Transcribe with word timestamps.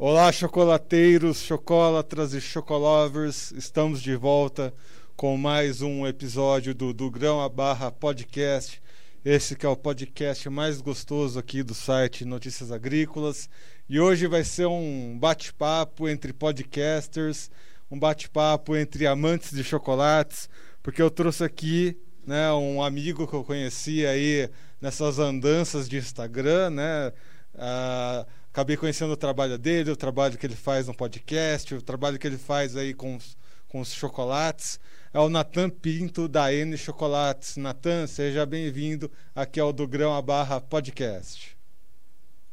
Olá, 0.00 0.30
chocolateiros, 0.30 1.38
chocolatras 1.38 2.32
e 2.32 2.40
chocolovers. 2.40 3.50
Estamos 3.50 4.00
de 4.00 4.14
volta 4.14 4.72
com 5.16 5.36
mais 5.36 5.82
um 5.82 6.06
episódio 6.06 6.72
do, 6.72 6.94
do 6.94 7.10
Grão 7.10 7.40
a 7.40 7.48
Barra 7.48 7.90
Podcast. 7.90 8.80
Esse 9.24 9.56
que 9.56 9.66
é 9.66 9.68
o 9.68 9.74
podcast 9.76 10.48
mais 10.48 10.80
gostoso 10.80 11.36
aqui 11.36 11.64
do 11.64 11.74
site 11.74 12.24
Notícias 12.24 12.70
Agrícolas. 12.70 13.50
E 13.88 13.98
hoje 13.98 14.28
vai 14.28 14.44
ser 14.44 14.66
um 14.66 15.18
bate-papo 15.18 16.08
entre 16.08 16.32
podcasters, 16.32 17.50
um 17.90 17.98
bate-papo 17.98 18.76
entre 18.76 19.04
amantes 19.04 19.50
de 19.50 19.64
chocolates, 19.64 20.48
porque 20.80 21.02
eu 21.02 21.10
trouxe 21.10 21.42
aqui 21.42 21.98
né, 22.24 22.52
um 22.52 22.80
amigo 22.80 23.26
que 23.26 23.34
eu 23.34 23.42
conheci 23.42 24.06
aí 24.06 24.48
nessas 24.80 25.18
andanças 25.18 25.88
de 25.88 25.96
Instagram, 25.96 26.70
né? 26.70 27.12
Uh, 27.52 28.37
acabei 28.58 28.76
conhecendo 28.76 29.12
o 29.12 29.16
trabalho 29.16 29.56
dele, 29.56 29.92
o 29.92 29.96
trabalho 29.96 30.36
que 30.36 30.44
ele 30.44 30.56
faz 30.56 30.88
no 30.88 30.94
podcast, 30.94 31.76
o 31.76 31.80
trabalho 31.80 32.18
que 32.18 32.26
ele 32.26 32.36
faz 32.36 32.74
aí 32.74 32.92
com 32.92 33.14
os, 33.14 33.36
com 33.68 33.78
os 33.78 33.92
chocolates. 33.92 34.80
É 35.14 35.20
o 35.20 35.28
Natan 35.28 35.70
Pinto, 35.70 36.26
da 36.26 36.52
N 36.52 36.76
Chocolates. 36.76 37.56
Natan, 37.56 38.08
seja 38.08 38.44
bem-vindo 38.44 39.08
aqui 39.32 39.60
ao 39.60 39.72
do 39.72 39.86
Grão 39.86 40.12
a 40.12 40.20
Barra 40.20 40.60
Podcast. 40.60 41.56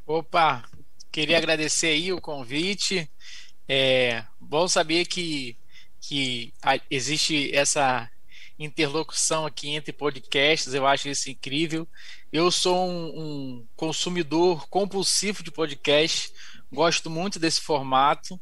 Opa, 0.06 0.64
queria 1.12 1.40
agradecer 1.40 1.88
aí 1.88 2.14
o 2.14 2.22
convite. 2.22 3.10
É 3.68 4.24
bom 4.40 4.68
saber 4.68 5.08
que, 5.08 5.58
que 6.00 6.54
existe 6.92 7.50
essa 7.52 8.08
interlocução 8.58 9.46
aqui 9.46 9.70
entre 9.70 9.92
podcasts, 9.92 10.74
eu 10.74 10.88
acho 10.88 11.10
isso 11.10 11.30
incrível. 11.30 11.88
Eu 12.32 12.50
sou 12.50 12.88
um, 12.88 13.20
um 13.20 13.68
consumidor 13.76 14.68
compulsivo 14.70 15.44
de 15.44 15.52
podcast, 15.52 16.32
gosto 16.72 17.10
muito 17.10 17.40
desse 17.40 17.62
formato 17.62 18.40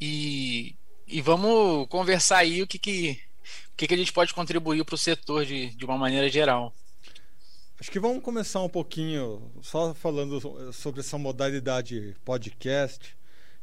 e, 0.00 0.74
e 1.06 1.20
vamos 1.20 1.86
conversar 1.88 2.38
aí 2.38 2.62
o 2.62 2.66
que, 2.66 2.78
que, 2.78 3.20
o 3.72 3.76
que, 3.76 3.86
que 3.86 3.94
a 3.94 3.98
gente 3.98 4.12
pode 4.12 4.32
contribuir 4.32 4.84
para 4.84 4.94
o 4.94 4.98
setor 4.98 5.44
de, 5.44 5.74
de 5.74 5.84
uma 5.84 5.98
maneira 5.98 6.28
geral. 6.28 6.74
Acho 7.78 7.90
que 7.90 8.00
vamos 8.00 8.22
começar 8.22 8.60
um 8.62 8.68
pouquinho 8.68 9.50
só 9.62 9.94
falando 9.94 10.70
sobre 10.72 11.00
essa 11.00 11.16
modalidade 11.16 12.14
podcast, 12.24 13.16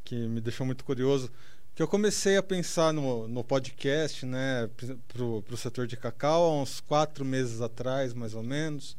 que 0.03 0.15
me 0.15 0.41
deixou 0.41 0.65
muito 0.65 0.83
curioso 0.83 1.31
que 1.77 1.83
eu 1.83 1.87
comecei 1.87 2.37
a 2.37 2.41
pensar 2.41 2.91
no, 2.91 3.27
no 3.27 3.43
podcast, 3.43 4.25
né, 4.25 4.67
para 5.07 5.23
o 5.23 5.55
setor 5.55 5.85
de 5.85 5.95
cacau 5.95 6.45
há 6.45 6.61
uns 6.63 6.79
quatro 6.79 7.23
meses 7.23 7.61
atrás, 7.61 8.15
mais 8.15 8.33
ou 8.33 8.41
menos, 8.41 8.97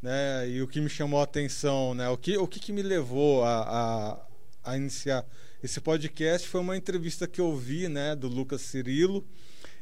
né, 0.00 0.48
e 0.48 0.62
o 0.62 0.68
que 0.68 0.80
me 0.80 0.88
chamou 0.88 1.18
a 1.18 1.24
atenção, 1.24 1.94
né, 1.94 2.08
o 2.08 2.16
que, 2.16 2.38
o 2.38 2.46
que, 2.46 2.60
que 2.60 2.72
me 2.72 2.80
levou 2.80 3.42
a, 3.42 4.20
a, 4.62 4.70
a, 4.70 4.76
iniciar 4.76 5.26
esse 5.64 5.80
podcast 5.80 6.46
foi 6.46 6.60
uma 6.60 6.76
entrevista 6.76 7.26
que 7.26 7.40
eu 7.40 7.56
vi, 7.56 7.88
né, 7.88 8.14
do 8.14 8.28
Lucas 8.28 8.60
Cirilo 8.60 9.26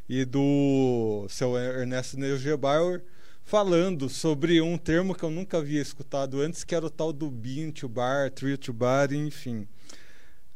e 0.09 0.25
do 0.25 1.27
seu 1.29 1.59
Ernesto 1.59 2.19
Neugebauer, 2.19 3.05
falando 3.45 4.09
sobre 4.09 4.63
um 4.63 4.79
termo 4.79 5.15
que 5.15 5.25
eu 5.25 5.31
nunca 5.31 5.59
havia 5.59 5.83
escutado 5.83 6.41
antes, 6.41 6.65
que 6.65 6.75
era 6.75 6.87
o 6.87 6.91
tal 6.91 7.13
do 7.13 7.31
bean 7.31 7.71
to 7.71 7.87
bar, 7.87 8.31
tree 8.31 8.57
to 8.57 8.73
bar, 8.73 9.13
enfim. 9.13 9.69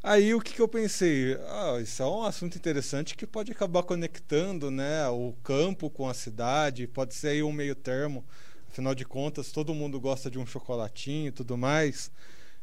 Aí 0.07 0.35
o 0.35 0.39
que, 0.39 0.53
que 0.53 0.61
eu 0.61 0.67
pensei? 0.67 1.35
Ah, 1.47 1.79
isso 1.81 2.03
é 2.03 2.05
um 2.05 2.21
assunto 2.21 2.55
interessante 2.55 3.15
que 3.15 3.25
pode 3.25 3.51
acabar 3.51 3.81
conectando 3.81 4.69
né, 4.69 5.07
o 5.07 5.33
campo 5.43 5.89
com 5.89 6.07
a 6.07 6.13
cidade, 6.13 6.85
pode 6.85 7.15
ser 7.15 7.29
aí 7.29 7.41
um 7.41 7.51
meio 7.51 7.73
termo. 7.73 8.23
Afinal 8.69 8.93
de 8.93 9.03
contas, 9.03 9.51
todo 9.51 9.73
mundo 9.73 9.99
gosta 9.99 10.29
de 10.29 10.37
um 10.37 10.45
chocolatinho 10.45 11.29
e 11.29 11.31
tudo 11.31 11.57
mais. 11.57 12.11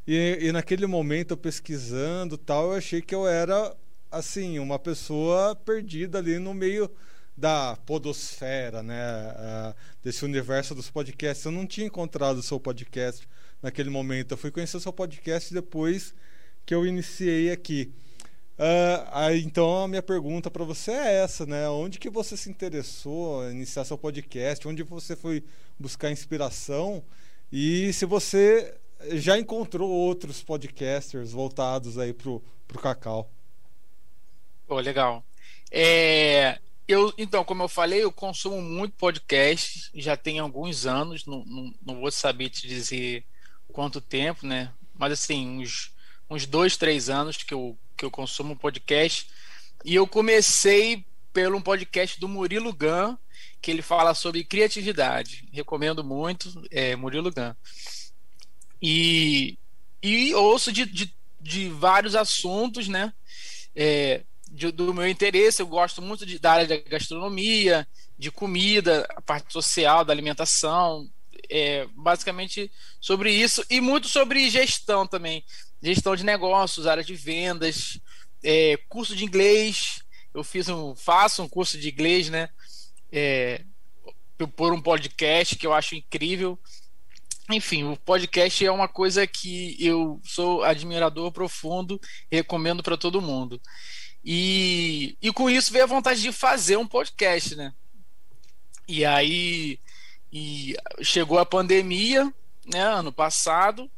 E, 0.06 0.38
e 0.40 0.52
naquele 0.52 0.86
momento, 0.86 1.36
pesquisando 1.36 2.38
tal, 2.38 2.70
eu 2.70 2.78
achei 2.78 3.02
que 3.02 3.12
eu 3.12 3.26
era, 3.26 3.74
assim, 4.08 4.60
uma 4.60 4.78
pessoa 4.78 5.56
perdida 5.56 6.18
ali 6.18 6.38
no 6.38 6.54
meio 6.54 6.88
da 7.36 7.76
podosfera, 7.84 8.84
né? 8.84 9.74
Desse 10.00 10.24
universo 10.24 10.76
dos 10.76 10.90
podcasts. 10.90 11.44
Eu 11.44 11.50
não 11.50 11.66
tinha 11.66 11.88
encontrado 11.88 12.36
o 12.36 12.42
seu 12.42 12.60
podcast 12.60 13.28
naquele 13.60 13.90
momento. 13.90 14.30
Eu 14.30 14.38
fui 14.38 14.52
conhecer 14.52 14.76
o 14.76 14.80
seu 14.80 14.92
podcast 14.92 15.52
depois 15.52 16.14
que 16.64 16.74
eu 16.74 16.86
iniciei 16.86 17.50
aqui. 17.50 17.92
Uh, 18.58 19.08
aí, 19.10 19.42
então 19.42 19.84
a 19.84 19.88
minha 19.88 20.02
pergunta 20.02 20.50
para 20.50 20.64
você 20.64 20.92
é 20.92 21.22
essa, 21.22 21.44
né? 21.46 21.68
Onde 21.68 21.98
que 21.98 22.10
você 22.10 22.36
se 22.36 22.50
interessou 22.50 23.48
em 23.50 23.56
iniciar 23.56 23.84
seu 23.84 23.98
podcast? 23.98 24.68
Onde 24.68 24.82
você 24.82 25.16
foi 25.16 25.42
buscar 25.78 26.10
inspiração? 26.10 27.02
E 27.50 27.92
se 27.92 28.04
você 28.04 28.78
já 29.10 29.38
encontrou 29.38 29.90
outros 29.90 30.42
podcasters 30.42 31.32
voltados 31.32 31.98
aí 31.98 32.12
pro, 32.12 32.42
pro 32.68 32.80
cacau? 32.80 33.28
Pô, 34.66 34.78
legal. 34.78 35.24
É, 35.70 36.58
eu, 36.86 37.12
então, 37.16 37.44
como 37.44 37.62
eu 37.62 37.68
falei, 37.68 38.04
eu 38.04 38.12
consumo 38.12 38.60
muito 38.60 38.94
podcast, 38.96 39.90
já 39.94 40.16
tem 40.16 40.38
alguns 40.38 40.86
anos, 40.86 41.26
não, 41.26 41.44
não, 41.44 41.74
não 41.84 42.00
vou 42.00 42.10
saber 42.10 42.50
te 42.50 42.68
dizer 42.68 43.24
quanto 43.72 44.00
tempo, 44.00 44.46
né? 44.46 44.72
Mas 44.94 45.12
assim, 45.12 45.60
uns 45.60 45.91
uns 46.32 46.46
dois, 46.46 46.76
três 46.76 47.10
anos 47.10 47.36
que 47.36 47.52
eu, 47.52 47.76
que 47.96 48.04
eu 48.04 48.10
consumo 48.10 48.56
podcast. 48.56 49.28
E 49.84 49.94
eu 49.94 50.06
comecei 50.06 51.04
pelo 51.32 51.58
um 51.58 51.62
podcast 51.62 52.18
do 52.18 52.28
Murilo 52.28 52.72
Gun, 52.72 53.16
que 53.60 53.70
ele 53.70 53.82
fala 53.82 54.14
sobre 54.14 54.44
criatividade. 54.44 55.46
Recomendo 55.52 56.02
muito, 56.02 56.64
é 56.70 56.96
Murilo 56.96 57.30
Gun. 57.30 57.54
E, 58.80 59.58
e 60.02 60.34
ouço 60.34 60.72
de, 60.72 60.86
de, 60.86 61.14
de 61.40 61.68
vários 61.68 62.14
assuntos, 62.14 62.88
né? 62.88 63.12
É, 63.76 64.22
de, 64.50 64.70
do 64.70 64.92
meu 64.92 65.08
interesse, 65.08 65.60
eu 65.60 65.66
gosto 65.66 66.00
muito 66.00 66.24
de, 66.24 66.38
da 66.38 66.52
área 66.52 66.66
da 66.66 66.76
gastronomia, 66.76 67.86
de 68.18 68.30
comida, 68.30 69.06
a 69.16 69.20
parte 69.20 69.52
social, 69.52 70.04
da 70.04 70.12
alimentação, 70.12 71.08
é, 71.48 71.86
basicamente 71.94 72.70
sobre 73.00 73.32
isso 73.32 73.64
e 73.68 73.80
muito 73.80 74.08
sobre 74.08 74.48
gestão 74.50 75.06
também 75.06 75.44
gestão 75.82 76.14
de 76.14 76.24
negócios, 76.24 76.86
área 76.86 77.02
de 77.02 77.14
vendas, 77.14 78.00
é, 78.42 78.76
curso 78.88 79.16
de 79.16 79.24
inglês. 79.24 80.02
Eu 80.32 80.44
fiz 80.44 80.68
um, 80.68 80.94
faço 80.94 81.42
um 81.42 81.48
curso 81.48 81.78
de 81.78 81.90
inglês, 81.90 82.28
né? 82.28 82.48
É, 83.10 83.64
por 84.56 84.72
um 84.72 84.80
podcast 84.80 85.56
que 85.56 85.66
eu 85.66 85.72
acho 85.72 85.94
incrível. 85.94 86.58
Enfim, 87.50 87.84
o 87.84 87.96
podcast 87.96 88.64
é 88.64 88.70
uma 88.70 88.88
coisa 88.88 89.26
que 89.26 89.76
eu 89.78 90.20
sou 90.24 90.62
admirador 90.62 91.30
profundo 91.32 92.00
recomendo 92.30 92.82
para 92.82 92.96
todo 92.96 93.20
mundo. 93.20 93.60
E, 94.24 95.16
e 95.20 95.32
com 95.32 95.50
isso 95.50 95.72
veio 95.72 95.84
a 95.84 95.88
vontade 95.88 96.22
de 96.22 96.32
fazer 96.32 96.76
um 96.76 96.86
podcast, 96.86 97.56
né? 97.56 97.74
E 98.88 99.04
aí 99.04 99.78
e 100.32 100.74
chegou 101.02 101.38
a 101.38 101.44
pandemia, 101.44 102.32
né, 102.66 102.80
ano 102.80 103.12
passado, 103.12 103.90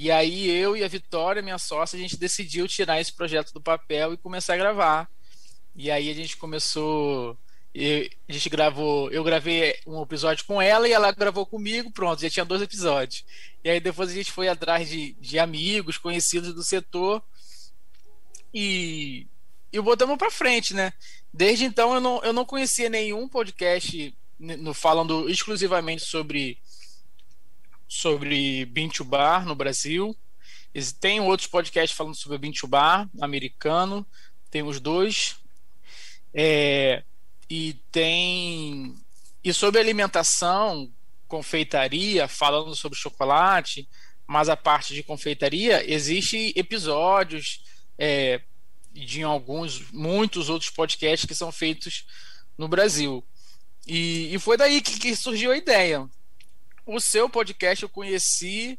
e 0.00 0.12
aí 0.12 0.48
eu 0.48 0.76
e 0.76 0.84
a 0.84 0.88
Vitória, 0.88 1.42
minha 1.42 1.58
sócia, 1.58 1.96
a 1.96 2.00
gente 2.00 2.16
decidiu 2.16 2.68
tirar 2.68 3.00
esse 3.00 3.12
projeto 3.12 3.52
do 3.52 3.60
papel 3.60 4.12
e 4.12 4.16
começar 4.16 4.54
a 4.54 4.56
gravar. 4.56 5.10
E 5.74 5.90
aí 5.90 6.08
a 6.08 6.14
gente 6.14 6.36
começou. 6.36 7.36
A 8.28 8.32
gente 8.32 8.48
gravou. 8.48 9.10
Eu 9.10 9.24
gravei 9.24 9.76
um 9.84 10.00
episódio 10.00 10.44
com 10.44 10.62
ela 10.62 10.88
e 10.88 10.92
ela 10.92 11.10
gravou 11.10 11.44
comigo, 11.44 11.90
pronto, 11.90 12.22
já 12.22 12.30
tinha 12.30 12.44
dois 12.44 12.62
episódios. 12.62 13.24
E 13.64 13.70
aí 13.70 13.80
depois 13.80 14.08
a 14.08 14.14
gente 14.14 14.30
foi 14.30 14.46
atrás 14.46 14.88
de, 14.88 15.14
de 15.14 15.36
amigos, 15.36 15.98
conhecidos 15.98 16.54
do 16.54 16.62
setor. 16.62 17.20
E, 18.54 19.26
e 19.72 19.80
botamos 19.80 20.16
para 20.16 20.30
frente, 20.30 20.74
né? 20.74 20.92
Desde 21.34 21.64
então 21.64 21.92
eu 21.92 22.00
não, 22.00 22.22
eu 22.22 22.32
não 22.32 22.44
conhecia 22.44 22.88
nenhum 22.88 23.28
podcast 23.28 24.16
no, 24.38 24.72
falando 24.72 25.28
exclusivamente 25.28 26.04
sobre 26.04 26.56
sobre 27.88 28.66
Bean 28.66 28.88
to 28.88 29.02
Bar 29.02 29.46
no 29.46 29.54
Brasil. 29.54 30.14
Tem 31.00 31.18
outros 31.18 31.48
podcasts 31.48 31.96
falando 31.96 32.14
sobre 32.14 32.38
Bean 32.38 32.52
to 32.52 32.68
Bar 32.68 33.08
americano. 33.20 34.06
Tem 34.50 34.62
os 34.62 34.78
dois. 34.78 35.36
É, 36.34 37.02
e 37.48 37.74
tem. 37.90 38.94
E 39.42 39.52
sobre 39.52 39.80
alimentação, 39.80 40.92
confeitaria, 41.26 42.28
falando 42.28 42.74
sobre 42.76 42.98
chocolate, 42.98 43.88
mas 44.26 44.48
a 44.48 44.56
parte 44.56 44.94
de 44.94 45.02
confeitaria, 45.02 45.90
existe 45.90 46.52
episódios 46.54 47.62
é, 47.98 48.42
de 48.92 49.22
alguns, 49.22 49.90
muitos 49.90 50.48
outros 50.48 50.70
podcasts 50.70 51.26
que 51.26 51.34
são 51.34 51.50
feitos 51.50 52.06
no 52.56 52.68
Brasil. 52.68 53.24
E, 53.86 54.34
e 54.34 54.38
foi 54.38 54.56
daí 54.56 54.82
que, 54.82 54.98
que 54.98 55.16
surgiu 55.16 55.50
a 55.50 55.56
ideia. 55.56 56.08
O 56.90 56.98
seu 57.00 57.28
podcast 57.28 57.82
eu 57.82 57.88
conheci, 57.90 58.78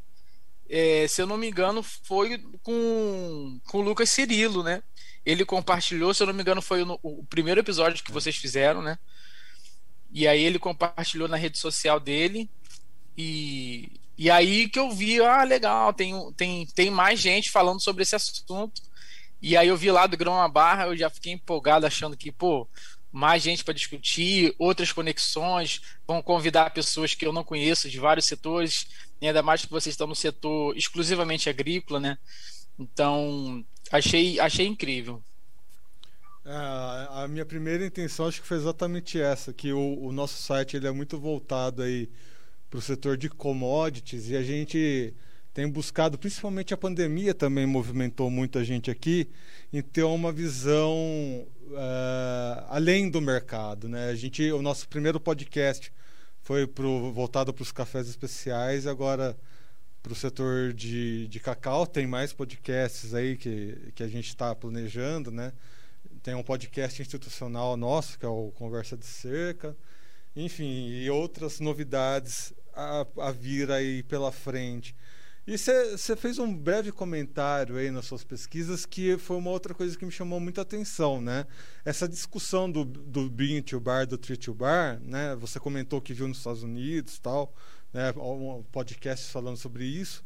é, 0.68 1.08
se 1.08 1.22
eu 1.22 1.28
não 1.28 1.38
me 1.38 1.48
engano, 1.48 1.84
foi 1.84 2.44
com, 2.64 3.62
com 3.68 3.78
o 3.78 3.82
Lucas 3.82 4.10
Cirilo, 4.10 4.64
né? 4.64 4.82
Ele 5.24 5.46
compartilhou, 5.46 6.12
se 6.12 6.24
eu 6.24 6.26
não 6.26 6.34
me 6.34 6.42
engano, 6.42 6.60
foi 6.60 6.84
no, 6.84 7.00
o 7.04 7.24
primeiro 7.26 7.60
episódio 7.60 8.04
que 8.04 8.12
vocês 8.12 8.36
fizeram, 8.36 8.82
né? 8.82 8.98
E 10.12 10.28
aí 10.28 10.42
ele 10.42 10.58
compartilhou 10.58 11.28
na 11.28 11.38
rede 11.38 11.60
social 11.60 12.00
dele. 12.00 12.50
E, 13.16 13.92
e 14.18 14.32
aí 14.32 14.68
que 14.68 14.80
eu 14.80 14.90
vi, 14.90 15.22
ah, 15.22 15.44
legal, 15.44 15.94
tem, 15.94 16.34
tem, 16.34 16.66
tem 16.66 16.90
mais 16.90 17.20
gente 17.20 17.52
falando 17.52 17.80
sobre 17.80 18.02
esse 18.02 18.16
assunto. 18.16 18.82
E 19.40 19.56
aí 19.56 19.68
eu 19.68 19.78
vi 19.78 19.92
lá 19.92 20.08
do 20.08 20.18
Grão 20.18 20.42
a 20.42 20.48
Barra, 20.48 20.88
eu 20.88 20.98
já 20.98 21.12
fiquei 21.12 21.34
empolgado 21.34 21.86
achando 21.86 22.18
que, 22.18 22.32
pô, 22.32 22.68
mais 23.12 23.42
gente 23.42 23.64
para 23.64 23.74
discutir, 23.74 24.54
outras 24.60 24.92
conexões, 24.92 25.82
vão 26.08 26.22
convidar 26.22 26.70
pessoas 26.72 27.16
que 27.16 27.26
eu 27.26 27.34
não 27.34 27.44
conheço 27.44 27.90
de 27.90 28.00
vários 28.00 28.26
setores, 28.26 28.88
ainda 29.22 29.42
mais 29.42 29.66
que 29.66 29.72
vocês 29.72 29.94
estão 29.94 30.08
no 30.08 30.16
setor 30.16 30.78
exclusivamente 30.78 31.50
agrícola, 31.50 32.00
né? 32.00 32.18
Então, 32.78 33.66
achei, 33.92 34.40
achei 34.40 34.68
incrível. 34.68 35.24
É, 36.46 36.52
a 36.52 37.28
minha 37.28 37.46
primeira 37.46 37.86
intenção 37.86 38.28
acho 38.28 38.42
que 38.42 38.48
foi 38.48 38.58
exatamente 38.58 39.20
essa, 39.20 39.54
que 39.54 39.74
o, 39.74 40.00
o 40.02 40.12
nosso 40.12 40.42
site 40.42 40.78
ele 40.78 40.88
é 40.88 40.92
muito 40.92 41.20
voltado 41.20 41.82
aí 41.82 42.10
para 42.70 42.80
o 42.80 42.82
setor 42.82 43.18
de 43.18 43.30
commodities 43.30 44.30
e 44.30 44.36
a 44.36 44.44
gente 44.44 45.14
tem 45.54 45.68
buscado, 45.68 46.18
principalmente 46.18 46.74
a 46.74 46.78
pandemia 46.78 47.34
também 47.34 47.66
movimentou 47.66 48.30
muita 48.30 48.64
gente 48.64 48.92
aqui, 48.92 49.30
em 49.74 49.82
ter 49.82 50.04
uma 50.04 50.32
visão 50.32 50.96
uh, 51.70 52.66
além 52.70 53.10
do 53.10 53.20
mercado. 53.20 53.90
Né? 53.90 54.10
A 54.10 54.16
gente, 54.16 54.52
o 54.52 54.62
nosso 54.62 54.88
primeiro 54.88 55.20
podcast 55.20 55.92
foi 56.42 56.68
pro, 56.68 57.12
voltado 57.12 57.54
para 57.54 57.64
os 57.64 57.72
cafés 57.72 58.08
especiais, 58.08 58.88
agora 58.88 59.36
para 60.02 60.14
o 60.14 60.16
setor 60.16 60.74
de, 60.74 61.28
de 61.28 61.40
cacau. 61.40 61.86
Tem 61.86 62.08
mais 62.08 62.32
podcasts 62.32 63.14
aí 63.14 63.36
que, 63.36 63.92
que 63.96 64.04
a 64.04 64.08
gente 64.08 64.30
está 64.30 64.56
planejando. 64.56 65.32
Né? 65.32 65.52
Tem 66.24 66.36
um 66.36 66.44
podcast 66.44 67.02
institucional 67.02 67.76
nosso, 67.76 68.18
que 68.18 68.26
é 68.26 68.30
o 68.30 68.52
Conversa 68.52 68.96
de 68.96 69.06
Cerca. 69.06 69.76
Enfim, 70.36 70.88
e 70.90 71.10
outras 71.10 71.60
novidades 71.60 72.54
a, 72.74 73.06
a 73.18 73.32
vir 73.32 73.72
aí 73.72 74.04
pela 74.04 74.32
frente. 74.32 74.96
E 75.52 75.58
você 75.58 76.16
fez 76.16 76.38
um 76.38 76.56
breve 76.56 76.92
comentário 76.92 77.76
aí 77.76 77.90
nas 77.90 78.06
suas 78.06 78.24
pesquisas 78.24 78.86
que 78.86 79.18
foi 79.18 79.36
uma 79.36 79.50
outra 79.50 79.74
coisa 79.74 79.98
que 79.98 80.06
me 80.06 80.12
chamou 80.12 80.40
muita 80.40 80.62
atenção, 80.62 81.20
né? 81.20 81.48
Essa 81.84 82.08
discussão 82.08 82.72
do, 82.72 82.86
do 82.86 83.28
bean 83.32 83.64
to 83.64 83.80
bar, 83.80 84.06
do 84.06 84.16
tree 84.16 84.38
to 84.38 84.54
bar, 84.54 85.02
né? 85.02 85.36
Você 85.38 85.60
comentou 85.60 86.00
que 86.02 86.14
viu 86.14 86.28
nos 86.28 86.38
Estados 86.38 86.62
Unidos 86.62 87.18
tal, 87.18 87.52
né? 87.92 88.14
Um 88.16 88.62
podcast 88.72 89.32
falando 89.32 89.58
sobre 89.58 89.86
isso. 89.86 90.24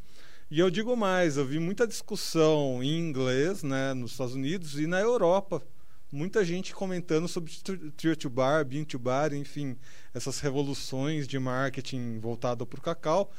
E 0.51 0.59
eu 0.59 0.69
digo 0.69 0.93
mais, 0.97 1.37
eu 1.37 1.45
vi 1.45 1.57
muita 1.57 1.87
discussão 1.87 2.83
em 2.83 2.99
inglês, 2.99 3.63
né? 3.63 3.93
Nos 3.93 4.11
Estados 4.11 4.35
Unidos 4.35 4.77
e 4.77 4.87
na 4.87 4.99
Europa. 4.99 5.63
Muita 6.11 6.43
gente 6.43 6.75
comentando 6.75 7.29
sobre 7.29 7.53
tree 7.95 8.15
to 8.17 8.29
bar, 8.29 8.65
bean 8.65 8.83
to 8.83 8.99
bar, 8.99 9.33
enfim, 9.33 9.77
essas 10.13 10.41
revoluções 10.41 11.29
de 11.29 11.39
marketing 11.39 12.19
voltado 12.19 12.67
para 12.67 12.79
o 12.79 12.83
cacau. 12.83 13.31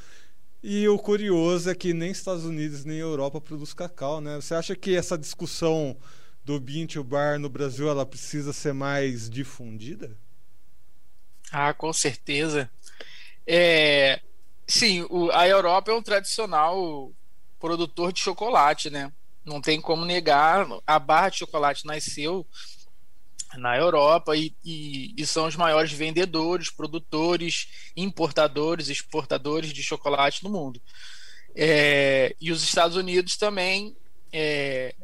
E 0.66 0.88
o 0.88 0.98
curioso 0.98 1.68
é 1.68 1.74
que 1.74 1.92
nem 1.92 2.10
Estados 2.10 2.46
Unidos 2.46 2.86
nem 2.86 2.96
Europa 2.96 3.38
produz 3.38 3.74
cacau, 3.74 4.18
né? 4.18 4.36
Você 4.36 4.54
acha 4.54 4.74
que 4.74 4.96
essa 4.96 5.18
discussão 5.18 5.94
do 6.42 6.58
bean 6.58 6.86
to 6.86 7.04
bar 7.04 7.38
no 7.38 7.50
Brasil 7.50 7.86
ela 7.86 8.06
precisa 8.06 8.50
ser 8.50 8.72
mais 8.72 9.28
difundida? 9.28 10.16
Ah, 11.52 11.74
com 11.74 11.92
certeza. 11.92 12.70
É, 13.46 14.22
sim, 14.66 15.06
o, 15.10 15.30
a 15.32 15.46
Europa 15.46 15.90
é 15.90 15.94
um 15.94 16.02
tradicional 16.02 17.12
produtor 17.60 18.10
de 18.10 18.20
chocolate, 18.20 18.88
né? 18.88 19.12
Não 19.44 19.60
tem 19.60 19.78
como 19.78 20.06
negar. 20.06 20.66
A 20.86 20.98
barra 20.98 21.28
de 21.28 21.40
chocolate 21.40 21.84
nasceu 21.84 22.46
na 23.56 23.76
Europa 23.76 24.36
e, 24.36 24.54
e, 24.64 25.14
e, 25.16 25.26
são 25.26 25.46
os 25.46 25.56
maiores 25.56 25.92
vendedores, 25.92 26.70
produtores, 26.70 27.68
importadores, 27.96 28.88
exportadores 28.88 29.72
de 29.72 29.82
chocolate 29.82 30.42
no 30.42 30.50
mundo. 30.50 30.80
É, 31.54 32.34
e 32.40 32.50
os 32.50 32.62
Estados 32.62 32.96
Unidos 32.96 33.36
também 33.36 33.96
é, 34.32 34.94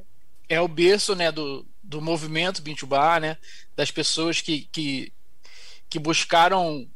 é 0.48 0.60
o 0.60 0.68
berço 0.68 1.14
né, 1.14 1.30
do, 1.30 1.66
do 1.82 2.00
movimento 2.00 2.62
Bintubá, 2.62 3.20
né, 3.20 3.36
das 3.76 3.90
pessoas 3.90 4.40
que, 4.40 4.68
que, 4.72 5.12
que 5.88 5.98
buscaram 5.98 6.88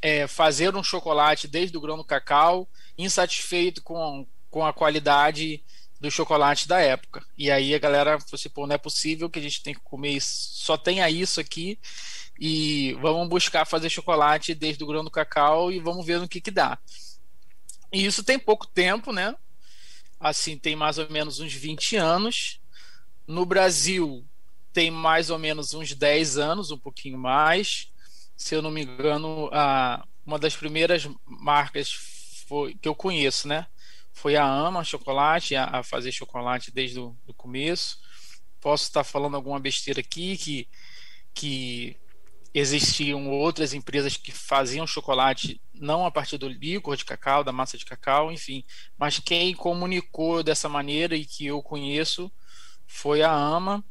é, 0.00 0.26
fazer 0.26 0.74
um 0.76 0.82
chocolate 0.82 1.48
desde 1.48 1.76
o 1.76 1.80
grão 1.80 1.96
do 1.96 2.04
cacau, 2.04 2.68
insatisfeito 2.96 3.82
com, 3.82 4.26
com 4.50 4.64
a 4.64 4.72
qualidade 4.72 5.62
do 6.02 6.10
chocolate 6.10 6.66
da 6.66 6.80
época. 6.80 7.24
E 7.38 7.48
aí 7.48 7.72
a 7.74 7.78
galera 7.78 8.18
falou 8.18 8.34
assim, 8.34 8.48
pô, 8.48 8.66
não 8.66 8.74
é 8.74 8.78
possível 8.78 9.30
que 9.30 9.38
a 9.38 9.42
gente 9.42 9.62
tem 9.62 9.72
que 9.72 9.80
comer 9.80 10.10
isso, 10.10 10.48
só 10.64 10.76
tenha 10.76 11.08
isso 11.08 11.40
aqui 11.40 11.78
e 12.40 12.94
vamos 13.00 13.28
buscar 13.28 13.64
fazer 13.64 13.88
chocolate 13.88 14.52
desde 14.52 14.82
o 14.82 14.86
grão 14.86 15.04
do 15.04 15.10
cacau 15.10 15.70
e 15.70 15.78
vamos 15.78 16.04
ver 16.04 16.18
no 16.18 16.28
que 16.28 16.40
que 16.40 16.50
dá. 16.50 16.76
E 17.92 18.04
isso 18.04 18.24
tem 18.24 18.36
pouco 18.36 18.66
tempo, 18.66 19.12
né? 19.12 19.36
Assim, 20.18 20.58
tem 20.58 20.74
mais 20.74 20.98
ou 20.98 21.08
menos 21.08 21.38
uns 21.38 21.52
20 21.52 21.94
anos. 21.96 22.60
No 23.24 23.46
Brasil 23.46 24.26
tem 24.72 24.90
mais 24.90 25.30
ou 25.30 25.38
menos 25.38 25.72
uns 25.72 25.94
10 25.94 26.36
anos, 26.36 26.72
um 26.72 26.78
pouquinho 26.78 27.18
mais. 27.18 27.92
Se 28.36 28.56
eu 28.56 28.62
não 28.62 28.72
me 28.72 28.82
engano, 28.82 29.48
a, 29.52 30.04
uma 30.26 30.38
das 30.38 30.56
primeiras 30.56 31.08
marcas 31.24 31.92
foi, 32.48 32.74
que 32.74 32.88
eu 32.88 32.94
conheço, 32.94 33.46
né? 33.46 33.68
Foi 34.12 34.36
a 34.36 34.44
Ama 34.44 34.84
Chocolate 34.84 35.56
a, 35.56 35.64
a 35.64 35.82
fazer 35.82 36.12
chocolate 36.12 36.70
desde 36.70 37.00
o 37.00 37.16
começo. 37.36 37.98
Posso 38.60 38.84
estar 38.84 39.04
falando 39.04 39.34
alguma 39.34 39.58
besteira 39.58 40.00
aqui 40.00 40.36
que, 40.36 40.68
que 41.34 41.96
existiam 42.54 43.30
outras 43.30 43.72
empresas 43.72 44.16
que 44.16 44.30
faziam 44.30 44.86
chocolate 44.86 45.60
não 45.74 46.06
a 46.06 46.10
partir 46.10 46.38
do 46.38 46.48
líquor 46.48 46.96
de 46.96 47.04
cacau, 47.04 47.42
da 47.42 47.50
massa 47.50 47.76
de 47.76 47.84
cacau, 47.84 48.30
enfim, 48.30 48.64
mas 48.96 49.18
quem 49.18 49.52
comunicou 49.54 50.42
dessa 50.42 50.68
maneira 50.68 51.16
e 51.16 51.24
que 51.24 51.46
eu 51.46 51.60
conheço 51.62 52.30
foi 52.86 53.22
a 53.22 53.32
Ama. 53.32 53.84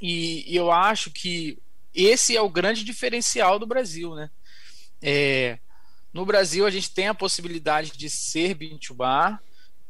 E, 0.00 0.44
e 0.52 0.54
eu 0.54 0.70
acho 0.70 1.10
que 1.10 1.58
esse 1.92 2.36
é 2.36 2.40
o 2.40 2.50
grande 2.50 2.84
diferencial 2.84 3.58
do 3.58 3.66
Brasil, 3.66 4.14
né? 4.14 4.30
É, 5.00 5.58
no 6.14 6.24
Brasil, 6.24 6.64
a 6.64 6.70
gente 6.70 6.92
tem 6.92 7.08
a 7.08 7.14
possibilidade 7.14 7.90
de 7.90 8.08
ser 8.08 8.54
bintubar, 8.54 9.42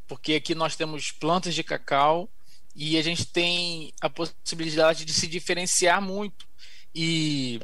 porque 0.07 0.33
aqui 0.33 0.55
nós 0.55 0.75
temos 0.75 1.11
plantas 1.11 1.53
de 1.53 1.63
cacau 1.63 2.27
e 2.75 2.97
a 2.97 3.03
gente 3.03 3.27
tem 3.27 3.93
a 4.01 4.09
possibilidade 4.09 5.05
de 5.05 5.13
se 5.13 5.27
diferenciar 5.27 6.01
muito 6.01 6.47
e, 6.95 7.61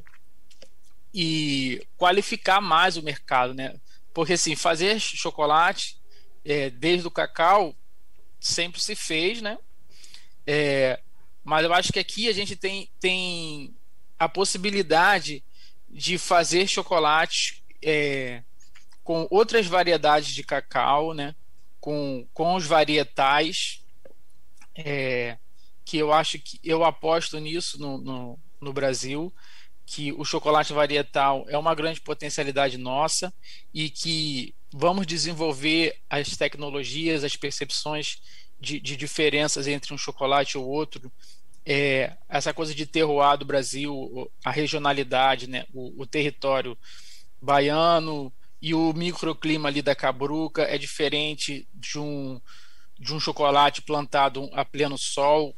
e 1.11 1.85
qualificar 1.97 2.61
mais 2.61 2.97
o 2.97 3.01
mercado, 3.01 3.55
né? 3.55 3.79
Porque 4.13 4.33
assim, 4.33 4.55
fazer 4.55 4.99
chocolate 4.99 5.97
é, 6.45 6.69
desde 6.69 7.07
o 7.07 7.11
cacau 7.11 7.75
sempre 8.39 8.79
se 8.79 8.95
fez, 8.95 9.41
né? 9.41 9.57
É, 10.45 10.99
mas 11.43 11.65
eu 11.65 11.73
acho 11.73 11.91
que 11.91 11.99
aqui 11.99 12.29
a 12.29 12.33
gente 12.33 12.55
tem, 12.55 12.87
tem 12.99 13.75
a 14.19 14.29
possibilidade 14.29 15.43
de 15.89 16.19
fazer 16.19 16.67
chocolate 16.67 17.63
é, 17.81 18.43
com 19.03 19.27
outras 19.29 19.67
variedades 19.67 20.33
de 20.33 20.43
cacau, 20.43 21.13
né? 21.13 21.35
com, 21.81 22.27
com 22.31 22.55
os 22.55 22.65
varietais, 22.65 23.81
é, 24.75 25.37
que 25.83 25.97
eu 25.97 26.13
acho 26.13 26.37
que 26.39 26.59
eu 26.63 26.83
aposto 26.85 27.39
nisso 27.39 27.79
no, 27.79 27.97
no, 27.97 28.39
no 28.61 28.71
Brasil, 28.71 29.33
que 29.85 30.13
o 30.13 30.23
chocolate 30.23 30.71
varietal 30.71 31.45
é 31.49 31.57
uma 31.57 31.75
grande 31.75 31.99
potencialidade 31.99 32.77
nossa 32.77 33.33
e 33.73 33.89
que 33.89 34.53
vamos 34.71 35.05
desenvolver 35.05 35.97
as 36.09 36.37
tecnologias, 36.37 37.23
as 37.23 37.35
percepções 37.35 38.21
de, 38.59 38.79
de 38.79 38.95
diferenças 38.95 39.67
entre 39.67 39.93
um 39.93 39.97
chocolate 39.97 40.57
ou 40.57 40.65
outro, 40.65 41.11
é, 41.65 42.15
essa 42.29 42.53
coisa 42.53 42.73
de 42.73 42.85
terroir 42.85 43.37
do 43.37 43.45
Brasil, 43.45 44.31
a 44.45 44.51
regionalidade, 44.51 45.49
né, 45.49 45.65
o, 45.73 46.03
o 46.03 46.05
território 46.05 46.77
baiano, 47.41 48.31
e 48.61 48.73
o 48.75 48.93
microclima 48.93 49.69
ali 49.69 49.81
da 49.81 49.95
cabruca 49.95 50.61
é 50.61 50.77
diferente 50.77 51.67
de 51.73 51.97
um, 51.97 52.39
de 52.99 53.13
um 53.13 53.19
chocolate 53.19 53.81
plantado 53.81 54.49
a 54.53 54.63
pleno 54.63 54.97
sol 54.97 55.55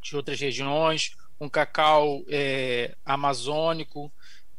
de 0.00 0.16
outras 0.16 0.40
regiões, 0.40 1.16
um 1.38 1.48
cacau 1.48 2.24
é, 2.28 2.96
amazônico, 3.04 4.10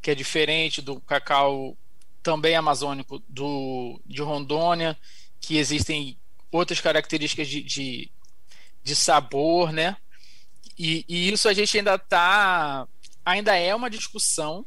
que 0.02 0.12
é 0.12 0.16
diferente 0.16 0.82
do 0.82 1.00
cacau 1.02 1.76
também 2.22 2.56
amazônico 2.56 3.20
do, 3.28 4.00
de 4.06 4.22
Rondônia, 4.22 4.98
que 5.40 5.58
existem 5.58 6.18
outras 6.52 6.80
características 6.80 7.48
de, 7.48 7.64
de, 7.64 8.12
de 8.84 8.96
sabor, 8.96 9.72
né? 9.72 9.98
E, 10.78 11.06
e, 11.08 11.32
isso 11.32 11.50
a 11.50 11.54
gente 11.54 11.78
ainda 11.78 11.96
está, 11.96 12.88
ainda 13.26 13.56
é 13.56 13.74
uma 13.74 13.90
discussão, 13.90 14.66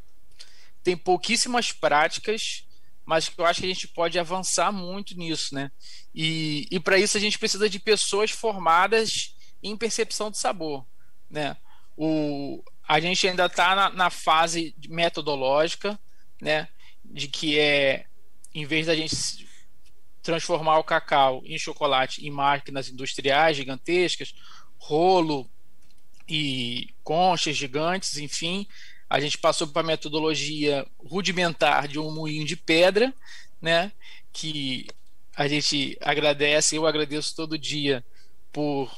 tem 0.82 0.96
pouquíssimas 0.96 1.70
práticas 1.70 2.64
mas 3.10 3.28
eu 3.36 3.44
acho 3.44 3.58
que 3.58 3.66
a 3.66 3.74
gente 3.74 3.88
pode 3.88 4.20
avançar 4.20 4.70
muito 4.70 5.18
nisso, 5.18 5.52
né? 5.52 5.72
E, 6.14 6.68
e 6.70 6.78
para 6.78 6.96
isso 6.96 7.16
a 7.16 7.20
gente 7.20 7.40
precisa 7.40 7.68
de 7.68 7.80
pessoas 7.80 8.30
formadas 8.30 9.34
em 9.60 9.76
percepção 9.76 10.30
de 10.30 10.38
sabor, 10.38 10.86
né? 11.28 11.56
O, 11.96 12.62
a 12.86 13.00
gente 13.00 13.26
ainda 13.26 13.46
está 13.46 13.74
na, 13.74 13.90
na, 13.90 14.10
fase 14.10 14.76
metodológica, 14.88 15.98
né? 16.40 16.68
De 17.04 17.26
que 17.26 17.58
é, 17.58 18.06
em 18.54 18.64
vez 18.64 18.86
da 18.86 18.94
gente 18.94 19.44
transformar 20.22 20.78
o 20.78 20.84
cacau 20.84 21.42
em 21.44 21.58
chocolate 21.58 22.24
em 22.24 22.30
máquinas 22.30 22.88
industriais 22.88 23.56
gigantescas, 23.56 24.36
rolo 24.78 25.50
e 26.28 26.94
conchas 27.02 27.56
gigantes, 27.56 28.18
enfim. 28.18 28.68
A 29.10 29.18
gente 29.18 29.36
passou 29.36 29.66
para 29.66 29.82
a 29.82 29.84
metodologia 29.84 30.86
rudimentar 30.96 31.88
de 31.88 31.98
um 31.98 32.14
moinho 32.14 32.46
de 32.46 32.56
pedra, 32.56 33.12
né? 33.60 33.90
Que 34.32 34.86
a 35.34 35.48
gente 35.48 35.98
agradece, 36.00 36.76
eu 36.76 36.86
agradeço 36.86 37.34
todo 37.34 37.58
dia 37.58 38.04
por, 38.52 38.88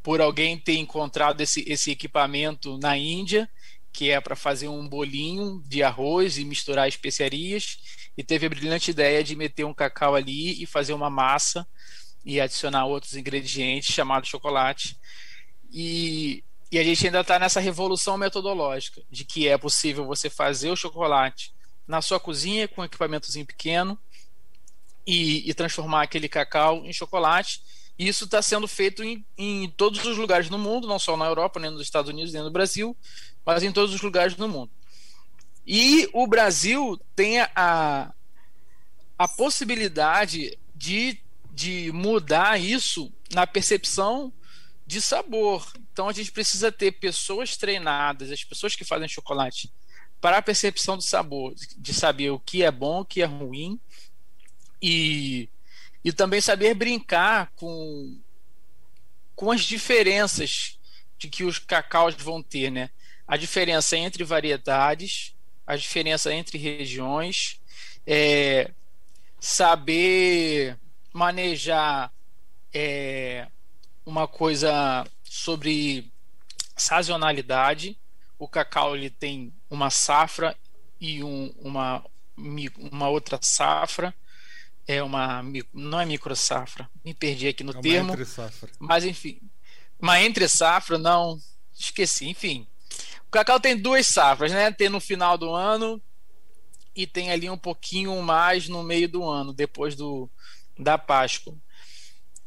por 0.00 0.20
alguém 0.20 0.56
ter 0.56 0.76
encontrado 0.76 1.40
esse, 1.40 1.64
esse 1.66 1.90
equipamento 1.90 2.78
na 2.78 2.96
Índia, 2.96 3.50
que 3.92 4.10
é 4.10 4.20
para 4.20 4.36
fazer 4.36 4.68
um 4.68 4.88
bolinho 4.88 5.60
de 5.66 5.82
arroz 5.82 6.38
e 6.38 6.44
misturar 6.44 6.88
especiarias, 6.88 7.78
e 8.16 8.22
teve 8.22 8.46
a 8.46 8.48
brilhante 8.48 8.90
ideia 8.90 9.24
de 9.24 9.34
meter 9.34 9.64
um 9.64 9.74
cacau 9.74 10.14
ali 10.14 10.62
e 10.62 10.66
fazer 10.66 10.92
uma 10.92 11.10
massa 11.10 11.66
e 12.24 12.40
adicionar 12.40 12.86
outros 12.86 13.16
ingredientes 13.16 13.92
chamado 13.92 14.26
chocolate. 14.26 14.96
E, 15.72 16.44
e 16.72 16.78
a 16.78 16.82
gente 16.82 17.04
ainda 17.06 17.20
está 17.20 17.38
nessa 17.38 17.60
revolução 17.60 18.16
metodológica 18.16 19.02
de 19.10 19.26
que 19.26 19.46
é 19.46 19.58
possível 19.58 20.06
você 20.06 20.30
fazer 20.30 20.70
o 20.70 20.76
chocolate 20.76 21.52
na 21.86 22.00
sua 22.00 22.18
cozinha 22.18 22.66
com 22.66 22.80
um 22.80 22.84
equipamentozinho 22.84 23.44
pequeno 23.44 23.98
e, 25.06 25.48
e 25.48 25.52
transformar 25.52 26.02
aquele 26.02 26.30
cacau 26.30 26.84
em 26.86 26.92
chocolate. 26.92 27.62
E 27.98 28.08
isso 28.08 28.24
está 28.24 28.40
sendo 28.40 28.66
feito 28.66 29.04
em, 29.04 29.22
em 29.36 29.68
todos 29.76 30.02
os 30.04 30.16
lugares 30.16 30.48
no 30.48 30.58
mundo, 30.58 30.88
não 30.88 30.98
só 30.98 31.14
na 31.14 31.26
Europa, 31.26 31.60
nem 31.60 31.70
nos 31.70 31.82
Estados 31.82 32.10
Unidos, 32.10 32.32
nem 32.32 32.42
no 32.42 32.50
Brasil, 32.50 32.96
mas 33.44 33.62
em 33.62 33.70
todos 33.70 33.94
os 33.94 34.00
lugares 34.00 34.34
do 34.34 34.48
mundo. 34.48 34.70
E 35.66 36.08
o 36.14 36.26
Brasil 36.26 36.98
tem 37.14 37.40
a, 37.54 38.12
a 39.18 39.28
possibilidade 39.28 40.58
de 40.74 41.22
de 41.52 41.92
mudar 41.92 42.58
isso 42.58 43.12
na 43.30 43.46
percepção 43.46 44.32
de 44.92 45.00
sabor. 45.00 45.66
Então 45.90 46.08
a 46.08 46.12
gente 46.12 46.30
precisa 46.30 46.70
ter 46.70 46.92
pessoas 46.92 47.56
treinadas, 47.56 48.30
as 48.30 48.44
pessoas 48.44 48.76
que 48.76 48.84
fazem 48.84 49.08
chocolate, 49.08 49.72
para 50.20 50.36
a 50.36 50.42
percepção 50.42 50.96
do 50.96 51.02
sabor, 51.02 51.54
de 51.54 51.94
saber 51.94 52.30
o 52.30 52.38
que 52.38 52.62
é 52.62 52.70
bom, 52.70 53.00
o 53.00 53.04
que 53.04 53.22
é 53.22 53.24
ruim 53.24 53.80
e, 54.80 55.48
e 56.04 56.12
também 56.12 56.40
saber 56.40 56.74
brincar 56.74 57.50
com, 57.56 58.20
com 59.34 59.50
as 59.50 59.62
diferenças 59.62 60.78
de 61.18 61.28
que 61.28 61.42
os 61.42 61.58
cacaus 61.58 62.14
vão 62.14 62.42
ter, 62.42 62.70
né? 62.70 62.90
A 63.26 63.36
diferença 63.36 63.96
entre 63.96 64.24
variedades, 64.24 65.34
a 65.66 65.74
diferença 65.74 66.34
entre 66.34 66.58
regiões, 66.58 67.58
é, 68.06 68.70
saber 69.40 70.78
manejar 71.14 72.12
é, 72.74 73.48
uma 74.04 74.26
coisa 74.26 75.06
sobre 75.22 76.10
sazonalidade. 76.76 77.98
O 78.38 78.48
cacau 78.48 78.96
ele 78.96 79.10
tem 79.10 79.52
uma 79.70 79.90
safra 79.90 80.56
e 81.00 81.22
um, 81.22 81.52
uma, 81.58 82.04
uma 82.36 83.08
outra 83.08 83.38
safra. 83.40 84.14
É 84.86 85.00
uma 85.00 85.44
não 85.72 86.00
é 86.00 86.04
micro 86.04 86.34
safra, 86.34 86.90
me 87.04 87.14
perdi 87.14 87.46
aqui 87.46 87.62
no 87.62 87.70
é 87.70 87.80
termo. 87.80 88.14
Mas 88.80 89.04
enfim, 89.04 89.40
uma 90.00 90.20
entre 90.20 90.48
safra 90.48 90.98
não 90.98 91.40
esqueci. 91.72 92.28
Enfim, 92.28 92.66
o 93.28 93.30
cacau 93.30 93.60
tem 93.60 93.76
duas 93.76 94.08
safras, 94.08 94.50
né? 94.50 94.72
Tem 94.72 94.88
no 94.88 94.98
final 94.98 95.38
do 95.38 95.54
ano 95.54 96.02
e 96.94 97.06
tem 97.06 97.30
ali 97.30 97.48
um 97.48 97.56
pouquinho 97.56 98.20
mais 98.22 98.68
no 98.68 98.82
meio 98.82 99.08
do 99.08 99.24
ano, 99.24 99.52
depois 99.52 99.94
do, 99.94 100.28
da 100.78 100.98
Páscoa. 100.98 101.54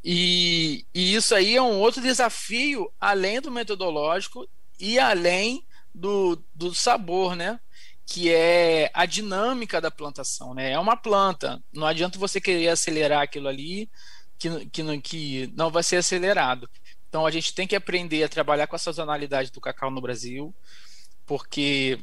E, 0.07 0.85
e 0.93 1.15
isso 1.15 1.33
aí 1.33 1.55
é 1.55 1.61
um 1.61 1.79
outro 1.79 1.99
desafio, 1.99 2.93
além 3.01 3.41
do 3.41 3.49
metodológico 3.49 4.47
e 4.79 4.99
além 4.99 5.65
do, 5.91 6.39
do 6.53 6.75
sabor, 6.75 7.35
né? 7.35 7.59
Que 8.05 8.31
é 8.31 8.91
a 8.93 9.07
dinâmica 9.07 9.81
da 9.81 9.89
plantação, 9.89 10.53
né? 10.53 10.73
É 10.73 10.79
uma 10.79 10.95
planta. 10.95 11.59
Não 11.73 11.87
adianta 11.87 12.19
você 12.19 12.39
querer 12.39 12.67
acelerar 12.67 13.23
aquilo 13.23 13.47
ali, 13.47 13.89
que, 14.37 14.67
que, 14.67 15.01
que 15.01 15.53
não 15.55 15.71
vai 15.71 15.81
ser 15.81 15.95
acelerado. 15.95 16.69
Então 17.09 17.25
a 17.25 17.31
gente 17.31 17.55
tem 17.55 17.65
que 17.65 17.75
aprender 17.75 18.23
a 18.23 18.29
trabalhar 18.29 18.67
com 18.67 18.75
a 18.75 18.79
sazonalidade 18.79 19.51
do 19.51 19.59
cacau 19.59 19.89
no 19.89 20.01
Brasil, 20.01 20.53
porque 21.25 21.97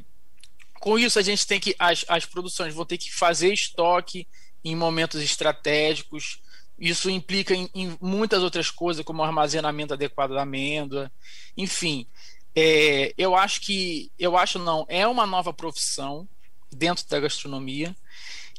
com 0.81 0.99
isso 0.99 1.17
a 1.17 1.21
gente 1.21 1.47
tem 1.47 1.57
que 1.57 1.73
as, 1.79 2.03
as 2.09 2.25
produções 2.25 2.73
vão 2.73 2.85
ter 2.85 2.97
que 2.97 3.13
fazer 3.13 3.53
estoque 3.53 4.27
em 4.61 4.75
momentos 4.75 5.21
estratégicos. 5.21 6.42
Isso 6.83 7.09
implica 7.09 7.55
em, 7.55 7.69
em 7.73 7.97
muitas 8.01 8.43
outras 8.43 8.69
coisas, 8.69 9.05
como 9.05 9.23
armazenamento 9.23 9.93
adequado 9.93 10.31
da 10.31 10.41
amêndoa. 10.41 11.09
Enfim, 11.55 12.05
é, 12.53 13.13
eu 13.17 13.37
acho 13.37 13.61
que, 13.61 14.11
eu 14.19 14.35
acho 14.35 14.59
não, 14.59 14.85
é 14.89 15.07
uma 15.07 15.25
nova 15.25 15.53
profissão 15.53 16.27
dentro 16.69 17.07
da 17.07 17.21
gastronomia 17.21 17.95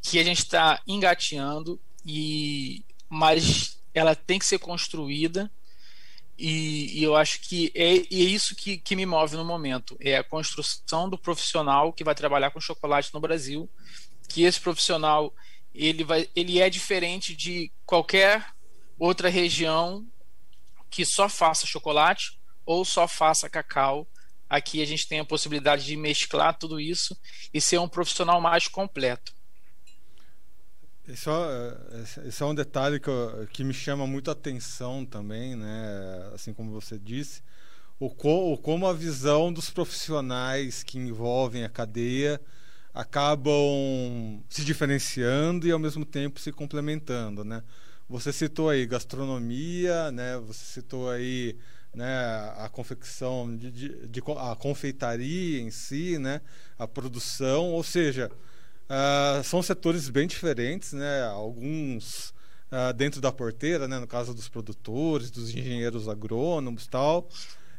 que 0.00 0.18
a 0.18 0.24
gente 0.24 0.38
está 0.38 0.80
engateando, 0.86 1.78
e, 2.02 2.82
mas 3.10 3.78
ela 3.92 4.16
tem 4.16 4.38
que 4.38 4.46
ser 4.46 4.58
construída. 4.58 5.52
E, 6.38 6.98
e, 6.98 7.04
eu 7.04 7.14
acho 7.14 7.40
que 7.42 7.70
é, 7.74 7.94
é 7.96 8.06
isso 8.08 8.56
que, 8.56 8.78
que, 8.78 8.96
me 8.96 9.04
move 9.04 9.36
no 9.36 9.44
momento: 9.44 9.98
é 10.00 10.16
a 10.16 10.24
construção 10.24 11.10
do 11.10 11.18
profissional 11.18 11.92
que 11.92 12.02
vai 12.02 12.14
trabalhar 12.14 12.50
com 12.52 12.58
chocolate 12.58 13.12
no 13.12 13.20
Brasil. 13.20 13.68
Que 14.26 14.44
esse 14.44 14.58
profissional 14.58 15.30
ele, 15.74 16.04
vai, 16.04 16.28
ele 16.36 16.60
é 16.60 16.70
diferente 16.70 17.34
de 17.34 17.70
qualquer 17.84 18.46
outra 18.98 19.28
região 19.28 20.06
que 20.88 21.04
só 21.04 21.28
faça 21.28 21.66
chocolate 21.66 22.38
ou 22.64 22.84
só 22.84 23.08
faça 23.08 23.50
cacau. 23.50 24.06
Aqui 24.48 24.80
a 24.80 24.86
gente 24.86 25.08
tem 25.08 25.18
a 25.18 25.24
possibilidade 25.24 25.84
de 25.84 25.96
mesclar 25.96 26.56
tudo 26.56 26.78
isso 26.78 27.16
e 27.52 27.60
ser 27.60 27.78
um 27.78 27.88
profissional 27.88 28.40
mais 28.40 28.68
completo. 28.68 29.34
É, 31.06 31.12
esse 32.28 32.42
é 32.42 32.46
um 32.46 32.54
detalhe 32.54 32.98
que, 32.98 33.10
que 33.52 33.64
me 33.64 33.74
chama 33.74 34.06
muito 34.06 34.30
a 34.30 34.32
atenção 34.32 35.04
também, 35.04 35.54
né? 35.54 36.30
assim 36.32 36.54
como 36.54 36.70
você 36.70 36.98
disse, 36.98 37.42
o, 37.98 38.08
co, 38.08 38.52
o 38.52 38.58
como 38.58 38.86
a 38.86 38.92
visão 38.92 39.52
dos 39.52 39.68
profissionais 39.68 40.82
que 40.82 40.98
envolvem 40.98 41.64
a 41.64 41.68
cadeia 41.68 42.40
acabam 42.94 44.40
se 44.48 44.64
diferenciando 44.64 45.66
e 45.66 45.72
ao 45.72 45.78
mesmo 45.80 46.04
tempo 46.04 46.38
se 46.38 46.52
complementando, 46.52 47.44
né? 47.44 47.62
Você 48.08 48.32
citou 48.32 48.68
aí 48.70 48.86
gastronomia, 48.86 50.12
né? 50.12 50.38
Você 50.38 50.64
citou 50.64 51.10
aí 51.10 51.56
né, 51.92 52.06
a 52.56 52.68
confecção 52.70 53.56
de, 53.56 53.70
de, 53.70 54.06
de, 54.08 54.22
a 54.38 54.54
confeitaria 54.54 55.60
em 55.60 55.70
si, 55.70 56.18
né? 56.18 56.40
A 56.78 56.86
produção, 56.86 57.72
ou 57.72 57.82
seja, 57.82 58.30
uh, 58.30 59.42
são 59.42 59.62
setores 59.62 60.08
bem 60.08 60.28
diferentes, 60.28 60.92
né? 60.92 61.24
Alguns 61.24 62.30
uh, 62.70 62.92
dentro 62.94 63.20
da 63.20 63.32
porteira, 63.32 63.88
né? 63.88 63.98
No 63.98 64.06
caso 64.06 64.32
dos 64.32 64.48
produtores, 64.48 65.30
dos 65.30 65.50
engenheiros 65.50 66.08
agrônomos, 66.08 66.86
tal 66.86 67.28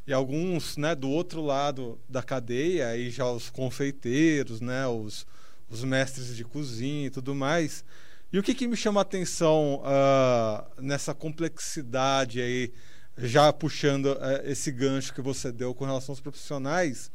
e 0.08 0.14
alguns 0.14 0.78
né, 0.78 0.94
do 0.94 1.10
outro 1.10 1.42
lado 1.42 2.00
da 2.08 2.22
cadeia, 2.22 2.90
aí 2.90 3.10
já 3.10 3.30
os 3.30 3.50
confeiteiros, 3.50 4.62
né, 4.62 4.86
os, 4.88 5.26
os 5.70 5.84
mestres 5.84 6.36
de 6.36 6.44
cozinha 6.44 7.08
e 7.08 7.10
tudo 7.10 7.34
mais. 7.34 7.84
E 8.32 8.38
o 8.38 8.44
que, 8.44 8.54
que 8.54 8.68
me 8.68 8.76
chama 8.76 9.02
a 9.02 9.04
atenção 9.04 9.82
uh, 9.82 10.82
nessa 10.82 11.14
complexidade 11.14 12.42
aí, 12.42 12.72
já 13.18 13.52
puxando 13.54 14.08
uh, 14.08 14.42
esse 14.46 14.72
gancho 14.72 15.14
que 15.14 15.22
você 15.22 15.52
deu 15.52 15.74
com 15.74 15.86
relação 15.86 16.14
aos 16.14 16.20
profissionais, 16.20 17.12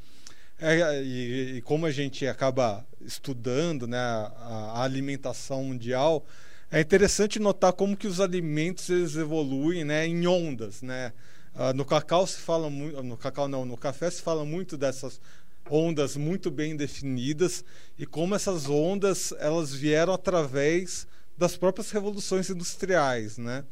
é, 0.58 1.02
e, 1.02 1.56
e, 1.56 1.62
como 1.62 1.86
a 1.86 1.90
gente 1.90 2.26
acaba 2.26 2.86
estudando 3.00 3.86
né, 3.86 3.98
a, 3.98 4.72
a, 4.74 4.82
alimentação 4.82 5.64
mundial, 5.64 6.26
é 6.70 6.80
interessante 6.80 7.38
notar 7.38 7.72
como 7.72 7.96
que 7.96 8.06
os 8.06 8.20
alimentos 8.20 8.90
eles 8.90 9.16
evoluem 9.16 9.84
né, 9.84 10.06
em 10.06 10.26
ondas, 10.26 10.82
né? 10.82 11.12
Uh, 11.54 11.74
no 11.74 11.84
cacau 11.84 12.26
se 12.26 12.38
fala 12.38 12.70
muito, 12.70 13.02
no 13.02 13.16
cacau 13.16 13.48
não, 13.48 13.64
no 13.64 13.76
café 13.76 14.10
se 14.10 14.22
fala 14.22 14.44
muito 14.44 14.76
dessas 14.76 15.20
ondas 15.68 16.16
muito 16.16 16.50
bem 16.50 16.76
definidas 16.76 17.64
e 17.98 18.06
como 18.06 18.34
essas 18.34 18.68
ondas 18.68 19.32
elas 19.38 19.72
vieram 19.72 20.12
através 20.12 21.06
das 21.36 21.56
próprias 21.56 21.90
revoluções 21.90 22.50
industriais, 22.50 23.38
né? 23.38 23.64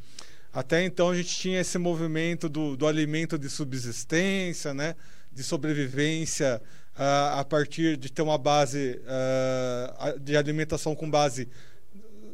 Até 0.52 0.82
então 0.84 1.10
a 1.10 1.14
gente 1.14 1.34
tinha 1.34 1.60
esse 1.60 1.76
movimento 1.76 2.48
do, 2.48 2.76
do 2.76 2.86
alimento 2.86 3.38
de 3.38 3.50
subsistência, 3.50 4.72
né? 4.72 4.96
De 5.30 5.42
sobrevivência 5.42 6.62
uh, 6.94 7.38
a 7.38 7.44
partir 7.44 7.96
de 7.96 8.10
ter 8.10 8.22
uma 8.22 8.38
base 8.38 9.00
uh, 9.04 10.18
de 10.18 10.36
alimentação 10.36 10.94
com 10.94 11.10
base 11.10 11.48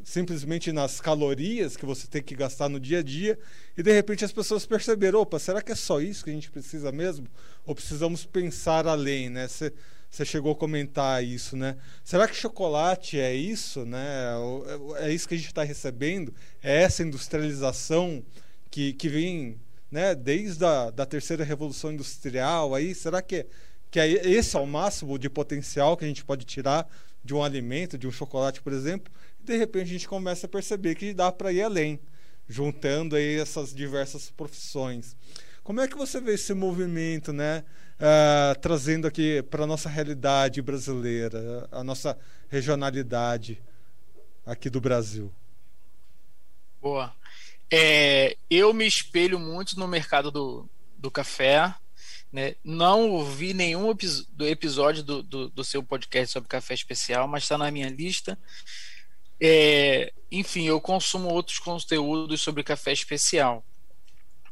simplesmente 0.05 0.71
nas 0.71 1.01
calorias 1.01 1.77
que 1.77 1.87
você 1.87 2.07
tem 2.07 2.23
que 2.23 2.35
gastar 2.37 2.69
no 2.69 2.79
dia 2.79 2.99
a 2.99 3.03
dia 3.03 3.39
e 3.77 3.83
de 3.83 3.91
repente 3.93 4.25
as 4.25 4.33
pessoas 4.33 4.67
perceberam, 4.67 5.21
opa, 5.21 5.39
será 5.39 5.63
que 5.63 5.73
é 5.73 5.75
só 5.75 6.01
isso 6.01 6.23
que 6.23 6.31
a 6.31 6.33
gente 6.35 6.51
precisa 6.51 6.93
mesmo? 6.93 7.27
Ou 7.65 7.75
precisamos 7.75 8.25
pensar 8.25 8.87
além, 8.87 9.31
né? 9.31 9.49
Você 9.49 10.25
chegou 10.25 10.53
a 10.53 10.57
comentar 10.57 11.25
isso, 11.25 11.57
né? 11.57 11.77
Será 12.05 12.29
que 12.29 12.37
chocolate 12.37 13.19
é 13.19 13.35
isso, 13.35 13.85
né? 13.85 14.35
É 14.99 15.11
isso 15.11 15.27
que 15.27 15.35
a 15.35 15.39
gente 15.39 15.49
está 15.49 15.65
recebendo? 15.65 16.33
É 16.63 16.83
essa 16.83 17.03
industrialização 17.03 18.23
que, 18.71 18.93
que 18.93 19.09
vem 19.09 19.59
né? 19.95 20.13
Desde 20.13 20.65
a 20.65 20.91
da 20.91 21.07
terceira 21.07 21.45
revolução 21.45 21.93
industrial, 21.93 22.75
aí 22.75 22.93
será 22.97 23.23
que 23.23 23.47
que 23.93 24.01
é 24.01 24.09
esse 24.09 24.57
é 24.57 24.59
o 24.59 24.67
máximo 24.67 25.17
de 25.17 25.31
potencial 25.31 25.97
que 25.97 26.05
a 26.05 26.09
gente 26.09 26.25
pode 26.25 26.45
tirar 26.45 26.85
de 27.25 27.33
um 27.33 27.45
alimento, 27.45 27.97
de 27.97 28.09
um 28.09 28.11
chocolate, 28.11 28.61
por 28.61 28.73
exemplo? 28.73 29.13
De 29.45 29.57
repente 29.57 29.83
a 29.83 29.93
gente 29.93 30.09
começa 30.09 30.47
a 30.47 30.49
perceber 30.49 30.95
que 30.95 31.13
dá 31.13 31.31
para 31.31 31.53
ir 31.53 31.63
além, 31.63 32.01
juntando 32.49 33.15
aí 33.15 33.39
essas 33.39 33.75
diversas 33.75 34.31
profissões. 34.31 35.17
Como 35.63 35.81
é 35.81 35.89
que 35.89 35.97
você 35.97 36.21
vê 36.21 36.35
esse 36.35 36.53
movimento, 36.55 37.33
né? 37.33 37.65
Uh, 37.95 38.59
trazendo 38.61 39.07
aqui 39.07 39.43
para 39.45 39.65
a 39.65 39.67
nossa 39.67 39.89
realidade 39.89 40.61
brasileira, 40.61 41.69
a 41.71 41.85
nossa 41.85 42.19
regionalidade 42.49 43.63
aqui 44.45 44.69
do 44.69 44.81
Brasil? 44.81 45.33
Boa. 46.83 47.15
É, 47.71 48.37
eu 48.51 48.73
me 48.75 48.87
espelho 48.87 49.39
muito 49.39 49.79
no 49.79 49.89
mercado 49.89 50.31
do, 50.31 50.69
do 50.99 51.11
café. 51.11 51.75
Né? 52.33 52.57
Não 52.65 53.11
ouvi 53.11 53.55
nenhum 53.55 53.95
do 54.31 54.47
episódio 54.47 55.03
do, 55.03 55.23
do, 55.23 55.49
do, 55.49 55.65
seu 55.65 55.83
podcast 55.83 56.33
sobre 56.33 56.49
café 56.49 56.75
especial, 56.75 57.29
mas 57.29 57.45
está 57.45 57.57
na 57.57 57.71
minha 57.71 57.89
lista. 57.89 58.39
É, 59.47 60.11
enfim, 60.33 60.65
eu 60.65 60.81
consumo 60.81 61.29
outros 61.29 61.59
conteúdos 61.59 62.41
sobre 62.41 62.63
café 62.63 62.93
especial. 62.93 63.63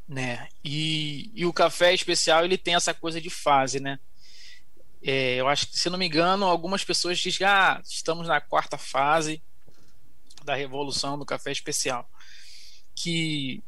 Né? 0.06 0.46
E, 0.62 1.30
e 1.34 1.46
o 1.46 1.52
café 1.52 1.94
especial 1.94 2.44
ele 2.44 2.58
tem 2.58 2.74
essa 2.74 2.92
coisa 2.92 3.18
de 3.18 3.30
fase, 3.30 3.80
né? 3.80 3.98
É, 5.02 5.36
eu 5.36 5.48
acho 5.48 5.68
que, 5.68 5.78
se 5.78 5.88
não 5.88 5.98
me 5.98 6.06
engano, 6.06 6.44
algumas 6.44 6.84
pessoas 6.84 7.18
dizem 7.18 7.46
ah, 7.46 7.80
estamos 7.82 8.28
na 8.28 8.38
quarta 8.38 8.76
fase 8.76 9.42
da 10.44 10.54
revolução 10.54 11.18
do 11.18 11.24
café 11.24 11.50
especial 11.50 12.06
que 12.94 13.62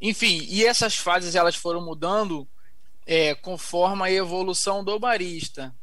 enfim 0.00 0.44
e 0.48 0.64
essas 0.64 0.96
fases 0.96 1.34
elas 1.34 1.54
foram 1.54 1.80
mudando 1.80 2.48
é, 3.06 3.34
conforme 3.34 4.02
a 4.02 4.10
evolução 4.10 4.82
do 4.82 4.98
barista 4.98 5.74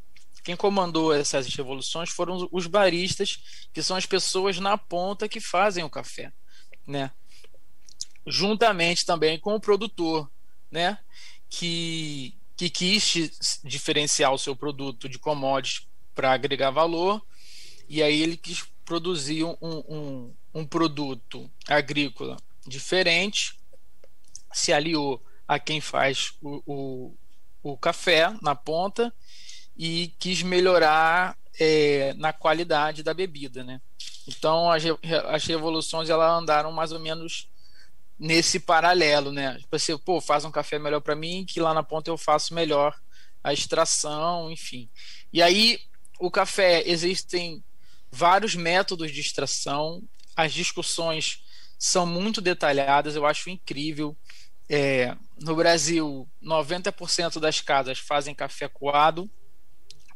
quem 0.47 0.55
comandou 0.55 1.13
essas 1.13 1.45
revoluções 1.53 2.09
foram 2.09 2.47
os 2.53 2.67
baristas 2.67 3.37
que 3.73 3.83
são 3.83 3.97
as 3.97 4.05
pessoas 4.05 4.57
na 4.59 4.77
ponta 4.77 5.27
que 5.27 5.41
fazem 5.41 5.83
o 5.83 5.89
café 5.89 6.31
né? 6.87 7.11
Juntamente 8.25 9.05
também 9.05 9.37
com 9.37 9.55
o 9.55 9.59
produtor 9.59 10.31
né? 10.71 10.97
Que 11.49 12.33
que 12.55 12.69
quis 12.69 13.59
diferenciar 13.61 14.33
o 14.33 14.37
seu 14.37 14.55
produto 14.55 15.09
de 15.09 15.19
commodities 15.19 15.85
para 16.15 16.31
agregar 16.31 16.71
valor 16.71 17.21
e 17.89 18.01
aí 18.01 18.21
ele 18.21 18.37
quis 18.37 18.63
produzir 18.85 19.43
um, 19.43 19.57
um, 19.61 20.33
um 20.53 20.65
produto 20.65 21.51
agrícola 21.67 22.37
diferente, 22.65 23.59
se 24.53 24.71
aliou 24.71 25.21
a 25.45 25.59
quem 25.59 25.81
faz 25.81 26.33
o, 26.41 26.63
o, 26.65 27.17
o 27.61 27.77
café 27.77 28.33
na 28.41 28.55
ponta 28.55 29.13
e 29.77 30.13
quis 30.19 30.41
melhorar 30.41 31.37
é, 31.59 32.13
na 32.15 32.33
qualidade 32.33 33.03
da 33.03 33.13
bebida, 33.13 33.63
né? 33.63 33.79
Então 34.27 34.71
as, 34.71 34.83
as 35.27 35.45
revoluções 35.45 36.09
elas 36.09 36.31
andaram 36.31 36.71
mais 36.71 36.91
ou 36.91 36.99
menos 36.99 37.47
nesse 38.19 38.59
paralelo, 38.59 39.31
né? 39.31 39.53
Você, 39.53 39.59
tipo 39.59 39.75
assim, 39.75 39.97
pô, 39.99 40.19
faz 40.19 40.43
um 40.43 40.51
café 40.51 40.79
melhor 40.79 41.01
para 41.01 41.15
mim, 41.15 41.45
que 41.47 41.59
lá 41.59 41.73
na 41.73 41.83
ponta 41.83 42.09
eu 42.09 42.17
faço 42.17 42.53
melhor 42.53 42.95
a 43.43 43.53
extração, 43.53 44.51
enfim. 44.51 44.89
E 45.31 45.41
aí 45.41 45.79
o 46.19 46.31
café 46.31 46.83
existem 46.85 47.63
vários 48.11 48.55
métodos 48.55 49.11
de 49.11 49.21
extração, 49.21 50.01
as 50.35 50.53
discussões 50.53 51.43
são 51.77 52.05
muito 52.05 52.41
detalhadas, 52.41 53.15
eu 53.15 53.25
acho 53.25 53.49
incrível. 53.49 54.17
É, 54.69 55.15
no 55.39 55.55
Brasil, 55.55 56.27
90% 56.43 57.39
das 57.39 57.61
casas 57.61 57.99
fazem 57.99 58.33
café 58.35 58.67
coado, 58.67 59.29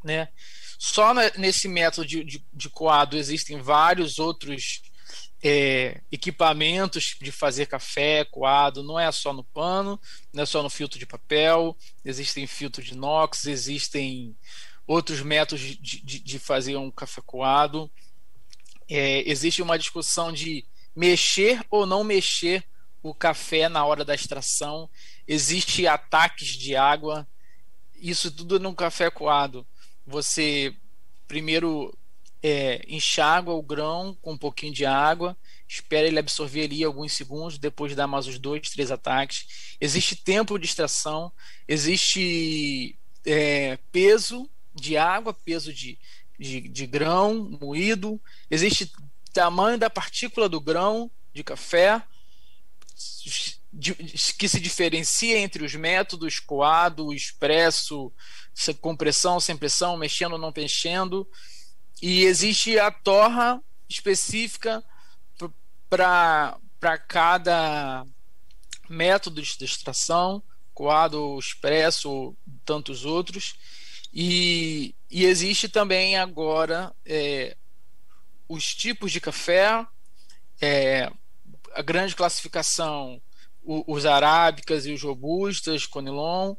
né? 0.04 0.30
Só 0.78 1.14
nesse 1.38 1.68
método 1.68 2.08
de, 2.08 2.24
de, 2.24 2.46
de, 2.52 2.70
coado 2.70 3.16
existem 3.16 3.62
vários 3.62 4.18
outros 4.18 4.82
é, 5.44 6.02
equipamentos 6.12 7.16
de 7.22 7.32
fazer 7.32 7.68
café 7.68 8.26
coado, 8.26 8.84
não 8.84 9.00
é 9.00 9.12
só 9.12 9.34
no 9.34 9.44
pano, 9.44 10.00
não 10.34 10.44
é 10.44 10.46
só 10.46 10.64
no 10.64 10.70
filtro 10.70 11.00
de 11.00 11.06
papel, 11.06 11.78
existem 12.04 12.48
filtros 12.48 12.88
de 12.88 12.94
inox, 12.94 13.46
existem 13.46 14.36
outros 14.88 15.22
métodos 15.22 15.64
de, 15.64 16.02
de, 16.02 16.20
de 16.20 16.40
fazer 16.40 16.76
um 16.78 16.92
café 16.92 17.22
coado. 17.26 17.90
É, 18.90 19.28
existe 19.30 19.62
uma 19.62 19.80
discussão 19.80 20.32
de 20.32 20.66
mexer 20.96 21.64
ou 21.70 21.86
não 21.86 22.04
mexer 22.04 22.64
o 23.02 23.14
café 23.14 23.68
na 23.70 23.86
hora 23.86 24.06
da 24.06 24.14
extração. 24.14 24.90
Existe 25.28 25.88
ataques 25.88 26.50
de 26.50 26.76
água. 26.76 27.28
Isso 27.96 28.32
tudo 28.32 28.60
num 28.60 28.76
café 28.76 29.10
coado. 29.10 29.66
Você 30.06 30.76
primeiro 31.28 31.98
é, 32.44 32.82
enxágua 32.88 33.54
o 33.54 33.62
grão 33.62 34.18
com 34.22 34.34
um 34.34 34.38
pouquinho 34.38 34.74
de 34.74 34.86
água, 34.86 35.38
espera 35.68 36.08
ele 36.08 36.20
absorver 36.20 36.64
ali 36.66 36.84
alguns 36.84 37.14
segundos, 37.14 37.58
depois 37.58 37.96
dá 37.96 38.08
mais 38.08 38.28
os 38.28 38.38
dois, 38.40 38.70
três 38.70 38.92
ataques. 38.92 39.76
Existe 39.80 40.16
tempo 40.16 40.58
de 40.58 40.66
extração, 40.66 41.32
existe 41.68 42.98
é, 43.26 43.78
peso 43.92 44.50
de 44.74 44.98
água, 44.98 45.34
peso 45.34 45.72
de, 45.74 45.98
de, 46.38 46.62
de 46.62 46.88
grão 46.88 47.58
moído, 47.62 48.20
existe 48.50 48.92
tamanho 49.34 49.78
da 49.78 49.90
partícula 49.90 50.50
do 50.50 50.60
grão 50.60 51.10
de 51.34 51.44
café, 51.44 52.04
que 54.38 54.50
se 54.50 54.60
diferencia 54.60 55.38
entre 55.38 55.64
os 55.64 55.74
métodos 55.76 56.40
coado, 56.40 57.14
expresso, 57.14 58.12
com 58.80 58.96
pressão, 58.96 59.40
sem 59.40 59.58
pressão, 59.58 59.98
mexendo 59.98 60.34
ou 60.34 60.38
não 60.38 60.54
mexendo, 60.56 61.28
e 62.02 62.24
existe 62.24 62.80
a 62.80 62.92
torra 62.92 63.62
específica 63.88 64.84
para 65.90 66.98
cada 67.08 68.06
método 68.90 69.42
de 69.42 69.66
extração, 69.66 70.42
coado, 70.74 71.38
expresso, 71.38 72.36
tantos 72.66 73.06
outros, 73.06 73.56
e, 74.14 74.96
e 75.10 75.26
existe 75.26 75.70
também 75.70 76.18
agora 76.18 76.94
é, 77.06 77.56
os 78.48 78.74
tipos 78.76 79.12
de 79.12 79.22
café, 79.22 79.86
é, 80.60 81.12
a 81.74 81.82
grande 81.82 82.16
classificação, 82.16 83.22
o, 83.64 83.94
os 83.94 84.06
arábicas 84.06 84.86
e 84.86 84.92
os 84.92 85.04
robustas, 85.04 85.86
Conilon, 85.86 86.56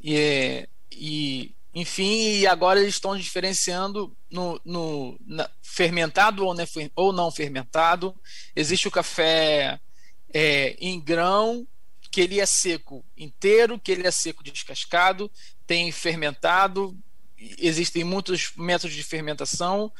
e, 0.00 0.68
e 0.96 1.54
enfim, 1.74 2.38
e 2.38 2.46
agora 2.46 2.80
eles 2.80 2.94
estão 2.94 3.16
diferenciando 3.18 4.16
no, 4.30 4.60
no 4.64 5.18
fermentado 5.60 6.46
ou, 6.46 6.54
ou, 6.94 7.12
não 7.12 7.32
fermentado. 7.32 8.14
Existe 8.54 8.86
o 8.86 8.92
café 8.92 9.80
é, 10.32 10.76
em 10.78 11.00
grão, 11.00 11.66
que 12.12 12.20
ele 12.20 12.38
é 12.38 12.46
seco 12.46 13.04
inteiro, 13.16 13.76
que 13.76 13.90
ele 13.90 14.06
é 14.06 14.10
seco 14.12 14.44
descascado, 14.44 15.28
tem 15.66 15.90
fermentado, 15.90 16.96
existem 17.58 18.04
muitos 18.04 18.52
métodos 18.56 18.94
de 18.94 19.02
fermentação, 19.02 19.92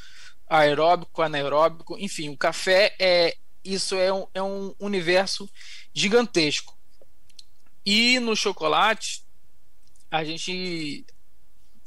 aeróbico, 0.49 1.23
anaeróbico, 1.23 1.99
enfim, 1.99 2.29
o 2.29 2.37
café 2.37 2.95
é 3.01 3.37
isso 3.65 3.97
é 3.97 4.13
um, 4.13 4.27
é 4.35 4.43
um 4.43 4.75
universo 4.79 5.51
gigantesco. 5.93 6.79
E 7.85 8.21
no 8.21 8.37
chocolate 8.37 9.24
a 10.15 10.23
gente 10.23 11.05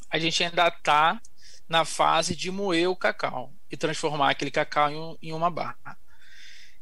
a 0.10 0.20
gente 0.20 0.44
ainda 0.44 0.68
está 0.68 1.22
na 1.68 1.86
fase 1.86 2.36
de 2.36 2.52
moer 2.52 2.90
o 2.90 2.96
cacau 2.96 3.54
e 3.72 3.78
transformar 3.78 4.32
aquele 4.32 4.52
cacau 4.52 4.90
em, 4.90 5.30
em 5.30 5.34
uma 5.34 5.50
barra. 5.50 5.98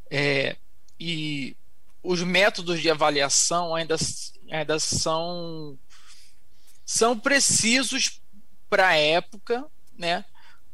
É, 0.09 0.57
e 0.99 1.55
os 2.03 2.21
métodos 2.21 2.81
de 2.81 2.89
avaliação 2.89 3.75
ainda, 3.75 3.95
ainda 4.51 4.79
são 4.79 5.77
são 6.83 7.17
precisos 7.17 8.21
para 8.69 8.89
a 8.89 8.95
época, 8.95 9.65
né? 9.97 10.25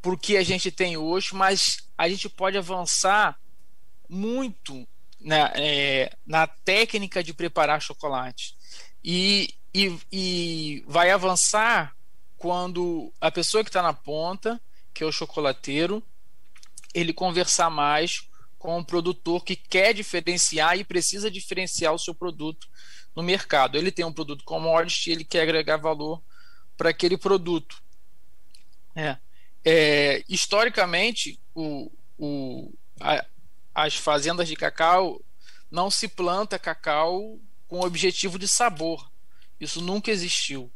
Porque 0.02 0.38
a 0.38 0.44
gente 0.44 0.72
tem 0.72 0.98
hoje, 0.98 1.34
mas 1.34 1.90
a 1.98 2.08
gente 2.08 2.28
pode 2.30 2.58
avançar 2.58 3.40
muito 4.10 4.88
na, 5.20 5.52
é, 5.56 6.14
na 6.26 6.48
técnica 6.48 7.24
de 7.24 7.34
preparar 7.34 7.82
chocolate. 7.82 8.56
E, 9.04 9.54
e, 9.74 9.98
e 10.12 10.84
vai 10.88 11.12
avançar 11.12 11.96
quando 12.38 13.14
a 13.22 13.32
pessoa 13.32 13.64
que 13.64 13.70
está 13.70 13.82
na 13.82 13.94
ponta, 13.94 14.60
que 14.94 15.04
é 15.04 15.08
o 15.08 15.12
chocolateiro, 15.12 16.04
ele 16.94 17.14
conversar 17.14 17.70
mais 17.70 18.28
com 18.58 18.78
o 18.78 18.86
produtor 18.86 19.44
que 19.44 19.56
quer 19.56 19.94
diferenciar 19.94 20.78
e 20.78 20.84
precisa 20.84 21.32
diferenciar 21.32 21.94
o 21.94 22.00
seu 22.00 22.14
produto 22.14 22.68
no 23.16 23.24
mercado. 23.24 23.78
Ele 23.78 23.92
tem 23.92 24.06
um 24.06 24.14
produto 24.14 24.44
commodity, 24.44 25.12
ele 25.12 25.24
quer 25.24 25.42
agregar 25.42 25.78
valor 25.78 26.22
para 26.78 26.90
aquele 26.90 27.18
produto. 27.18 27.82
É. 28.96 29.18
É, 29.64 30.24
historicamente, 30.28 31.40
o, 31.54 31.92
o, 32.18 32.74
a, 33.00 33.26
as 33.74 33.96
fazendas 33.96 34.48
de 34.48 34.56
cacau 34.56 35.22
não 35.70 35.92
se 35.92 36.08
planta 36.08 36.60
cacau 36.60 37.40
com 37.68 37.80
o 37.80 37.86
objetivo 37.86 38.40
de 38.40 38.48
sabor. 38.48 39.11
Isso 39.62 39.80
nunca 39.80 40.10
existiu. 40.10 40.72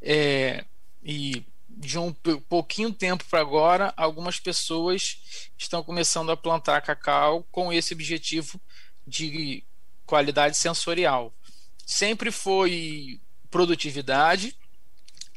É, 0.00 0.64
e 1.02 1.44
de 1.68 1.98
um 1.98 2.12
pouquinho 2.12 2.92
tempo 2.92 3.24
para 3.28 3.40
agora, 3.40 3.92
algumas 3.96 4.38
pessoas 4.38 5.50
estão 5.58 5.82
começando 5.82 6.30
a 6.30 6.36
plantar 6.36 6.80
cacau 6.82 7.44
com 7.50 7.72
esse 7.72 7.92
objetivo 7.92 8.60
de 9.04 9.64
qualidade 10.06 10.56
sensorial. 10.56 11.34
Sempre 11.84 12.30
foi 12.30 13.20
produtividade. 13.50 14.56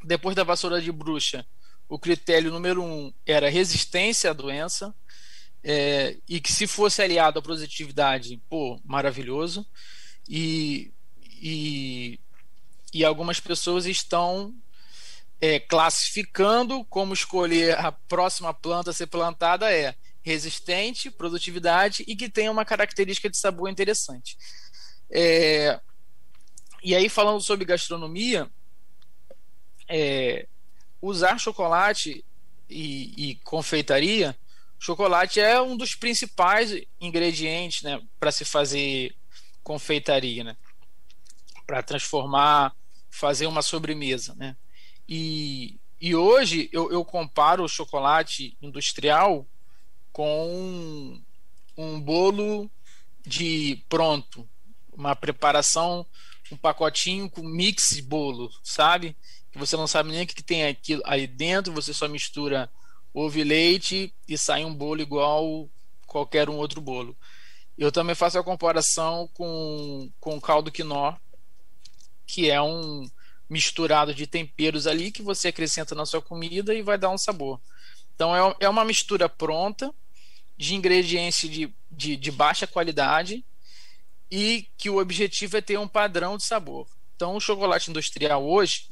Depois 0.04 0.36
da 0.36 0.44
vassoura 0.44 0.80
de 0.80 0.92
bruxa, 0.92 1.46
o 1.90 1.98
critério 1.98 2.52
número 2.52 2.84
um 2.84 3.12
era 3.26 3.50
resistência 3.50 4.30
à 4.30 4.34
doença. 4.34 4.94
É, 5.68 6.18
e 6.30 6.40
que 6.40 6.54
se 6.54 6.68
fosse 6.68 7.02
aliado 7.02 7.40
à 7.40 7.42
produtividade, 7.42 8.40
pô, 8.48 8.80
maravilhoso. 8.86 9.66
E, 10.30 10.94
e, 11.42 12.20
e 12.96 13.04
algumas 13.04 13.42
pessoas 13.42 13.86
estão 13.86 14.56
é, 15.42 15.60
classificando 15.60 16.82
como 16.86 17.14
escolher 17.14 17.78
a 17.78 17.92
próxima 17.92 18.54
planta 18.54 18.92
a 18.92 18.94
ser 18.94 19.08
plantada 19.08 19.70
é 19.70 19.94
resistente, 20.24 21.12
produtividade 21.12 22.06
e 22.08 22.16
que 22.16 22.30
tenha 22.30 22.50
uma 22.50 22.64
característica 22.64 23.30
de 23.30 23.36
sabor 23.36 23.70
interessante. 23.70 24.38
É, 25.12 25.78
e 26.82 26.96
aí, 26.96 27.10
falando 27.10 27.42
sobre 27.42 27.66
gastronomia, 27.66 28.50
é, 29.90 30.48
usar 31.02 31.38
chocolate 31.38 32.24
e, 32.70 33.32
e, 33.32 33.36
confeitaria, 33.44 34.34
chocolate 34.80 35.42
é 35.42 35.62
um 35.62 35.76
dos 35.76 35.96
principais 35.96 36.82
ingredientes 37.02 37.84
né, 37.84 38.02
para 38.18 38.32
se 38.32 38.46
fazer 38.46 39.14
confeitaria, 39.62 40.46
né, 40.46 40.56
para 41.68 41.84
transformar, 41.84 42.74
fazer 43.16 43.48
uma 43.48 43.62
sobremesa. 43.62 44.36
Né. 44.36 44.56
E, 45.08 45.80
e 46.00 46.14
hoje 46.14 46.70
eu, 46.72 46.92
eu 46.92 47.04
comparo 47.06 47.64
o 47.64 47.70
chocolate 47.70 48.58
industrial 48.62 49.48
com 50.12 51.20
um 51.78 52.00
bolo 52.00 52.70
de 53.26 53.84
pronto, 53.90 54.48
uma 54.94 55.16
preparação, 55.16 56.06
um 56.52 56.58
pacotinho 56.58 57.30
com 57.30 57.42
mix 57.42 57.90
de 57.96 58.02
bolo, 58.02 58.52
sabe? 58.64 59.16
Que 59.52 59.58
você 59.58 59.76
não 59.76 59.88
sabe 59.88 60.12
nem 60.12 60.24
o 60.24 60.28
que, 60.28 60.44
tem 60.44 60.66
aqui 60.66 61.02
aí 61.06 61.26
dentro, 61.26 61.74
você 61.74 61.94
só 61.94 62.08
mistura 62.08 62.70
ovo 63.14 63.40
e 63.40 63.44
leite 63.44 64.14
e 64.28 64.38
sai 64.38 64.64
um 64.66 64.74
bolo 64.74 65.02
igual 65.02 65.70
qualquer 66.06 66.50
um 66.50 66.58
outro 66.58 66.82
bolo. 66.82 67.18
Eu 67.78 67.92
também 67.92 68.16
faço 68.16 68.38
a 68.38 68.44
comparação 68.44 69.30
com, 69.34 70.10
com 70.20 70.40
caldo 70.40 70.72
quinó, 70.72 71.16
que 72.26 72.50
é 72.50 72.62
um, 72.62 73.08
misturado 73.50 74.14
de 74.14 74.26
temperos 74.26 74.88
ali 74.88 75.12
que 75.12 75.22
você 75.22 75.50
acrescenta 75.50 75.94
na 75.94 76.06
sua 76.06 76.22
comida 76.22 76.74
e 76.74 76.82
vai 76.82 76.98
dar 76.98 77.10
um 77.10 77.18
sabor. 77.18 77.60
Então 78.16 78.36
é, 78.36 78.56
é 78.62 78.70
uma 78.70 78.86
mistura 78.86 79.30
pronta 79.30 79.94
de 80.58 80.76
ingredientes 80.76 81.50
de, 81.50 81.74
de, 81.92 82.16
de 82.16 82.32
baixa 82.32 82.66
qualidade 82.66 83.46
e 84.32 84.68
que 84.78 84.90
o 84.90 85.00
objetivo 85.00 85.58
é 85.58 85.62
ter 85.62 85.78
um 85.78 85.88
padrão 85.88 86.38
de 86.38 86.44
sabor. 86.44 86.88
Então 87.16 87.36
o 87.36 87.40
chocolate 87.40 87.90
industrial 87.90 88.46
hoje 88.46 88.90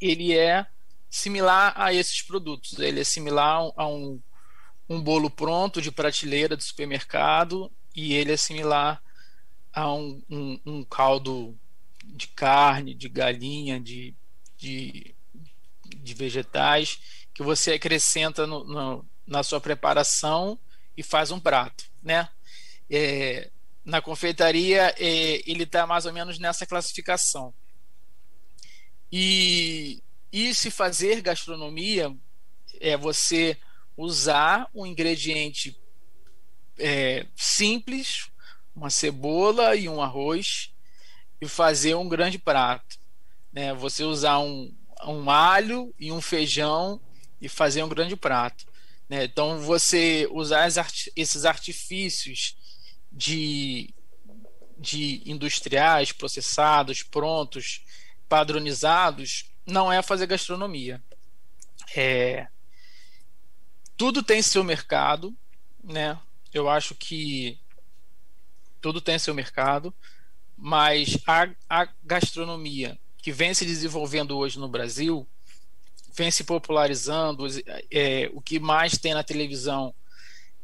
ele 0.00 0.36
é 0.36 0.66
similar 1.08 1.72
a 1.76 1.92
esses 1.92 2.22
produtos. 2.22 2.78
Ele 2.78 3.00
é 3.00 3.04
similar 3.04 3.70
a 3.76 3.86
um, 3.86 4.20
um 4.88 5.00
bolo 5.00 5.30
pronto 5.30 5.80
de 5.80 5.92
prateleira 5.92 6.56
de 6.56 6.64
supermercado 6.64 7.70
e 7.94 8.14
ele 8.14 8.32
é 8.32 8.36
similar 8.36 9.00
a 9.72 9.92
um, 9.92 10.22
um, 10.28 10.60
um 10.66 10.84
caldo 10.84 11.56
de 12.12 12.28
carne, 12.28 12.94
de 12.94 13.08
galinha, 13.08 13.80
de, 13.80 14.14
de, 14.56 15.14
de 15.84 16.14
vegetais, 16.14 16.98
que 17.34 17.42
você 17.42 17.72
acrescenta 17.72 18.46
no, 18.46 18.64
no, 18.64 19.06
na 19.26 19.42
sua 19.42 19.60
preparação 19.60 20.58
e 20.96 21.02
faz 21.02 21.30
um 21.30 21.40
prato, 21.40 21.84
né? 22.02 22.28
É, 22.90 23.50
na 23.84 24.00
confeitaria 24.00 24.94
é, 24.98 25.42
ele 25.50 25.64
está 25.64 25.86
mais 25.86 26.06
ou 26.06 26.12
menos 26.12 26.38
nessa 26.38 26.66
classificação. 26.66 27.54
E, 29.10 30.02
e 30.32 30.54
se 30.54 30.70
fazer 30.70 31.20
gastronomia 31.20 32.14
é 32.80 32.96
você 32.96 33.56
usar 33.96 34.68
um 34.74 34.86
ingrediente 34.86 35.78
é, 36.78 37.26
simples, 37.36 38.30
uma 38.74 38.90
cebola 38.90 39.76
e 39.76 39.88
um 39.88 40.00
arroz, 40.00 40.71
e 41.42 41.48
fazer 41.48 41.96
um 41.96 42.08
grande 42.08 42.38
prato. 42.38 42.96
Né? 43.52 43.74
Você 43.74 44.04
usar 44.04 44.38
um, 44.38 44.72
um 45.04 45.28
alho 45.28 45.92
e 45.98 46.12
um 46.12 46.20
feijão 46.20 47.00
e 47.40 47.48
fazer 47.48 47.82
um 47.82 47.88
grande 47.88 48.14
prato. 48.14 48.64
Né? 49.08 49.24
Então, 49.24 49.58
você 49.58 50.28
usar 50.30 50.68
esses 51.16 51.44
artifícios 51.44 52.56
de, 53.10 53.92
de 54.78 55.20
industriais, 55.28 56.12
processados, 56.12 57.02
prontos, 57.02 57.84
padronizados, 58.28 59.50
não 59.66 59.92
é 59.92 60.00
fazer 60.00 60.28
gastronomia. 60.28 61.02
É, 61.96 62.46
tudo 63.96 64.22
tem 64.22 64.40
seu 64.40 64.62
mercado, 64.62 65.36
né? 65.82 66.16
Eu 66.54 66.68
acho 66.68 66.94
que 66.94 67.58
tudo 68.80 69.00
tem 69.00 69.18
seu 69.18 69.34
mercado 69.34 69.92
mas 70.64 71.18
a, 71.26 71.48
a 71.68 71.88
gastronomia 72.04 72.96
que 73.18 73.32
vem 73.32 73.52
se 73.52 73.66
desenvolvendo 73.66 74.38
hoje 74.38 74.60
no 74.60 74.68
Brasil, 74.68 75.26
vem 76.14 76.30
se 76.30 76.44
popularizando, 76.44 77.46
é, 77.90 78.30
o 78.32 78.40
que 78.40 78.60
mais 78.60 78.96
tem 78.96 79.12
na 79.12 79.24
televisão 79.24 79.92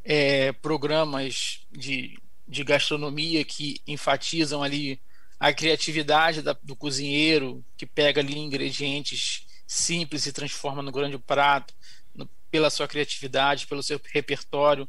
é 0.04 0.52
programas 0.52 1.66
de, 1.72 2.16
de 2.46 2.62
gastronomia 2.62 3.44
que 3.44 3.80
enfatizam 3.88 4.62
ali 4.62 5.00
a 5.38 5.52
criatividade 5.52 6.42
da, 6.42 6.56
do 6.62 6.76
cozinheiro, 6.76 7.64
que 7.76 7.84
pega 7.84 8.20
ali 8.20 8.38
ingredientes 8.38 9.46
simples 9.66 10.26
e 10.26 10.32
transforma 10.32 10.80
no 10.80 10.92
grande 10.92 11.18
prato, 11.18 11.74
no, 12.14 12.24
pela 12.52 12.70
sua 12.70 12.86
criatividade, 12.86 13.66
pelo 13.66 13.82
seu 13.82 14.00
repertório 14.12 14.88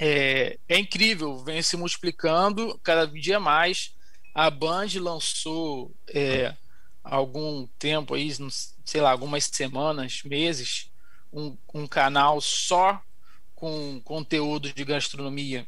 é, 0.00 0.58
é 0.68 0.78
incrível, 0.78 1.38
vem 1.38 1.60
se 1.60 1.76
multiplicando 1.76 2.78
cada 2.84 3.06
dia 3.06 3.40
mais. 3.40 3.94
A 4.32 4.48
Band 4.48 4.86
lançou 5.00 5.92
é, 6.08 6.54
algum 7.02 7.66
tempo 7.78 8.14
aí, 8.14 8.30
sei 8.84 9.00
lá, 9.00 9.10
algumas 9.10 9.44
semanas, 9.44 10.22
meses, 10.22 10.88
um, 11.32 11.56
um 11.74 11.86
canal 11.86 12.40
só 12.40 13.02
com 13.56 14.00
conteúdo 14.04 14.72
de 14.72 14.84
gastronomia. 14.84 15.66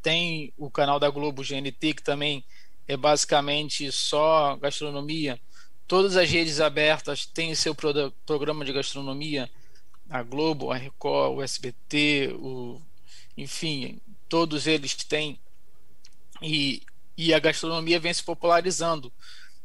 Tem 0.00 0.52
o 0.56 0.70
canal 0.70 1.00
da 1.00 1.10
Globo 1.10 1.42
GNT, 1.42 1.94
que 1.94 2.02
também 2.02 2.44
é 2.86 2.96
basicamente 2.96 3.90
só 3.90 4.54
gastronomia. 4.56 5.40
Todas 5.88 6.16
as 6.16 6.30
redes 6.30 6.60
abertas 6.60 7.26
têm 7.26 7.54
seu 7.54 7.74
programa 7.74 8.64
de 8.64 8.72
gastronomia. 8.72 9.50
A 10.08 10.22
Globo, 10.22 10.70
a 10.70 10.76
Record, 10.76 11.38
o 11.38 11.42
SBT, 11.42 12.36
o 12.38 12.80
enfim, 13.36 14.00
todos 14.28 14.66
eles 14.66 14.94
têm. 14.94 15.40
E, 16.42 16.82
e 17.16 17.32
a 17.32 17.38
gastronomia 17.38 18.00
vem 18.00 18.12
se 18.12 18.22
popularizando 18.22 19.12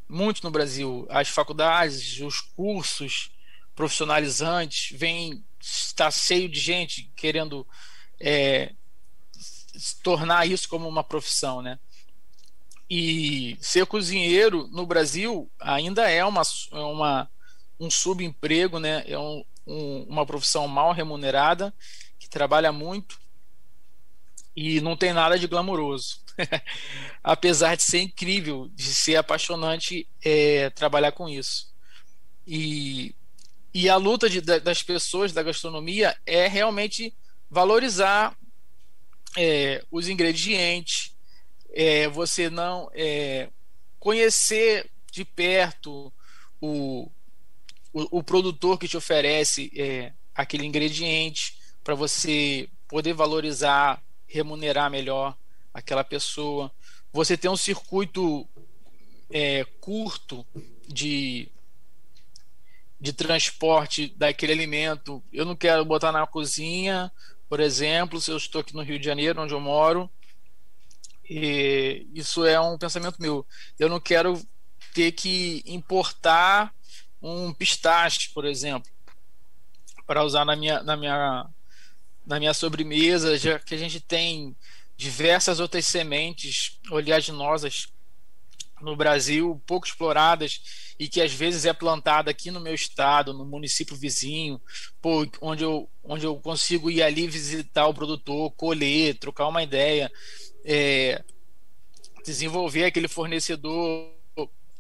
muito 0.08 0.44
no 0.44 0.52
Brasil. 0.52 1.06
As 1.10 1.30
faculdades, 1.30 2.20
os 2.20 2.42
cursos 2.42 3.32
profissionalizantes, 3.76 4.98
vem 4.98 5.44
está 5.62 6.10
cheio 6.10 6.48
de 6.48 6.60
gente 6.60 7.12
querendo 7.16 7.68
é, 8.20 8.74
tornar 10.02 10.48
isso 10.48 10.68
como 10.70 10.88
uma 10.88 11.04
profissão, 11.04 11.62
né? 11.62 11.80
E 12.90 13.58
ser 13.62 13.86
cozinheiro 13.86 14.68
no 14.70 14.86
Brasil 14.86 15.52
ainda 15.60 16.10
é 16.10 16.26
uma, 16.26 16.42
é 16.72 16.80
uma 16.80 17.30
um 17.80 17.90
subemprego, 17.90 18.80
né? 18.80 19.04
É 19.06 19.18
um, 19.18 19.44
um, 19.66 20.04
uma 20.04 20.26
profissão 20.26 20.68
mal 20.68 20.92
remunerada 20.92 21.74
que 22.18 22.28
trabalha 22.28 22.72
muito 22.72 23.20
e 24.62 24.82
não 24.82 24.98
tem 24.98 25.14
nada 25.14 25.40
de 25.40 25.48
glamouroso. 25.48 26.20
Apesar 27.24 27.78
de 27.78 27.84
ser 27.84 28.02
incrível, 28.02 28.70
de 28.76 28.94
ser 28.94 29.16
apaixonante 29.16 30.06
é, 30.22 30.70
trabalhar 30.72 31.14
com 31.14 31.30
isso. 31.30 31.74
E, 32.46 33.16
e 33.74 33.88
a 33.88 33.96
luta 33.96 34.30
de, 34.30 34.42
das 34.42 34.84
pessoas 34.84 35.32
da 35.32 35.42
gastronomia 35.42 36.14
é 36.26 36.46
realmente 36.50 37.16
valorizar 37.50 38.36
é, 39.38 39.82
os 39.90 40.10
ingredientes, 40.10 41.16
é, 41.72 42.10
você 42.10 42.50
não 42.50 42.92
é, 42.94 43.48
conhecer 43.98 44.92
de 45.10 45.24
perto 45.24 46.12
o, 46.60 47.10
o, 47.94 48.20
o, 48.20 48.24
produtor 48.24 48.78
que 48.78 48.90
te 48.90 48.98
oferece 48.98 49.72
é, 49.74 50.12
aquele 50.36 50.66
ingrediente 50.66 51.58
para 51.82 51.96
você 51.96 52.68
poder 52.90 53.14
valorizar 53.14 54.04
remunerar 54.30 54.90
melhor 54.90 55.36
aquela 55.74 56.04
pessoa. 56.04 56.72
você 57.12 57.36
tem 57.36 57.50
um 57.50 57.58
circuito 57.58 58.48
é, 59.30 59.66
curto 59.82 60.46
de, 60.88 61.50
de 63.00 63.12
transporte 63.12 64.14
daquele 64.16 64.54
alimento. 64.54 65.24
Eu 65.34 65.46
não 65.46 65.56
quero 65.56 65.84
botar 65.84 66.12
na 66.12 66.26
cozinha, 66.26 67.12
por 67.48 67.60
exemplo, 67.60 68.22
se 68.22 68.32
eu 68.32 68.38
estou 68.38 68.62
aqui 68.62 68.76
no 68.76 68.84
Rio 68.84 69.00
de 69.00 69.06
Janeiro, 69.06 69.42
onde 69.42 69.54
eu 69.54 69.60
moro, 69.60 70.10
e 71.30 72.08
isso 72.14 72.46
é 72.46 72.60
um 72.60 72.78
pensamento 72.78 73.22
meu. 73.22 73.46
Eu 73.78 73.90
não 73.90 74.00
quero 74.00 74.42
ter 74.94 75.12
que 75.12 75.64
importar 75.66 76.74
um 77.22 77.54
pistache, 77.54 78.30
por 78.34 78.46
exemplo, 78.46 78.90
para 80.08 80.24
usar 80.24 80.46
na 80.46 80.56
minha, 80.56 80.82
na 80.82 80.98
minha, 80.98 81.46
na 82.26 82.40
minha 82.40 82.54
sobremesa, 82.54 83.38
já 83.38 83.60
que 83.60 83.74
a 83.74 83.78
gente 83.78 84.00
tem 84.00 84.56
diversas 84.96 85.60
outras 85.60 85.86
sementes 85.88 86.78
oleaginosas 86.92 87.88
no 88.82 88.96
Brasil, 88.96 89.62
pouco 89.66 89.88
exploradas 89.88 90.94
e 91.00 91.08
que 91.08 91.22
às 91.22 91.34
vezes 91.34 91.66
é 91.66 91.74
plantada 91.74 92.30
aqui 92.30 92.52
no 92.52 92.60
meu 92.60 92.74
estado, 92.74 93.34
no 93.34 93.46
município 93.46 93.96
vizinho, 93.96 94.60
pô, 95.02 95.26
onde, 95.42 95.64
eu, 95.64 95.90
onde 96.04 96.26
eu 96.26 96.36
consigo 96.38 96.90
ir 96.90 97.02
ali 97.02 97.28
visitar 97.28 97.88
o 97.88 97.94
produtor, 97.94 98.52
colher, 98.52 99.18
trocar 99.18 99.48
uma 99.48 99.64
ideia, 99.64 100.12
é, 100.66 101.24
desenvolver 102.26 102.86
aquele 102.86 103.08
fornecedor 103.08 104.12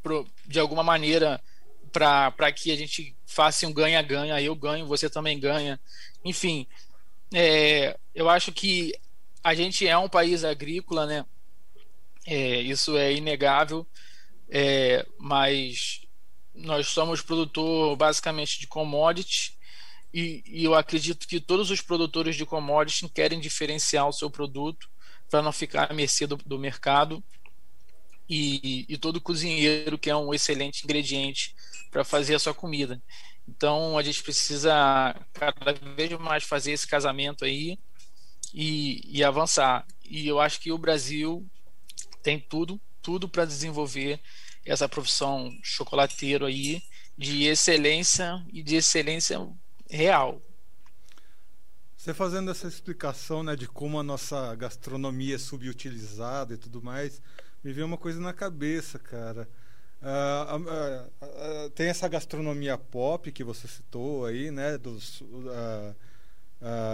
pro, 0.03 0.27
de 0.45 0.59
alguma 0.59 0.83
maneira 0.83 1.41
para 1.91 2.51
que 2.51 2.71
a 2.71 2.75
gente 2.75 3.15
faça 3.25 3.65
um 3.65 3.73
ganha-ganha, 3.73 4.41
eu 4.41 4.55
ganho, 4.55 4.85
você 4.85 5.09
também 5.09 5.39
ganha. 5.39 5.79
Enfim, 6.23 6.67
é, 7.33 7.97
eu 8.13 8.29
acho 8.29 8.51
que 8.51 8.93
a 9.43 9.53
gente 9.53 9.87
é 9.87 9.97
um 9.97 10.09
país 10.09 10.43
agrícola, 10.43 11.05
né? 11.05 11.25
É, 12.25 12.61
isso 12.61 12.97
é 12.97 13.13
inegável, 13.13 13.87
é, 14.49 15.05
mas 15.17 16.01
nós 16.53 16.87
somos 16.87 17.21
produtor 17.21 17.95
basicamente 17.95 18.59
de 18.59 18.67
commodity 18.67 19.57
e, 20.13 20.43
e, 20.45 20.63
eu 20.63 20.73
acredito 20.75 21.27
que 21.27 21.39
todos 21.39 21.71
os 21.71 21.81
produtores 21.81 22.35
de 22.35 22.45
commodity 22.45 23.07
querem 23.09 23.39
diferenciar 23.39 24.07
o 24.07 24.13
seu 24.13 24.29
produto 24.29 24.89
para 25.29 25.41
não 25.41 25.51
ficar 25.51 25.89
à 25.89 25.93
mercê 25.93 26.25
do, 26.25 26.35
do 26.37 26.57
mercado 26.57 27.23
e, 28.27 28.85
e, 28.89 28.97
todo 28.97 29.21
cozinheiro 29.21 29.97
que 29.97 30.09
é 30.09 30.15
um 30.15 30.33
excelente 30.33 30.83
ingrediente 30.83 31.55
para 31.91 32.03
fazer 32.03 32.35
a 32.35 32.39
sua 32.39 32.53
comida. 32.53 33.01
Então 33.49 33.97
a 33.97 34.03
gente 34.03 34.21
precisa 34.21 35.15
cada 35.33 35.73
vez 35.95 36.11
mais 36.19 36.43
fazer 36.43 36.71
esse 36.71 36.87
casamento 36.87 37.43
aí 37.43 37.79
e, 38.53 39.01
e 39.05 39.23
avançar. 39.23 39.85
E 40.03 40.27
eu 40.27 40.39
acho 40.39 40.59
que 40.59 40.71
o 40.71 40.77
Brasil 40.77 41.45
tem 42.21 42.39
tudo, 42.39 42.79
tudo 43.01 43.27
para 43.27 43.45
desenvolver 43.45 44.19
essa 44.65 44.87
profissão 44.87 45.51
chocolateiro 45.63 46.45
aí 46.45 46.81
de 47.17 47.45
excelência 47.45 48.45
e 48.53 48.61
de 48.61 48.75
excelência 48.75 49.39
real. 49.89 50.41
Você 51.97 52.13
fazendo 52.13 52.51
essa 52.51 52.67
explicação 52.67 53.43
né, 53.43 53.55
de 53.55 53.67
como 53.67 53.99
a 53.99 54.03
nossa 54.03 54.55
gastronomia 54.55 55.35
é 55.35 55.39
subutilizada 55.39 56.53
e 56.53 56.57
tudo 56.57 56.81
mais, 56.81 57.21
me 57.63 57.73
veio 57.73 57.85
uma 57.85 57.97
coisa 57.97 58.21
na 58.21 58.31
cabeça, 58.31 58.97
cara. 58.99 59.49
Uh, 60.01 60.55
uh, 60.55 61.65
uh, 61.65 61.69
tem 61.71 61.87
essa 61.89 62.07
gastronomia 62.07 62.77
pop 62.77 63.29
que 63.33 63.43
você 63.43 63.67
citou 63.67 64.25
aí, 64.25 64.49
né? 64.49 64.77
Dos, 64.77 65.21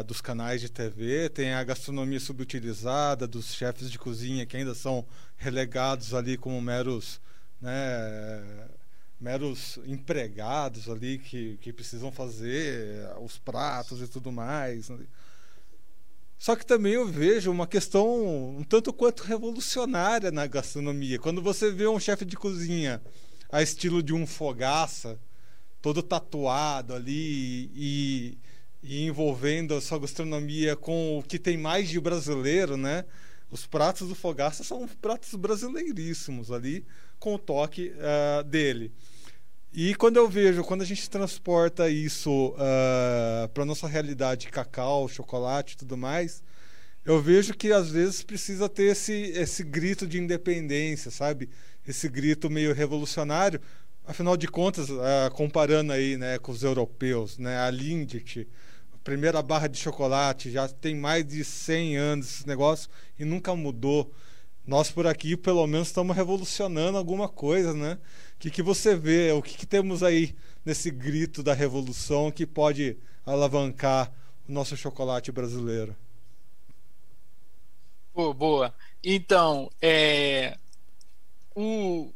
dos 0.06 0.22
canais 0.22 0.62
de 0.62 0.70
TV, 0.70 1.28
tem 1.30 1.54
a 1.54 1.64
gastronomia 1.64 2.20
subutilizada, 2.20 3.28
dos 3.28 3.54
chefes 3.54 3.92
de 3.92 3.98
cozinha 3.98 4.46
que 4.46 4.56
ainda 4.56 4.76
são 4.76 5.04
relegados 5.38 6.14
ali 6.14 6.38
como 6.38 6.62
meros, 6.62 7.20
né, 7.60 8.68
meros 9.20 9.80
empregados 9.88 10.88
ali 10.88 11.18
que, 11.18 11.58
que 11.58 11.74
precisam 11.74 12.12
fazer 12.12 13.10
os 13.20 13.40
pratos 13.40 14.02
e 14.04 14.08
tudo 14.08 14.32
mais. 14.32 14.92
Só 16.38 16.56
que 16.56 16.66
também 16.66 16.94
eu 16.94 17.08
vejo 17.08 17.52
uma 17.52 17.66
questão 17.66 18.58
um 18.58 18.64
tanto 18.64 18.94
quanto 18.94 19.24
revolucionária 19.24 20.32
na 20.32 20.46
gastronomia. 20.46 21.18
Quando 21.20 21.42
você 21.42 21.72
vê 21.72 21.88
um 21.88 22.00
chefe 22.00 22.26
de 22.26 22.36
cozinha 22.36 23.02
a 23.52 23.62
estilo 23.62 24.04
de 24.04 24.14
um 24.14 24.28
fogaça, 24.28 25.20
todo 25.82 26.04
tatuado 26.04 26.94
ali 26.94 27.72
e, 27.76 28.38
e 28.84 29.06
envolvendo 29.06 29.74
a 29.76 29.82
sua 29.82 30.00
gastronomia 30.00 30.76
com 30.76 31.20
o 31.20 31.24
que 31.24 31.40
tem 31.40 31.58
mais 31.58 31.90
de 31.90 32.00
brasileiro, 32.00 32.76
né? 32.76 33.06
Os 33.52 33.66
pratos 33.66 34.10
do 34.10 34.16
Fogaça 34.16 34.64
são 34.64 34.88
pratos 34.88 35.34
brasileiríssimos 35.36 36.52
ali, 36.52 36.86
com 37.20 37.36
o 37.36 37.40
toque 37.40 37.94
uh, 37.94 38.44
dele. 38.44 38.92
E 39.78 39.94
quando 39.94 40.16
eu 40.16 40.30
vejo, 40.30 40.64
quando 40.64 40.84
a 40.84 40.86
gente 40.86 41.10
transporta 41.10 41.90
isso 41.90 42.52
uh, 42.52 42.56
ah, 43.44 43.50
para 43.54 43.66
nossa 43.66 43.90
realidade, 43.90 44.48
cacau, 44.48 45.06
chocolate 45.10 45.74
e 45.74 45.78
tudo 45.80 45.98
mais, 45.98 46.42
eu 47.04 47.22
vejo 47.22 47.54
que 47.54 47.74
às 47.74 47.90
vezes 47.90 48.24
precisa 48.24 48.70
ter 48.70 48.86
esse, 48.94 49.12
esse 49.12 49.66
grito 49.66 50.08
de 50.08 50.18
independência, 50.18 51.12
sabe? 51.12 51.50
Esse 51.86 52.08
grito 52.08 52.50
meio 52.50 52.74
revolucionário. 52.74 53.60
Afinal 54.06 54.38
de 54.38 54.48
contas, 54.48 54.90
uh, 54.90 55.30
comparando 55.34 55.92
aí 55.92 56.16
né, 56.16 56.40
com 56.40 56.54
os 56.54 56.64
europeus, 56.64 57.38
né, 57.38 57.60
a 57.60 57.70
Lindt, 57.70 58.48
a 58.94 58.98
primeira 59.00 59.42
barra 59.42 59.68
de 59.68 59.78
chocolate, 59.78 60.52
já 60.52 60.70
tem 60.70 60.96
mais 60.96 61.28
de 61.28 61.44
100 61.44 61.98
anos 61.98 62.28
esse 62.28 62.48
negócio 62.48 62.90
e 63.20 63.26
nunca 63.26 63.54
mudou. 63.54 64.10
Nós 64.66 64.90
por 64.90 65.06
aqui, 65.06 65.36
pelo 65.36 65.68
menos, 65.68 65.90
estamos 65.90 66.16
revolucionando 66.16 66.98
alguma 66.98 67.28
coisa, 67.28 67.74
né? 67.74 67.98
O 68.36 68.40
que, 68.40 68.52
que 68.52 68.62
você 68.62 68.96
vê? 68.96 69.32
O 69.32 69.42
que, 69.42 69.58
que 69.58 69.66
temos 69.66 70.04
aí 70.04 70.36
nesse 70.64 70.92
grito 70.92 71.42
da 71.42 71.54
revolução 71.54 72.32
que 72.32 72.46
pode 72.46 72.98
alavancar 73.26 74.12
o 74.48 74.52
nosso 74.52 74.76
chocolate 74.78 75.32
brasileiro? 75.32 75.96
Boa. 78.14 78.74
Então, 79.04 79.70
é, 79.82 80.58
o, 81.56 82.14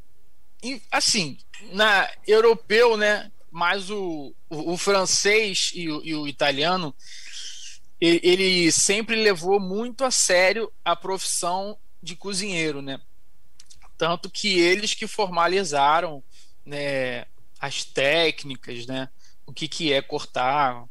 assim, 0.91 1.37
na 1.71 2.09
europeu, 2.27 2.95
né? 2.95 3.31
Mas 3.51 3.89
o, 3.89 4.33
o, 4.49 4.73
o 4.73 4.77
francês 4.77 5.71
e 5.73 5.89
o, 5.89 6.01
e 6.03 6.15
o, 6.15 6.27
italiano, 6.27 6.95
ele 7.99 8.71
sempre 8.71 9.15
levou 9.15 9.59
muito 9.59 10.05
a 10.05 10.11
sério 10.11 10.71
a 10.85 10.95
profissão 10.95 11.77
de 12.01 12.15
cozinheiro, 12.15 12.81
né? 12.81 13.01
Tanto 13.99 14.29
que 14.29 14.57
eles 14.57 14.93
que 14.93 15.05
formalizaram 15.05 16.23
né, 16.65 17.25
as 17.59 17.83
técnicas, 17.83 18.85
né, 18.85 19.09
o 19.45 19.51
que, 19.51 19.67
que 19.67 19.91
é 19.91 20.01
cortar, 20.01 20.85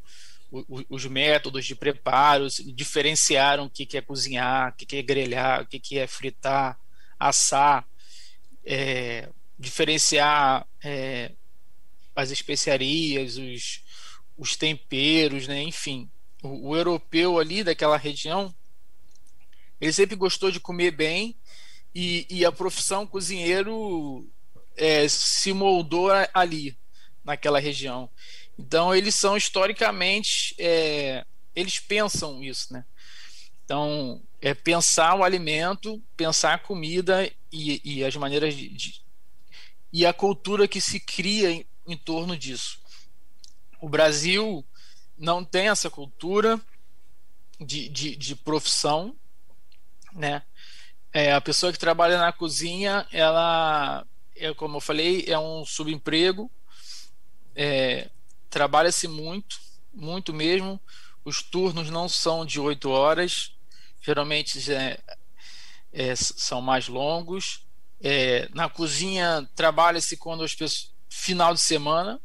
o, 0.51 0.85
os 0.87 1.05
métodos 1.07 1.65
de 1.65 1.73
preparo, 1.73 2.47
diferenciaram 2.67 3.65
o 3.65 3.69
que, 3.69 3.83
que 3.83 3.97
é 3.97 4.01
cozinhar, 4.01 4.69
o 4.69 4.73
que, 4.73 4.85
que 4.85 4.97
é 4.97 5.01
grelhar, 5.01 5.63
o 5.63 5.65
que, 5.65 5.79
que 5.79 5.97
é 5.97 6.05
fritar, 6.05 6.79
assar, 7.17 7.83
é, 8.63 9.27
diferenciar 9.57 10.67
é, 10.83 11.31
as 12.15 12.29
especiarias, 12.29 13.37
os, 13.37 13.81
os 14.37 14.55
temperos, 14.55 15.47
né, 15.47 15.63
enfim. 15.63 16.07
O, 16.43 16.69
o 16.69 16.77
europeu 16.77 17.39
ali 17.39 17.63
daquela 17.63 17.97
região, 17.97 18.53
ele 19.81 19.93
sempre 19.93 20.15
gostou 20.15 20.51
de 20.51 20.59
comer 20.59 20.91
bem 20.91 21.35
e, 21.93 22.25
e 22.29 22.45
a 22.45 22.51
profissão 22.51 23.05
cozinheiro 23.05 24.27
é, 24.75 25.07
se 25.07 25.53
moldou 25.53 26.09
ali, 26.33 26.77
naquela 27.23 27.59
região. 27.59 28.09
Então, 28.57 28.93
eles 28.93 29.15
são 29.15 29.37
historicamente, 29.37 30.55
é, 30.57 31.25
eles 31.55 31.79
pensam 31.79 32.43
isso, 32.43 32.73
né? 32.73 32.85
Então, 33.63 34.21
é 34.41 34.53
pensar 34.53 35.15
o 35.15 35.23
alimento, 35.23 36.01
pensar 36.17 36.55
a 36.55 36.59
comida 36.59 37.31
e, 37.51 37.81
e 37.83 38.03
as 38.03 38.15
maneiras 38.15 38.55
de, 38.55 38.69
de, 38.69 39.01
e 39.91 40.05
a 40.05 40.13
cultura 40.13 40.67
que 40.67 40.81
se 40.81 40.99
cria 40.99 41.51
em, 41.51 41.65
em 41.87 41.97
torno 41.97 42.37
disso. 42.37 42.79
O 43.81 43.87
Brasil 43.87 44.65
não 45.17 45.43
tem 45.43 45.69
essa 45.69 45.89
cultura 45.89 46.59
de, 47.59 47.89
de, 47.89 48.15
de 48.15 48.35
profissão, 48.35 49.15
né? 50.13 50.41
É, 51.11 51.33
a 51.33 51.41
pessoa 51.41 51.71
que 51.71 51.79
trabalha 51.79 52.17
na 52.17 52.31
cozinha, 52.31 53.07
ela, 53.11 54.05
é, 54.35 54.53
como 54.53 54.77
eu 54.77 54.81
falei, 54.81 55.25
é 55.27 55.37
um 55.39 55.65
subemprego, 55.65 56.51
é, 57.55 58.09
trabalha-se 58.49 59.07
muito, 59.07 59.59
muito 59.93 60.33
mesmo. 60.33 60.79
Os 61.25 61.41
turnos 61.41 61.89
não 61.89 62.07
são 62.07 62.45
de 62.45 62.59
oito 62.59 62.89
horas, 62.89 63.53
geralmente 64.01 64.71
é, 64.71 64.99
é, 65.91 66.15
são 66.15 66.61
mais 66.61 66.87
longos. 66.87 67.65
É, 68.01 68.47
na 68.53 68.69
cozinha 68.69 69.47
trabalha-se 69.55 70.15
quando 70.15 70.43
as 70.43 70.53
pessoas 70.53 70.93
final 71.09 71.53
de 71.53 71.59
semana, 71.59 72.21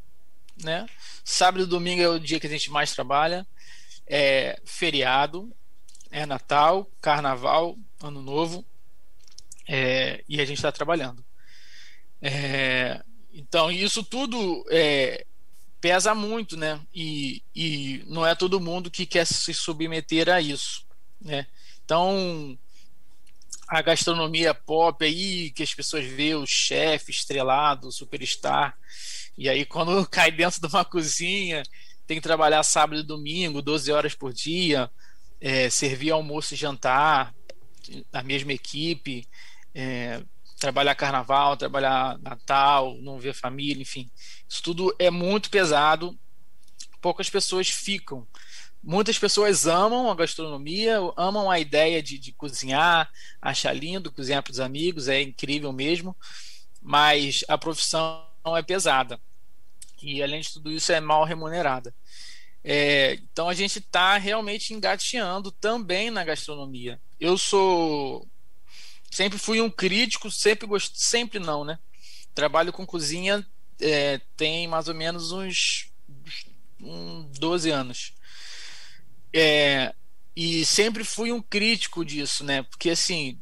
né? 0.63 0.87
Sábado 1.25 1.65
e 1.65 1.67
domingo 1.67 2.03
é 2.03 2.09
o 2.09 2.21
dia 2.21 2.39
que 2.39 2.47
a 2.47 2.51
gente 2.51 2.71
mais 2.71 2.93
trabalha. 2.93 3.47
É 4.07 4.61
feriado, 4.65 5.51
é 6.11 6.27
Natal, 6.27 6.89
Carnaval, 7.01 7.77
Ano 8.03 8.23
Novo. 8.23 8.65
É, 9.67 10.23
e 10.29 10.41
a 10.41 10.45
gente 10.45 10.59
está 10.59 10.71
trabalhando. 10.71 11.25
É, 12.21 13.03
então, 13.33 13.71
isso 13.71 14.03
tudo 14.03 14.65
é, 14.71 15.27
pesa 15.81 16.15
muito, 16.15 16.57
né? 16.57 16.81
E, 16.95 17.43
e 17.55 18.03
não 18.07 18.27
é 18.27 18.35
todo 18.35 18.61
mundo 18.61 18.91
que 18.91 19.05
quer 19.05 19.27
se 19.27 19.53
submeter 19.53 20.29
a 20.29 20.41
isso, 20.41 20.87
né? 21.21 21.47
Então, 21.85 22.59
a 23.69 23.83
gastronomia 23.83 24.55
pop 24.55 25.05
aí, 25.05 25.51
que 25.51 25.63
as 25.63 25.75
pessoas 25.75 26.07
vê 26.07 26.35
o 26.35 26.47
chefe 26.47 27.11
estrelado, 27.11 27.93
superstar, 27.93 28.77
e 29.37 29.49
aí 29.49 29.65
quando 29.65 30.07
cai 30.09 30.31
dentro 30.31 30.61
de 30.61 30.67
uma 30.67 30.85
cozinha, 30.85 31.63
tem 32.07 32.17
que 32.17 32.23
trabalhar 32.23 32.63
sábado 32.63 33.01
e 33.01 33.03
domingo, 33.03 33.61
12 33.61 33.91
horas 33.93 34.15
por 34.15 34.33
dia, 34.33 34.91
é, 35.41 35.69
servir 35.69 36.11
almoço 36.11 36.55
e 36.55 36.57
jantar, 36.57 37.35
a 38.13 38.23
mesma 38.23 38.53
equipe, 38.53 39.27
é, 39.75 40.23
trabalhar 40.59 40.95
carnaval, 40.95 41.57
trabalhar 41.57 42.19
Natal, 42.19 42.97
não 43.01 43.19
ver 43.19 43.35
família, 43.35 43.83
enfim. 43.83 44.11
Isso 44.49 44.63
tudo 44.63 44.95
é 44.99 45.11
muito 45.11 45.51
pesado. 45.51 46.19
Poucas 47.01 47.29
pessoas 47.29 47.69
ficam. 47.69 48.27
Muitas 48.83 49.19
pessoas 49.19 49.67
amam 49.67 50.11
a 50.11 50.15
gastronomia, 50.15 50.99
amam 51.17 51.51
a 51.51 51.59
ideia 51.59 52.03
de, 52.03 52.19
de 52.19 52.33
cozinhar, 52.33 53.11
achar 53.41 53.73
lindo 53.73 54.13
cozinhar 54.13 54.43
para 54.43 54.53
os 54.53 54.61
amigos, 54.61 55.09
é 55.09 55.23
incrível 55.23 55.73
mesmo, 55.73 56.15
mas 56.83 57.43
a 57.49 57.57
profissão 57.57 58.27
é 58.57 58.63
pesada. 58.63 59.19
E 60.03 60.23
além 60.23 60.43
de 60.43 60.53
tudo 60.53 60.71
isso, 60.71 60.93
é 60.93 61.01
mal 61.01 61.25
remunerada. 61.25 61.95
É, 62.67 63.19
então 63.31 63.49
a 63.49 63.55
gente 63.55 63.79
está 63.79 64.17
realmente 64.17 64.73
engateando 64.73 65.53
também 65.53 66.11
na 66.11 66.25
gastronomia. 66.25 66.99
Eu 67.21 67.37
sou 67.37 68.27
sempre 69.11 69.39
fui 69.39 69.61
um 69.61 69.71
crítico, 69.71 70.31
sempre 70.31 70.67
gostei, 70.67 70.97
sempre 70.97 71.39
não, 71.39 71.65
né? 71.65 71.79
Trabalho 72.35 72.73
com 72.73 72.87
cozinha 72.87 73.47
é, 73.81 74.21
tem 74.37 74.67
mais 74.67 74.89
ou 74.89 74.95
menos 74.95 75.31
uns, 75.31 75.91
uns 76.81 77.39
12 77.39 77.71
anos. 77.71 78.13
É, 79.33 79.95
e 80.35 80.65
sempre 80.65 81.05
fui 81.05 81.31
um 81.31 81.43
crítico 81.43 82.05
disso, 82.05 82.43
né? 82.45 82.63
Porque 82.63 82.91
assim, 82.91 83.39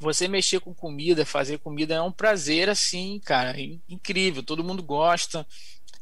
você 0.00 0.26
mexer 0.28 0.60
com 0.60 0.74
comida, 0.74 1.24
fazer 1.24 1.58
comida 1.58 1.94
é 1.94 2.02
um 2.02 2.12
prazer 2.12 2.68
assim, 2.68 3.20
cara, 3.24 3.54
incrível, 3.88 4.42
todo 4.42 4.64
mundo 4.64 4.82
gosta. 4.82 5.46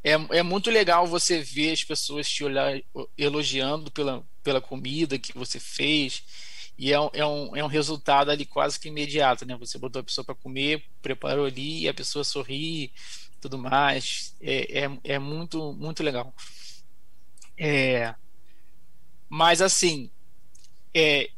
É, 0.05 0.12
é 0.38 0.43
muito 0.43 0.71
legal 0.71 1.07
você 1.07 1.41
ver 1.41 1.73
as 1.73 1.85
pessoas 1.85 2.29
te 2.29 2.43
olhar 2.43 2.81
elogiando 3.17 3.91
pela, 3.91 4.25
pela 4.43 4.61
comida 4.61 5.19
que 5.19 5.33
você 5.33 5.61
fez 5.61 6.25
e 6.77 6.93
é 6.93 6.97
é, 7.12 7.27
um, 7.27 7.57
é 7.57 7.62
um 7.62 7.69
resultado 7.69 8.31
ali 8.31 8.45
quase 8.45 8.81
que 8.81 8.88
imediato, 8.88 9.47
né? 9.47 9.57
Você 9.57 9.79
botou 9.79 10.01
a 10.01 10.05
pessoa 10.05 10.25
para 10.25 10.35
comer, 10.35 10.85
preparou 11.01 11.47
ali 11.47 11.88
a 11.88 11.95
pessoa 11.95 12.25
sorri, 12.25 12.93
tudo 13.41 13.59
mais. 13.59 14.35
É, 14.41 14.85
é, 14.85 14.91
é 15.05 15.19
muito, 15.19 15.73
muito 15.75 16.03
legal. 16.03 16.35
É, 17.57 18.15
mas 19.29 19.62
assim, 19.62 20.11
é, 20.95 21.31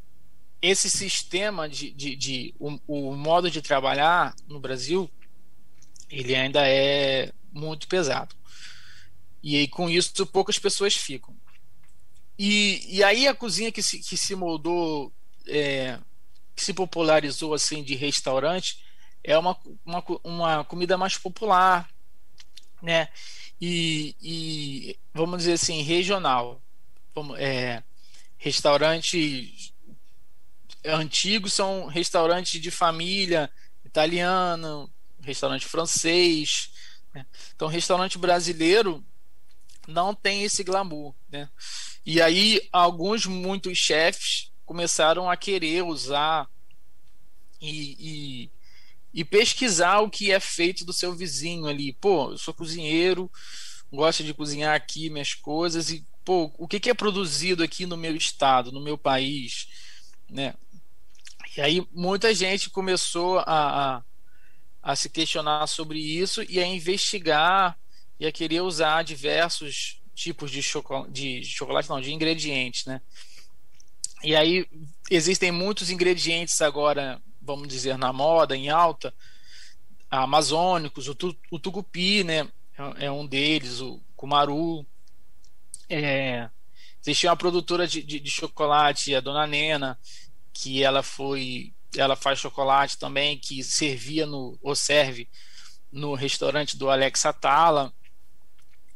esse 0.63 0.89
sistema 0.89 1.69
de, 1.69 1.91
de, 1.91 2.17
de 2.17 2.55
o, 2.59 2.79
o, 2.87 3.15
modo 3.15 3.51
de 3.51 3.61
trabalhar 3.61 4.35
no 4.49 4.59
Brasil, 4.59 5.11
ele 6.09 6.35
ainda 6.35 6.67
é 6.67 7.33
muito 7.53 7.87
pesado. 7.87 8.35
E 9.47 9.59
aí, 9.59 9.69
com 9.69 9.91
isso, 9.91 10.25
poucas 10.25 10.59
pessoas 10.59 10.97
ficam. 10.97 11.37
E, 12.39 12.83
e 12.89 13.05
aí 13.05 13.29
a 13.29 13.35
cozinha 13.35 13.71
que 13.71 13.83
se, 13.83 13.99
que 13.99 14.17
se 14.17 14.35
moldou 14.35 15.13
é, 15.47 15.99
que 16.57 16.65
se 16.65 16.73
popularizou 16.73 17.53
assim 17.53 17.85
de 17.85 17.95
restaurante 17.95 18.83
é 19.23 19.37
uma, 19.37 19.55
uma, 19.85 20.03
uma 20.25 20.65
comida 20.65 20.97
mais 20.97 21.19
popular, 21.19 21.87
né? 22.81 23.09
E, 23.61 24.17
e 24.23 24.99
vamos 25.13 25.41
dizer 25.41 25.53
assim, 25.53 25.83
regional. 25.83 26.63
Vamos, 27.15 27.39
é, 27.39 27.85
restaurantes 28.39 29.75
antigos 30.83 31.53
são 31.53 31.85
restaurantes 31.85 32.59
de 32.59 32.71
família 32.71 33.51
italiano, 33.85 34.91
restaurante 35.21 35.67
francês. 35.67 36.71
Né? 37.13 37.27
Então, 37.55 37.69
restaurante 37.69 38.17
brasileiro 38.17 39.05
não 39.87 40.15
tem 40.15 40.43
esse 40.45 40.63
glamour, 40.63 41.15
né? 41.31 41.49
E 42.05 42.21
aí 42.21 42.61
alguns 42.73 43.27
muitos 43.27 43.79
chefes 43.79 44.53
começaram 44.65 45.31
a 45.31 45.37
querer 45.37 45.83
usar 45.83 46.49
e, 47.61 47.97
e, 47.99 48.51
e, 49.13 49.25
pesquisar 49.25 50.01
o 50.01 50.11
que 50.11 50.31
é 50.31 50.41
feito 50.41 50.85
do 50.85 50.93
seu 50.93 51.15
vizinho 51.15 51.67
ali. 51.67 51.93
Pô, 51.95 52.33
eu 52.33 52.39
sou 52.39 52.53
cozinheiro, 52.53 53.31
gosto 53.91 54.23
de 54.23 54.35
cozinhar 54.35 54.75
aqui 54.75 55.09
minhas 55.09 55.35
coisas 55.35 55.91
e 55.91 56.07
pô, 56.25 56.53
o 56.59 56.67
que, 56.67 56.81
que 56.81 56.91
é 56.91 56.95
produzido 56.95 57.63
aqui 57.63 57.87
no 57.87 57.97
meu 57.97 58.15
estado, 58.17 58.73
no 58.73 58.81
meu 58.81 58.99
país, 58.99 59.69
né? 60.29 60.55
E 61.57 61.61
aí 61.61 61.87
muita 61.93 62.35
gente 62.35 62.71
começou 62.71 63.39
a, 63.39 63.45
a, 63.97 64.03
a 64.83 64.97
se 64.97 65.09
questionar 65.09 65.67
sobre 65.67 65.99
isso 65.99 66.43
e 66.43 66.59
a 66.59 66.67
investigar 66.67 67.79
e 68.25 68.27
a 68.27 68.33
querer 68.33 68.63
usar 68.63 69.05
diversos 69.05 70.01
tipos 70.15 70.51
de 70.51 70.63
chocolate, 70.63 71.11
de 71.13 71.45
chocolate 71.45 71.91
não, 71.91 72.01
de 72.01 72.13
ingredientes, 72.13 72.87
né? 72.87 73.03
E 74.23 74.35
aí 74.35 74.67
existem 75.11 75.53
muitos 75.53 75.91
ingredientes 75.91 76.63
agora, 76.63 77.21
vamos 77.43 77.69
dizer, 77.69 77.99
na 77.99 78.13
moda, 78.13 78.57
em 78.57 78.71
alta, 78.71 79.13
amazônicos, 80.11 81.07
o, 81.07 81.15
tu, 81.15 81.37
o 81.51 81.59
tucupi, 81.59 82.25
né? 82.25 82.49
É, 82.99 83.07
é 83.07 83.13
um 83.13 83.27
deles, 83.27 83.81
o 83.81 84.01
cumaru. 84.17 84.87
É, 85.91 86.49
existia 87.03 87.29
uma 87.29 87.37
produtora 87.37 87.87
de, 87.87 88.03
de, 88.03 88.19
de, 88.19 88.31
chocolate, 88.31 89.15
a 89.15 89.21
Dona 89.21 89.47
Nena, 89.47 89.99
que 90.51 90.83
ela 90.83 91.03
foi, 91.03 91.75
ela 91.95 92.17
faz 92.17 92.39
chocolate 92.39 92.97
também, 92.97 93.37
que 93.37 93.63
servia 93.63 94.25
no, 94.25 94.59
ou 94.63 94.75
serve 94.75 95.29
no 95.93 96.15
restaurante 96.15 96.79
do 96.79 96.89
Alex 96.89 97.27
Atala, 97.27 97.93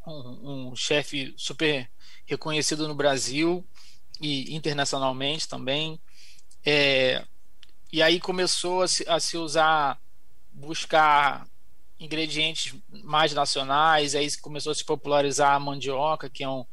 um, 0.09 0.71
um 0.71 0.77
chefe 0.77 1.35
super 1.37 1.89
reconhecido 2.27 2.89
no 2.89 2.95
Brasil 2.95 3.67
e 4.21 4.55
internacionalmente 4.55 5.49
também. 5.49 6.01
É, 6.65 7.25
e 7.93 8.03
aí 8.03 8.21
começou 8.21 8.83
a 8.83 8.89
se, 8.89 9.09
a 9.09 9.19
se, 9.19 9.37
usar, 9.37 9.99
buscar 10.53 11.47
ingredientes 11.99 12.75
mais 13.03 13.33
nacionais, 13.33 14.15
aí 14.15 14.29
começou 14.39 14.73
a 14.73 14.75
se 14.75 14.85
popularizar 14.85 15.55
a 15.55 15.61
mandioca, 15.61 16.29
que 16.29 16.45
é, 16.45 16.49
um, 16.49 16.65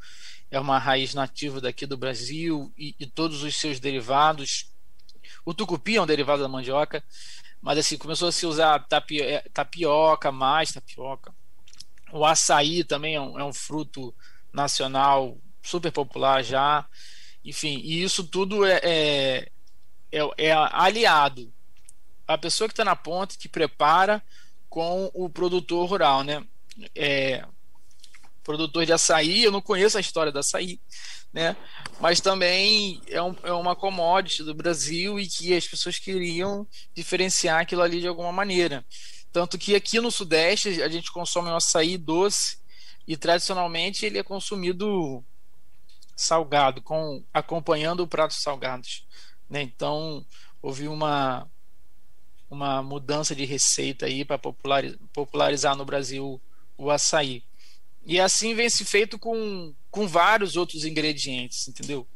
é 0.52 0.60
uma 0.60 0.78
raiz 0.78 1.14
nativa 1.14 1.62
daqui 1.62 1.86
do 1.86 1.98
Brasil, 1.98 2.72
e, 2.78 2.96
e 3.00 3.06
todos 3.06 3.44
os 3.44 3.56
seus 3.56 3.80
derivados. 3.80 4.72
O 5.46 5.54
tucupi 5.54 5.96
é 5.96 6.02
um 6.02 6.06
derivado 6.06 6.42
da 6.42 6.50
mandioca, 6.50 7.04
mas 7.62 7.78
assim, 7.78 7.98
começou 7.98 8.28
a 8.28 8.32
se 8.32 8.46
usar 8.46 8.86
é, 9.22 9.40
tapioca, 9.54 10.32
mais 10.32 10.72
tapioca. 10.72 11.34
O 12.12 12.26
açaí 12.26 12.84
também 12.84 13.16
é 13.16 13.22
um, 13.22 13.40
é 13.40 13.44
um 13.44 13.54
fruto 13.54 14.14
nacional 14.54 15.38
super 15.62 15.92
popular 15.92 16.44
já. 16.44 16.86
Enfim, 17.44 17.80
e 17.84 18.04
isso 18.04 18.24
tudo 18.24 18.66
é, 18.66 18.80
é, 18.84 19.52
é, 20.12 20.20
é 20.38 20.52
aliado. 20.54 21.52
A 22.28 22.38
pessoa 22.38 22.68
que 22.68 22.74
está 22.74 22.84
na 22.84 22.96
ponta, 22.96 23.36
que 23.38 23.48
prepara 23.48 24.24
com 24.70 25.12
o 25.14 25.30
produtor 25.30 25.88
rural, 25.88 26.24
né? 26.24 26.44
É, 26.94 27.46
produtor 28.44 28.86
de 28.86 28.94
açaí, 28.94 29.44
eu 29.44 29.52
não 29.52 29.62
conheço 29.62 29.98
a 29.98 30.02
história 30.02 30.32
do 30.32 30.40
açaí, 30.40 30.80
né? 31.34 31.56
Mas 32.00 32.20
também 32.20 33.02
é, 33.08 33.22
um, 33.22 33.36
é 33.44 33.52
uma 33.52 33.76
commodity 33.76 34.44
do 34.44 34.54
Brasil 34.54 35.20
e 35.20 35.28
que 35.28 35.54
as 35.56 35.68
pessoas 35.68 35.98
queriam 35.98 36.68
diferenciar 36.94 37.62
aquilo 37.62 37.82
ali 37.82 38.00
de 38.02 38.08
alguma 38.08 38.32
maneira. 38.32 38.86
Tanto 39.36 39.58
que 39.58 39.76
aqui 39.76 40.00
no 40.00 40.10
Sudeste 40.10 40.82
a 40.82 40.88
gente 40.88 41.12
consome 41.12 41.50
um 41.50 41.58
açaí 41.58 41.98
doce 41.98 42.58
e 43.06 43.18
tradicionalmente 43.18 44.06
ele 44.06 44.18
é 44.18 44.24
consumido 44.24 45.22
salgado, 46.16 46.82
com 46.82 47.22
acompanhando 47.34 48.08
pratos 48.08 48.42
salgados. 48.42 49.06
Né? 49.50 49.62
Então, 49.62 50.26
houve 50.62 50.88
uma, 50.88 51.52
uma 52.50 52.82
mudança 52.82 53.36
de 53.36 53.44
receita 53.44 54.06
aí 54.06 54.24
para 54.24 54.38
popularizar, 54.38 54.98
popularizar 55.12 55.76
no 55.76 55.84
Brasil 55.84 56.42
o 56.78 56.90
açaí. 56.90 57.44
E 58.06 58.22
assim 58.22 58.56
vem 58.56 58.70
se 58.70 58.86
feito 58.86 59.20
com, 59.20 59.76
com 59.92 60.08
vários 60.08 60.56
outros 60.56 60.86
ingredientes, 60.86 61.68
entendeu? 61.68 62.08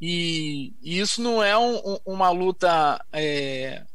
E, 0.00 0.74
e 0.82 0.98
isso 0.98 1.22
não 1.22 1.40
é 1.40 1.56
um, 1.56 2.00
uma 2.04 2.30
luta, 2.30 3.00
é, 3.12 3.86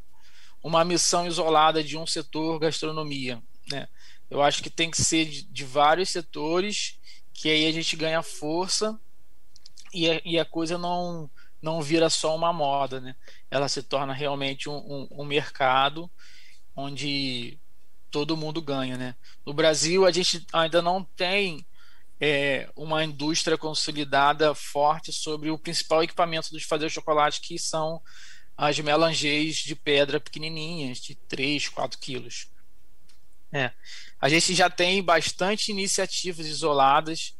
uma 0.66 0.84
missão 0.84 1.28
isolada 1.28 1.84
de 1.84 1.95
um 1.95 2.07
setor 2.07 2.57
gastronomia. 2.57 3.39
Né? 3.70 3.88
Eu 4.32 4.41
acho 4.41 4.63
que 4.63 4.70
tem 4.70 4.89
que 4.89 4.99
ser 4.99 5.26
de, 5.26 5.43
de 5.43 5.63
vários 5.63 6.09
setores 6.09 6.97
que 7.32 7.51
aí 7.51 7.68
a 7.68 7.72
gente 7.72 7.95
ganha 7.95 8.24
força 8.24 8.99
e 9.93 10.09
a, 10.09 10.20
e 10.26 10.39
a 10.39 10.43
coisa 10.43 10.76
não, 10.76 11.30
não 11.61 11.84
vira 11.84 12.09
só 12.09 12.36
uma 12.36 12.51
moda, 12.51 12.99
né? 12.99 13.16
Ela 13.51 13.70
se 13.70 13.84
torna 13.84 14.11
realmente 14.11 14.68
um, 14.68 14.78
um, 14.78 15.07
um 15.11 15.24
mercado 15.24 16.09
onde 16.76 17.59
todo 18.09 18.36
mundo 18.36 18.59
ganha, 18.59 18.97
né? 18.97 19.16
No 19.45 19.53
Brasil 19.53 20.03
a 20.03 20.11
gente 20.11 20.47
ainda 20.51 20.82
não 20.82 21.03
tem 21.03 21.63
é, 22.20 22.68
uma 22.76 23.03
indústria 23.03 23.55
consolidada 23.55 24.55
forte 24.55 25.13
sobre 25.13 25.51
o 25.51 25.59
principal 25.59 26.01
equipamento 26.01 26.49
de 26.49 26.66
fazer 26.66 26.89
chocolate, 26.89 27.39
que 27.39 27.59
são 27.59 28.01
as 28.58 28.80
melangês 28.80 29.58
de 29.58 29.76
pedra 29.76 30.20
pequenininhas, 30.20 30.99
de 30.99 31.16
3, 31.16 31.70
4 31.70 31.99
quilos. 31.99 32.47
É. 33.51 33.72
A 34.20 34.30
gente 34.30 34.53
já 34.53 34.70
tem 34.70 35.03
bastante 35.03 35.72
iniciativas 35.72 36.45
isoladas, 36.45 37.36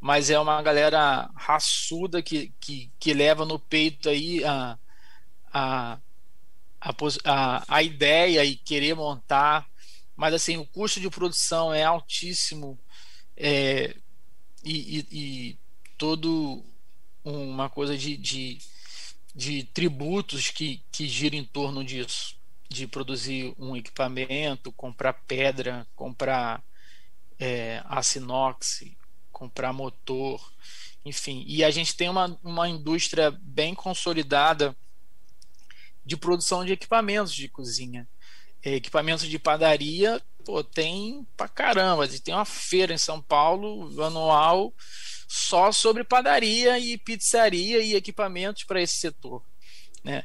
mas 0.00 0.30
é 0.30 0.38
uma 0.38 0.60
galera 0.62 1.30
raçuda 1.34 2.22
que, 2.22 2.52
que, 2.60 2.90
que 2.98 3.14
leva 3.14 3.44
no 3.44 3.58
peito 3.58 4.08
aí 4.08 4.44
a, 4.44 4.78
a, 5.52 5.98
a, 7.24 7.64
a, 7.76 7.82
ideia 7.82 8.44
e 8.44 8.56
querer 8.56 8.94
montar. 8.94 9.66
Mas 10.14 10.34
assim, 10.34 10.56
o 10.56 10.66
custo 10.66 11.00
de 11.00 11.10
produção 11.10 11.72
é 11.72 11.84
altíssimo 11.84 12.78
é, 13.36 13.96
e, 14.64 14.98
e, 14.98 15.06
e 15.10 15.58
todo 15.96 16.64
uma 17.24 17.68
coisa 17.68 17.96
de, 17.96 18.16
de, 18.16 18.58
de 19.36 19.64
tributos 19.64 20.48
que, 20.50 20.82
que 20.90 21.06
gira 21.06 21.36
em 21.36 21.44
torno 21.44 21.84
disso 21.84 22.34
de 22.70 22.86
produzir 22.86 23.54
um 23.58 23.76
equipamento, 23.76 24.72
comprar 24.72 25.12
pedra, 25.12 25.86
comprar 25.94 26.64
é, 27.38 27.82
aço 27.84 28.16
inox, 28.16 28.82
comprar 29.30 29.74
motor, 29.74 30.40
enfim. 31.04 31.44
E 31.46 31.62
a 31.62 31.70
gente 31.70 31.94
tem 31.94 32.08
uma, 32.08 32.38
uma 32.42 32.66
indústria 32.66 33.30
bem 33.30 33.74
consolidada 33.74 34.74
de 36.04 36.16
produção 36.16 36.64
de 36.64 36.72
equipamentos 36.72 37.34
de 37.34 37.46
cozinha. 37.46 38.08
É, 38.62 38.74
equipamentos 38.74 39.28
de 39.28 39.38
padaria, 39.38 40.20
pô, 40.44 40.64
tem 40.64 41.26
pra 41.36 41.46
caramba. 41.46 42.08
Tem 42.08 42.34
uma 42.34 42.46
feira 42.46 42.94
em 42.94 42.98
São 42.98 43.20
Paulo 43.20 44.02
anual 44.02 44.72
só 45.26 45.72
sobre 45.72 46.04
padaria 46.04 46.78
e 46.78 46.96
pizzaria 46.96 47.80
e 47.80 47.94
equipamentos 47.94 48.64
para 48.64 48.80
esse 48.80 48.94
setor. 48.94 49.42
Né? 50.04 50.24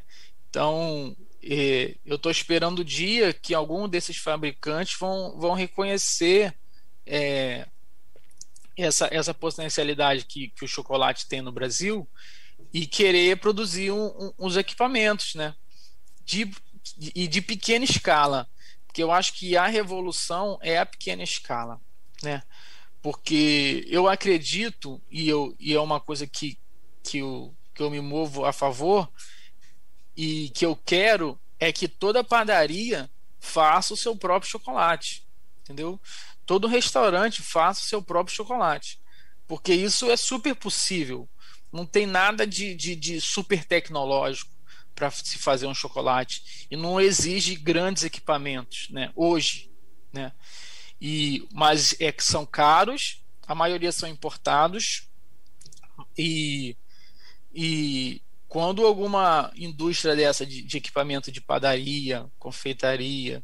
Então, 0.49 1.15
e 1.41 1.97
eu 2.05 2.17
estou 2.17 2.31
esperando 2.31 2.79
o 2.79 2.85
dia 2.85 3.33
que 3.33 3.53
algum 3.53 3.87
desses 3.89 4.17
fabricantes 4.17 4.97
vão, 4.99 5.37
vão 5.39 5.53
reconhecer 5.53 6.53
é, 7.05 7.67
essa, 8.77 9.09
essa 9.11 9.33
potencialidade 9.33 10.25
que, 10.25 10.49
que 10.49 10.63
o 10.63 10.67
chocolate 10.67 11.27
tem 11.27 11.41
no 11.41 11.51
Brasil 11.51 12.07
e 12.71 12.85
querer 12.85 13.37
produzir 13.37 13.91
um, 13.91 14.05
um, 14.05 14.33
uns 14.37 14.55
equipamentos, 14.55 15.33
né? 15.33 15.55
De, 16.23 16.49
e 17.15 17.27
de 17.27 17.41
pequena 17.41 17.85
escala. 17.85 18.47
Porque 18.85 19.01
eu 19.01 19.11
acho 19.11 19.33
que 19.33 19.57
a 19.57 19.67
revolução 19.67 20.59
é 20.61 20.77
a 20.77 20.85
pequena 20.85 21.23
escala, 21.23 21.81
né? 22.21 22.43
Porque 23.01 23.85
eu 23.89 24.07
acredito, 24.07 25.01
e, 25.09 25.27
eu, 25.27 25.55
e 25.59 25.73
é 25.73 25.79
uma 25.79 25.99
coisa 25.99 26.27
que, 26.27 26.57
que, 27.03 27.17
eu, 27.17 27.55
que 27.73 27.81
eu 27.81 27.89
me 27.89 27.99
movo 27.99 28.45
a 28.45 28.53
favor, 28.53 29.11
e 30.15 30.49
que 30.49 30.65
eu 30.65 30.75
quero 30.75 31.39
é 31.59 31.71
que 31.71 31.87
toda 31.87 32.23
padaria 32.23 33.09
faça 33.39 33.93
o 33.93 33.97
seu 33.97 34.15
próprio 34.15 34.51
chocolate, 34.51 35.25
entendeu? 35.61 35.99
Todo 36.45 36.67
restaurante 36.67 37.41
faça 37.41 37.81
o 37.81 37.85
seu 37.85 38.01
próprio 38.01 38.35
chocolate, 38.35 38.99
porque 39.47 39.73
isso 39.73 40.09
é 40.11 40.17
super 40.17 40.55
possível. 40.55 41.27
Não 41.71 41.85
tem 41.85 42.05
nada 42.05 42.45
de, 42.45 42.75
de, 42.75 42.95
de 42.95 43.21
super 43.21 43.65
tecnológico 43.65 44.51
para 44.93 45.09
se 45.09 45.37
fazer 45.37 45.65
um 45.65 45.73
chocolate 45.73 46.67
e 46.69 46.75
não 46.75 46.99
exige 46.99 47.55
grandes 47.55 48.03
equipamentos, 48.03 48.89
né? 48.89 49.11
Hoje, 49.15 49.71
né? 50.13 50.33
E 51.01 51.47
mas 51.51 51.95
é 51.99 52.11
que 52.11 52.23
são 52.23 52.45
caros, 52.45 53.23
a 53.47 53.55
maioria 53.55 53.91
são 53.91 54.07
importados. 54.07 55.09
E 56.17 56.77
e 57.53 58.21
quando 58.47 58.85
alguma 58.85 59.51
indústria 59.55 60.15
dessa 60.15 60.45
de, 60.45 60.61
de, 60.61 60.77
equipamento 60.77 61.31
de 61.31 61.41
padaria, 61.41 62.29
confeitaria, 62.37 63.43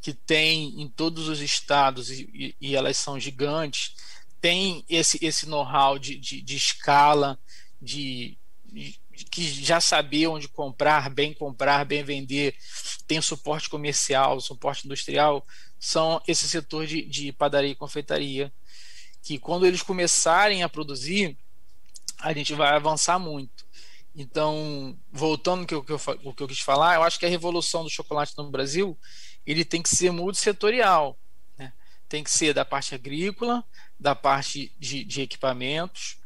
que 0.00 0.12
tem 0.12 0.80
em 0.80 0.88
todos 0.88 1.28
os 1.28 1.40
estados 1.40 2.10
e, 2.10 2.54
e 2.60 2.76
elas 2.76 2.96
são 2.96 3.18
gigantes, 3.18 3.94
tem 4.40 4.84
esse, 4.88 5.18
esse 5.24 5.46
know-how 5.46 5.98
de, 5.98 6.16
de, 6.18 6.40
de, 6.40 6.56
escala, 6.56 7.38
de, 7.80 8.38
de, 8.64 8.98
que 9.24 9.42
já 9.42 9.80
saber 9.80 10.26
onde 10.26 10.48
comprar, 10.48 11.10
bem 11.10 11.32
comprar, 11.32 11.84
bem 11.84 12.04
vender, 12.04 12.54
tem 13.06 13.20
suporte 13.20 13.68
comercial, 13.68 14.40
suporte 14.40 14.86
industrial, 14.86 15.46
são 15.78 16.20
esse 16.26 16.48
setor 16.48 16.86
de, 16.86 17.02
de 17.02 17.32
padaria 17.32 17.70
e 17.70 17.76
confeitaria, 17.76 18.52
que 19.22 19.38
quando 19.38 19.66
eles 19.66 19.82
começarem 19.82 20.62
a 20.62 20.68
produzir, 20.68 21.36
a 22.18 22.32
gente 22.32 22.54
vai 22.54 22.74
avançar 22.74 23.18
muito. 23.18 23.66
Então, 24.14 24.98
voltando 25.12 25.60
ao 25.74 25.82
que, 25.82 25.92
eu, 25.92 26.00
o 26.24 26.32
que 26.32 26.42
eu 26.42 26.48
quis 26.48 26.60
falar, 26.60 26.94
eu 26.94 27.02
acho 27.02 27.18
que 27.18 27.26
a 27.26 27.28
revolução 27.28 27.84
do 27.84 27.90
chocolate 27.90 28.32
no 28.38 28.50
Brasil 28.50 28.98
ele 29.46 29.64
tem 29.64 29.82
que 29.82 29.90
ser 29.90 30.10
multissetorial. 30.10 31.18
Né? 31.58 31.72
Tem 32.08 32.24
que 32.24 32.30
ser 32.30 32.54
da 32.54 32.64
parte 32.64 32.94
agrícola, 32.94 33.62
da 34.00 34.14
parte 34.14 34.72
de, 34.78 35.04
de 35.04 35.20
equipamentos 35.20 36.16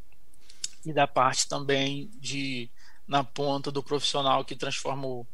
e 0.84 0.92
da 0.92 1.06
parte 1.06 1.48
também 1.48 2.10
de 2.14 2.70
na 3.10 3.24
ponta 3.24 3.72
do 3.72 3.82
profissional 3.82 4.44
que 4.44 4.54
transforma 4.54 5.04
o, 5.04 5.26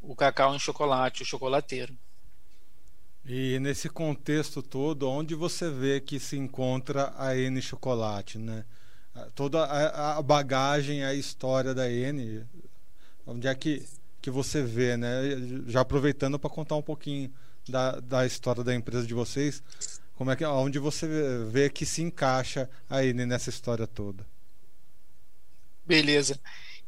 o 0.00 0.14
cacau 0.14 0.54
em 0.54 0.58
chocolate, 0.60 1.24
o 1.24 1.26
chocolateiro. 1.26 1.92
E 3.26 3.58
nesse 3.58 3.88
contexto 3.88 4.62
todo, 4.62 5.10
onde 5.10 5.34
você 5.34 5.68
vê 5.68 6.00
que 6.00 6.20
se 6.20 6.38
encontra 6.38 7.12
a 7.18 7.36
N 7.36 7.60
Chocolate, 7.60 8.38
né? 8.38 8.64
toda 9.34 9.64
a, 9.64 10.18
a, 10.18 10.22
bagagem, 10.22 11.04
a 11.04 11.12
história 11.12 11.74
da 11.74 11.90
N, 11.90 12.46
onde 13.26 13.48
é 13.48 13.54
que, 13.54 13.84
que 14.22 14.30
você 14.30 14.62
vê, 14.62 14.96
né? 14.96 15.08
Já 15.66 15.80
aproveitando 15.80 16.38
para 16.38 16.48
contar 16.48 16.76
um 16.76 16.82
pouquinho 16.82 17.34
da, 17.68 17.98
da 17.98 18.24
história 18.24 18.62
da 18.62 18.72
empresa 18.72 19.04
de 19.04 19.12
vocês, 19.12 19.60
como 20.14 20.30
é 20.30 20.36
que, 20.36 20.44
onde 20.44 20.78
você 20.78 21.08
vê 21.50 21.68
que 21.68 21.84
se 21.84 22.00
encaixa 22.00 22.70
a 22.88 23.04
N 23.04 23.26
nessa 23.26 23.50
história 23.50 23.88
toda? 23.88 24.24
Beleza. 25.84 26.38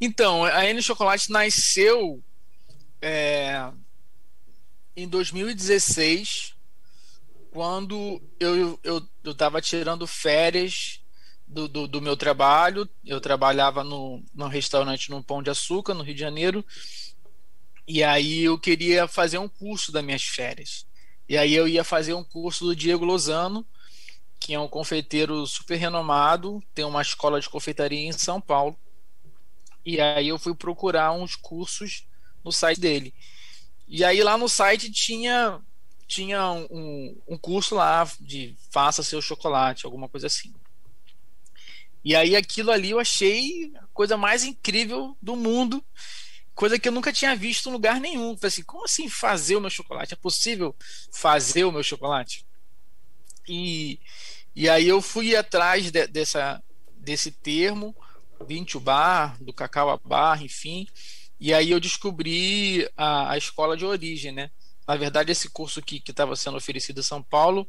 Então, 0.00 0.44
a 0.44 0.64
N 0.64 0.82
Chocolate 0.82 1.30
nasceu 1.30 2.22
é, 3.02 3.70
em 4.96 5.06
2016, 5.06 6.54
quando 7.50 8.22
eu 8.38 8.78
estava 9.24 9.58
eu, 9.58 9.60
eu 9.60 9.62
tirando 9.62 10.06
férias 10.06 11.00
do, 11.46 11.68
do, 11.68 11.88
do, 11.88 12.00
meu 12.00 12.16
trabalho. 12.16 12.88
Eu 13.04 13.20
trabalhava 13.20 13.82
no, 13.82 14.22
no 14.34 14.46
restaurante 14.46 15.10
no 15.10 15.22
Pão 15.22 15.42
de 15.42 15.50
Açúcar, 15.50 15.94
no 15.94 16.02
Rio 16.02 16.14
de 16.14 16.20
Janeiro. 16.20 16.64
E 17.86 18.04
aí 18.04 18.42
eu 18.42 18.58
queria 18.58 19.08
fazer 19.08 19.38
um 19.38 19.48
curso 19.48 19.90
das 19.90 20.04
minhas 20.04 20.22
férias. 20.22 20.86
E 21.28 21.36
aí 21.36 21.54
eu 21.54 21.66
ia 21.66 21.84
fazer 21.84 22.14
um 22.14 22.24
curso 22.24 22.64
do 22.64 22.76
Diego 22.76 23.04
Lozano, 23.04 23.66
que 24.38 24.54
é 24.54 24.60
um 24.60 24.68
confeiteiro 24.68 25.46
super 25.46 25.76
renomado, 25.76 26.62
tem 26.74 26.84
uma 26.84 27.02
escola 27.02 27.40
de 27.40 27.48
confeitaria 27.48 27.98
em 27.98 28.12
São 28.12 28.40
Paulo. 28.40 28.76
E 29.84 30.00
aí 30.00 30.28
eu 30.28 30.38
fui 30.38 30.54
procurar 30.54 31.12
uns 31.12 31.34
cursos 31.34 32.06
no 32.44 32.52
site 32.52 32.80
dele. 32.80 33.14
E 33.88 34.04
aí 34.04 34.22
lá 34.22 34.36
no 34.36 34.48
site 34.48 34.90
tinha 34.90 35.60
tinha 36.06 36.50
um, 36.50 37.16
um 37.28 37.38
curso 37.38 37.76
lá 37.76 38.08
de 38.20 38.56
faça 38.72 39.00
seu 39.00 39.22
chocolate, 39.22 39.86
alguma 39.86 40.08
coisa 40.08 40.26
assim. 40.26 40.52
E 42.04 42.16
aí 42.16 42.34
aquilo 42.34 42.72
ali 42.72 42.90
eu 42.90 42.98
achei 42.98 43.70
a 43.76 43.86
coisa 43.92 44.16
mais 44.16 44.42
incrível 44.42 45.16
do 45.22 45.36
mundo, 45.36 45.84
coisa 46.52 46.78
que 46.78 46.88
eu 46.88 46.92
nunca 46.92 47.12
tinha 47.12 47.36
visto 47.36 47.68
em 47.68 47.72
lugar 47.72 48.00
nenhum. 48.00 48.36
Falei 48.36 48.48
assim, 48.48 48.62
como 48.62 48.84
assim 48.84 49.08
fazer 49.08 49.56
o 49.56 49.60
meu 49.60 49.70
chocolate? 49.70 50.14
É 50.14 50.16
possível 50.16 50.74
fazer 51.12 51.64
o 51.64 51.72
meu 51.72 51.82
chocolate? 51.82 52.44
E, 53.48 54.00
e 54.54 54.68
aí 54.68 54.88
eu 54.88 55.00
fui 55.00 55.36
atrás 55.36 55.90
de, 55.92 56.06
dessa, 56.08 56.62
desse 56.96 57.30
termo, 57.30 57.94
vinho 58.44 58.80
bar, 58.80 59.36
do 59.42 59.52
cacau 59.52 59.90
a 59.90 59.96
bar, 59.96 60.42
enfim. 60.42 60.86
E 61.38 61.54
aí 61.54 61.70
eu 61.70 61.80
descobri 61.80 62.88
a, 62.96 63.32
a 63.32 63.38
escola 63.38 63.76
de 63.76 63.84
origem, 63.84 64.32
né? 64.32 64.50
Na 64.86 64.96
verdade, 64.96 65.32
esse 65.32 65.48
curso 65.48 65.80
que 65.80 66.02
estava 66.06 66.34
sendo 66.36 66.56
oferecido 66.56 67.00
em 67.00 67.04
São 67.04 67.22
Paulo 67.22 67.66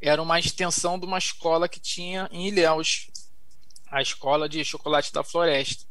era 0.00 0.20
uma 0.20 0.38
extensão 0.38 0.98
de 0.98 1.06
uma 1.06 1.18
escola 1.18 1.68
que 1.68 1.80
tinha 1.80 2.28
em 2.30 2.48
Ilhéus, 2.48 3.08
a 3.90 4.02
escola 4.02 4.48
de 4.48 4.64
chocolate 4.64 5.12
da 5.12 5.22
floresta. 5.22 5.84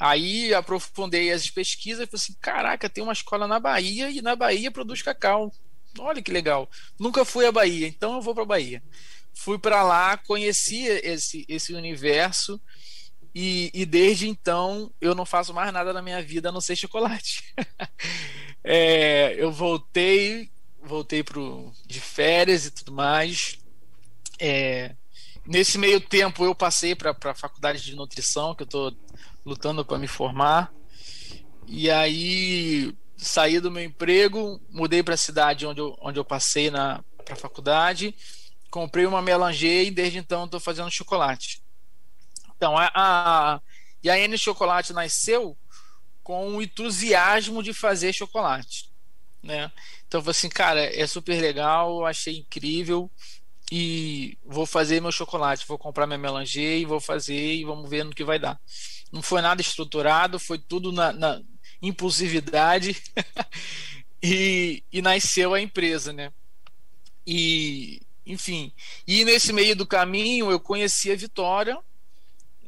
Aí 0.00 0.54
aprofundei 0.54 1.32
as 1.32 1.50
pesquisas 1.50 2.04
e 2.04 2.06
falei 2.06 2.22
assim: 2.22 2.36
caraca, 2.40 2.88
tem 2.88 3.02
uma 3.02 3.12
escola 3.12 3.46
na 3.46 3.58
Bahia 3.58 4.10
e 4.10 4.22
na 4.22 4.34
Bahia 4.34 4.70
produz 4.70 5.02
cacau. 5.02 5.52
Olha 5.98 6.22
que 6.22 6.30
legal. 6.30 6.70
Nunca 6.98 7.24
fui 7.24 7.46
à 7.46 7.52
Bahia, 7.52 7.88
então 7.88 8.14
eu 8.14 8.22
vou 8.22 8.34
para 8.34 8.44
a 8.44 8.46
Bahia. 8.46 8.82
Fui 9.40 9.56
para 9.56 9.84
lá, 9.84 10.16
conheci 10.16 10.86
esse, 10.86 11.46
esse 11.48 11.72
universo 11.72 12.60
E, 13.32 13.70
e, 13.72 13.86
desde 13.86 14.28
então 14.28 14.92
eu 15.00 15.14
não 15.14 15.24
faço 15.24 15.54
mais 15.54 15.72
nada 15.72 15.92
na 15.92 16.02
minha 16.02 16.20
vida 16.20 16.48
a 16.48 16.52
não 16.52 16.60
ser 16.60 16.74
chocolate. 16.74 17.54
é, 18.64 19.36
eu 19.38 19.52
voltei, 19.52 20.50
voltei 20.82 21.22
pro, 21.22 21.72
de 21.86 22.00
férias 22.00 22.66
e 22.66 22.72
tudo 22.72 22.90
mais. 22.90 23.60
É, 24.40 24.96
nesse 25.46 25.78
meio 25.78 26.00
tempo 26.00 26.44
eu 26.44 26.52
passei 26.52 26.96
para 26.96 27.16
a 27.26 27.34
faculdade 27.34 27.84
de 27.84 27.94
nutrição, 27.94 28.56
que 28.56 28.64
eu 28.64 28.66
estou 28.66 28.92
lutando 29.46 29.84
para 29.84 29.98
me 29.98 30.08
formar. 30.08 30.72
E 31.64 31.88
aí 31.88 32.92
saí 33.16 33.60
do 33.60 33.70
meu 33.70 33.84
emprego, 33.84 34.60
mudei 34.68 35.00
para 35.00 35.14
a 35.14 35.16
cidade 35.16 35.64
onde 35.64 35.80
eu, 35.80 35.96
onde 36.00 36.18
eu 36.18 36.24
passei 36.24 36.72
na 36.72 37.04
para 37.24 37.34
a 37.34 37.36
faculdade, 37.36 38.16
comprei 38.70 39.06
uma 39.06 39.22
melanger 39.22 39.86
e 39.86 39.90
desde 39.90 40.18
então 40.18 40.44
estou 40.44 40.60
fazendo 40.60 40.90
chocolate. 40.90 41.62
Então, 42.56 42.76
a, 42.76 42.90
a, 42.94 43.60
e 44.02 44.10
a 44.10 44.18
N 44.18 44.36
Chocolate 44.36 44.92
nasceu 44.92 45.56
com 46.22 46.56
o 46.56 46.62
entusiasmo 46.62 47.62
de 47.62 47.72
fazer 47.72 48.12
chocolate. 48.12 48.90
Né? 49.42 49.70
Então, 50.06 50.18
eu 50.18 50.24
falei 50.24 50.32
assim, 50.32 50.48
cara, 50.48 50.80
é 50.80 51.06
super 51.06 51.40
legal, 51.40 52.04
achei 52.04 52.38
incrível 52.38 53.10
e 53.70 54.36
vou 54.44 54.66
fazer 54.66 55.00
meu 55.00 55.12
chocolate, 55.12 55.66
vou 55.66 55.78
comprar 55.78 56.06
minha 56.06 56.18
melanger 56.18 56.78
e 56.78 56.84
vou 56.84 57.00
fazer 57.00 57.54
e 57.54 57.64
vamos 57.64 57.88
ver 57.88 58.04
no 58.04 58.14
que 58.14 58.24
vai 58.24 58.38
dar. 58.38 58.60
Não 59.12 59.22
foi 59.22 59.40
nada 59.40 59.60
estruturado, 59.60 60.38
foi 60.38 60.58
tudo 60.58 60.90
na, 60.90 61.12
na 61.12 61.40
impulsividade 61.80 63.00
e, 64.22 64.82
e 64.92 65.00
nasceu 65.00 65.54
a 65.54 65.60
empresa, 65.60 66.12
né? 66.12 66.32
E, 67.26 68.00
enfim, 68.28 68.70
e 69.06 69.24
nesse 69.24 69.54
meio 69.54 69.74
do 69.74 69.86
caminho 69.86 70.50
eu 70.50 70.60
conheci 70.60 71.10
a 71.10 71.16
Vitória, 71.16 71.78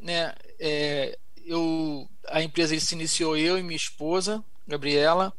né, 0.00 0.34
é, 0.58 1.18
eu, 1.44 2.08
a 2.28 2.42
empresa 2.42 2.78
se 2.80 2.94
iniciou 2.94 3.36
eu 3.36 3.58
e 3.58 3.62
minha 3.62 3.76
esposa, 3.76 4.42
Gabriela, 4.66 5.32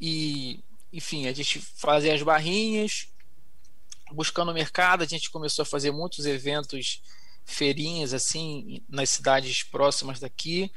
e 0.00 0.60
enfim, 0.92 1.26
a 1.26 1.32
gente 1.32 1.58
fazia 1.58 2.14
as 2.14 2.22
barrinhas, 2.22 3.08
buscando 4.12 4.52
o 4.52 4.54
mercado, 4.54 5.02
a 5.02 5.06
gente 5.06 5.28
começou 5.28 5.64
a 5.64 5.66
fazer 5.66 5.90
muitos 5.90 6.26
eventos, 6.26 7.02
feirinhas 7.44 8.14
assim, 8.14 8.80
nas 8.88 9.10
cidades 9.10 9.64
próximas 9.64 10.20
daqui, 10.20 10.70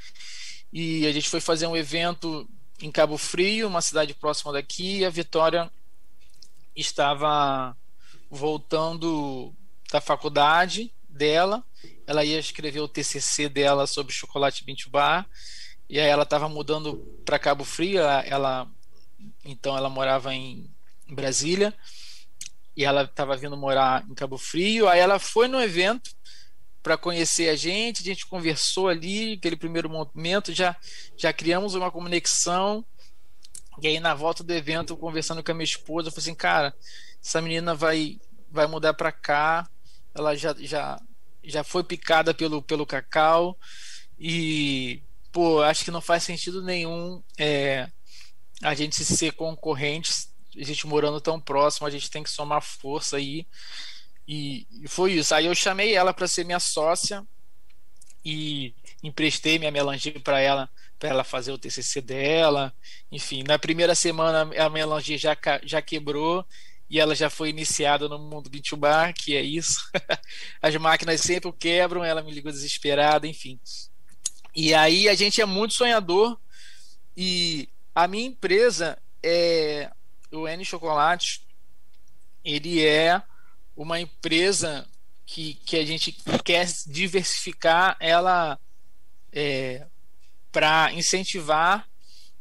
e 0.72 1.06
a 1.06 1.12
gente 1.12 1.30
foi 1.30 1.40
fazer 1.40 1.68
um 1.68 1.76
evento 1.76 2.48
em 2.80 2.90
Cabo 2.90 3.16
Frio, 3.16 3.68
uma 3.68 3.80
cidade 3.80 4.14
próxima 4.14 4.52
daqui, 4.52 4.98
e 4.98 5.04
a 5.04 5.10
Vitória 5.10 5.70
estava 6.74 7.76
voltando 8.30 9.54
da 9.90 10.00
faculdade 10.00 10.92
dela 11.08 11.64
ela 12.08 12.24
ia 12.24 12.38
escrever 12.38 12.80
o 12.80 12.88
TCC 12.88 13.50
dela 13.50 13.86
sobre 13.86 14.14
chocolate 14.14 14.64
Bintu 14.64 14.88
Bar, 14.88 15.28
e 15.88 16.00
aí 16.00 16.06
ela 16.08 16.22
estava 16.22 16.48
mudando 16.48 16.96
para 17.24 17.38
Cabo 17.38 17.64
Frio, 17.64 18.00
ela, 18.00 18.66
então 19.44 19.76
ela 19.76 19.90
morava 19.90 20.34
em 20.34 20.70
Brasília, 21.06 21.74
e 22.74 22.82
ela 22.82 23.02
estava 23.02 23.36
vindo 23.36 23.58
morar 23.58 24.06
em 24.08 24.14
Cabo 24.14 24.38
Frio, 24.38 24.88
aí 24.88 25.00
ela 25.00 25.18
foi 25.18 25.48
no 25.48 25.60
evento 25.60 26.10
para 26.82 26.96
conhecer 26.96 27.50
a 27.50 27.56
gente, 27.56 28.00
a 28.00 28.04
gente 28.06 28.26
conversou 28.26 28.88
ali, 28.88 29.34
aquele 29.34 29.56
primeiro 29.56 29.90
momento, 29.90 30.54
já, 30.54 30.74
já 31.14 31.30
criamos 31.30 31.74
uma 31.74 31.90
conexão, 31.90 32.82
e 33.80 33.86
aí 33.86 34.00
na 34.00 34.14
volta 34.14 34.42
do 34.42 34.52
evento, 34.52 34.96
conversando 34.96 35.42
com 35.42 35.50
a 35.50 35.54
minha 35.54 35.64
esposa, 35.64 36.08
eu 36.08 36.12
falei 36.12 36.22
assim, 36.22 36.34
cara, 36.34 36.74
essa 37.22 37.40
menina 37.40 37.74
vai, 37.74 38.18
vai 38.50 38.66
mudar 38.66 38.94
para 38.94 39.12
cá, 39.12 39.68
ela 40.14 40.34
já, 40.34 40.54
já 40.58 41.00
já 41.48 41.64
foi 41.64 41.82
picada 41.82 42.34
pelo, 42.34 42.62
pelo 42.62 42.86
cacau 42.86 43.56
e 44.18 45.02
pô, 45.32 45.62
acho 45.62 45.84
que 45.84 45.90
não 45.90 46.00
faz 46.00 46.22
sentido 46.22 46.62
nenhum 46.62 47.22
é, 47.38 47.88
a 48.62 48.74
gente 48.74 49.04
ser 49.04 49.32
concorrentes, 49.32 50.30
a 50.56 50.64
gente 50.64 50.86
morando 50.86 51.20
tão 51.20 51.40
próximo, 51.40 51.86
a 51.86 51.90
gente 51.90 52.10
tem 52.10 52.22
que 52.22 52.30
somar 52.30 52.60
força 52.60 53.16
aí. 53.16 53.46
E, 54.26 54.66
e 54.82 54.88
foi 54.88 55.12
isso. 55.12 55.34
Aí 55.34 55.46
eu 55.46 55.54
chamei 55.54 55.94
ela 55.94 56.12
para 56.12 56.28
ser 56.28 56.44
minha 56.44 56.60
sócia 56.60 57.24
e 58.24 58.74
emprestei 59.02 59.58
minha 59.58 59.70
melanger 59.70 60.20
para 60.20 60.40
ela 60.40 60.68
para 60.98 61.10
ela 61.10 61.24
fazer 61.24 61.52
o 61.52 61.58
TCC 61.58 62.00
dela. 62.00 62.74
Enfim, 63.10 63.44
na 63.46 63.58
primeira 63.58 63.94
semana 63.94 64.50
a 64.56 64.68
melanger 64.68 65.18
já, 65.18 65.36
já 65.62 65.80
quebrou 65.80 66.44
e 66.90 66.98
ela 66.98 67.14
já 67.14 67.28
foi 67.28 67.50
iniciada 67.50 68.08
no 68.08 68.18
mundo 68.18 68.50
Bar, 68.76 69.12
que 69.14 69.36
é 69.36 69.42
isso. 69.42 69.90
As 70.60 70.74
máquinas 70.76 71.20
sempre 71.20 71.52
quebram, 71.52 72.02
ela 72.02 72.22
me 72.22 72.32
ligou 72.32 72.50
desesperada, 72.50 73.26
enfim. 73.26 73.60
E 74.54 74.74
aí 74.74 75.08
a 75.08 75.14
gente 75.14 75.40
é 75.40 75.44
muito 75.44 75.74
sonhador 75.74 76.38
e 77.16 77.68
a 77.94 78.08
minha 78.08 78.26
empresa 78.26 78.98
é 79.22 79.90
o 80.32 80.48
N 80.48 80.64
Chocolate, 80.64 81.46
ele 82.44 82.84
é 82.84 83.22
uma 83.76 84.00
empresa 84.00 84.88
que, 85.26 85.54
que 85.54 85.76
a 85.76 85.84
gente 85.84 86.12
quer 86.44 86.66
diversificar 86.86 87.96
ela 88.00 88.58
é, 89.32 89.86
para 90.58 90.92
incentivar 90.92 91.88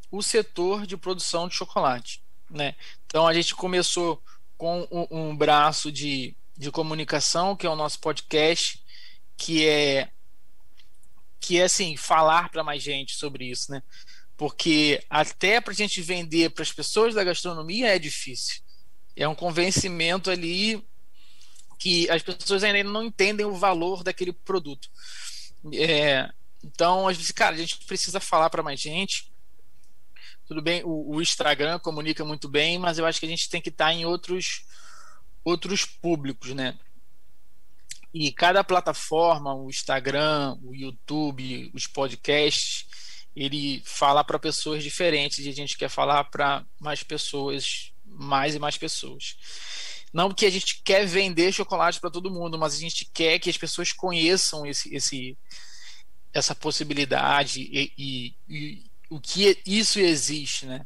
o 0.09 0.23
setor 0.23 0.87
de 0.87 0.97
produção 0.97 1.47
de 1.47 1.53
chocolate. 1.53 2.19
Né? 2.49 2.73
Então 3.05 3.27
a 3.27 3.33
gente 3.33 3.53
começou 3.53 4.19
com 4.57 4.87
um, 4.89 5.29
um 5.29 5.37
braço 5.37 5.91
de, 5.91 6.35
de 6.57 6.71
comunicação, 6.71 7.55
que 7.55 7.67
é 7.67 7.69
o 7.69 7.75
nosso 7.75 7.99
podcast, 7.99 8.83
que 9.37 9.67
é 9.67 10.09
que 11.39 11.59
é 11.59 11.65
assim, 11.65 11.95
falar 11.95 12.49
para 12.49 12.63
mais 12.63 12.81
gente 12.81 13.13
sobre 13.13 13.45
isso, 13.45 13.71
né? 13.71 13.83
Porque 14.35 14.99
até 15.07 15.61
para 15.61 15.71
a 15.71 15.75
gente 15.75 16.01
vender 16.01 16.49
para 16.49 16.63
as 16.63 16.71
pessoas 16.71 17.13
da 17.13 17.23
gastronomia 17.23 17.95
é 17.95 17.99
difícil. 17.99 18.63
É 19.15 19.27
um 19.27 19.35
convencimento 19.35 20.31
ali 20.31 20.83
que 21.77 22.09
as 22.09 22.23
pessoas 22.23 22.63
ainda 22.63 22.83
não 22.89 23.03
entendem 23.03 23.45
o 23.45 23.53
valor 23.53 24.03
daquele 24.03 24.33
produto. 24.33 24.89
É, 25.71 26.27
então, 26.63 27.07
a 27.07 27.13
gente, 27.13 27.33
cara, 27.33 27.55
a 27.55 27.57
gente 27.57 27.77
precisa 27.85 28.19
falar 28.19 28.49
para 28.49 28.63
mais 28.63 28.79
gente 28.79 29.31
tudo 30.47 30.61
bem, 30.61 30.81
o, 30.85 31.15
o, 31.15 31.21
Instagram 31.21 31.77
comunica 31.77 32.23
muito 32.23 32.47
bem, 32.47 32.79
mas 32.79 32.97
eu 32.97 33.05
acho 33.05 33.19
que 33.19 33.25
a 33.25 33.29
gente 33.29 33.49
tem 33.49 33.61
que 33.61 33.67
estar 33.67 33.91
em 33.91 34.05
outros, 34.05 34.65
outros 35.43 35.83
públicos, 35.83 36.53
né? 36.53 36.79
E 38.13 38.31
cada 38.31 38.63
plataforma, 38.63 39.53
o 39.53 39.69
Instagram, 39.69 40.57
o 40.63 40.73
YouTube, 40.73 41.69
os 41.73 41.85
podcasts, 41.85 42.85
ele 43.35 43.83
fala 43.85 44.23
para 44.23 44.39
pessoas 44.39 44.81
diferentes 44.81 45.45
e 45.45 45.49
a 45.49 45.53
gente 45.53 45.77
quer 45.77 45.89
falar 45.89 46.23
para 46.23 46.65
mais 46.79 47.03
pessoas, 47.03 47.91
mais 48.05 48.55
e 48.55 48.59
mais 48.59 48.77
pessoas. 48.77 49.35
Não 50.13 50.33
que 50.33 50.45
a 50.45 50.49
gente 50.49 50.81
quer 50.81 51.05
vender 51.05 51.51
chocolate 51.51 51.99
para 51.99 52.09
todo 52.09 52.31
mundo, 52.31 52.57
mas 52.57 52.73
a 52.73 52.79
gente 52.79 53.03
quer 53.13 53.37
que 53.37 53.49
as 53.49 53.57
pessoas 53.57 53.91
conheçam 53.91 54.65
esse, 54.65 54.95
esse 54.95 55.37
essa 56.37 56.55
possibilidade 56.55 57.61
e, 57.61 57.93
e, 58.47 58.83
o 59.09 59.19
que 59.19 59.61
isso 59.65 59.99
existe, 59.99 60.65
né? 60.65 60.85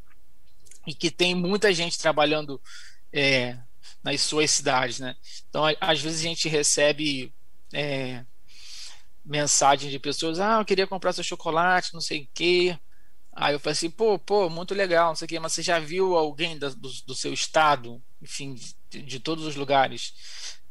E 0.86 0.94
que 0.94 1.12
tem 1.12 1.36
muita 1.36 1.74
gente 1.74 1.98
trabalhando 1.98 2.62
é, 3.12 3.58
nas 4.04 4.22
suas 4.22 4.52
cidades, 4.52 5.00
né? 5.00 5.16
Então, 5.50 5.64
às 5.80 6.02
vezes 6.02 6.22
a 6.22 6.24
gente 6.24 6.50
recebe 6.50 7.34
é, 7.74 8.26
mensagens 9.24 9.92
de 9.92 10.00
pessoas, 10.00 10.40
ah, 10.40 10.60
eu 10.60 10.66
queria 10.66 10.88
comprar 10.88 11.14
seu 11.14 11.24
chocolate, 11.24 11.94
não 11.94 12.02
sei 12.02 12.24
o 12.24 12.30
quê. 12.34 12.78
Aí 13.34 13.54
eu 13.54 13.60
falei 13.60 13.74
assim, 13.74 13.90
pô, 13.90 14.20
pô, 14.20 14.50
muito 14.50 14.74
legal, 14.74 15.10
não 15.10 15.16
sei 15.16 15.26
o 15.26 15.30
quê, 15.30 15.40
mas 15.40 15.54
você 15.54 15.62
já 15.62 15.80
viu 15.80 16.18
alguém 16.18 16.58
da, 16.58 16.70
do, 16.70 16.90
do, 17.06 17.16
seu 17.16 17.32
estado, 17.34 18.02
enfim, 18.22 18.56
de, 18.90 19.02
de, 19.02 19.20
todos 19.20 19.46
os 19.46 19.56
lugares, 19.56 20.14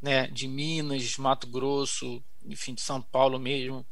né? 0.00 0.26
De 0.26 0.46
Minas, 0.46 1.16
Mato 1.16 1.46
Grosso, 1.46 2.22
enfim, 2.44 2.74
de 2.74 2.82
São 2.82 3.00
Paulo 3.00 3.38
mesmo, 3.38 3.86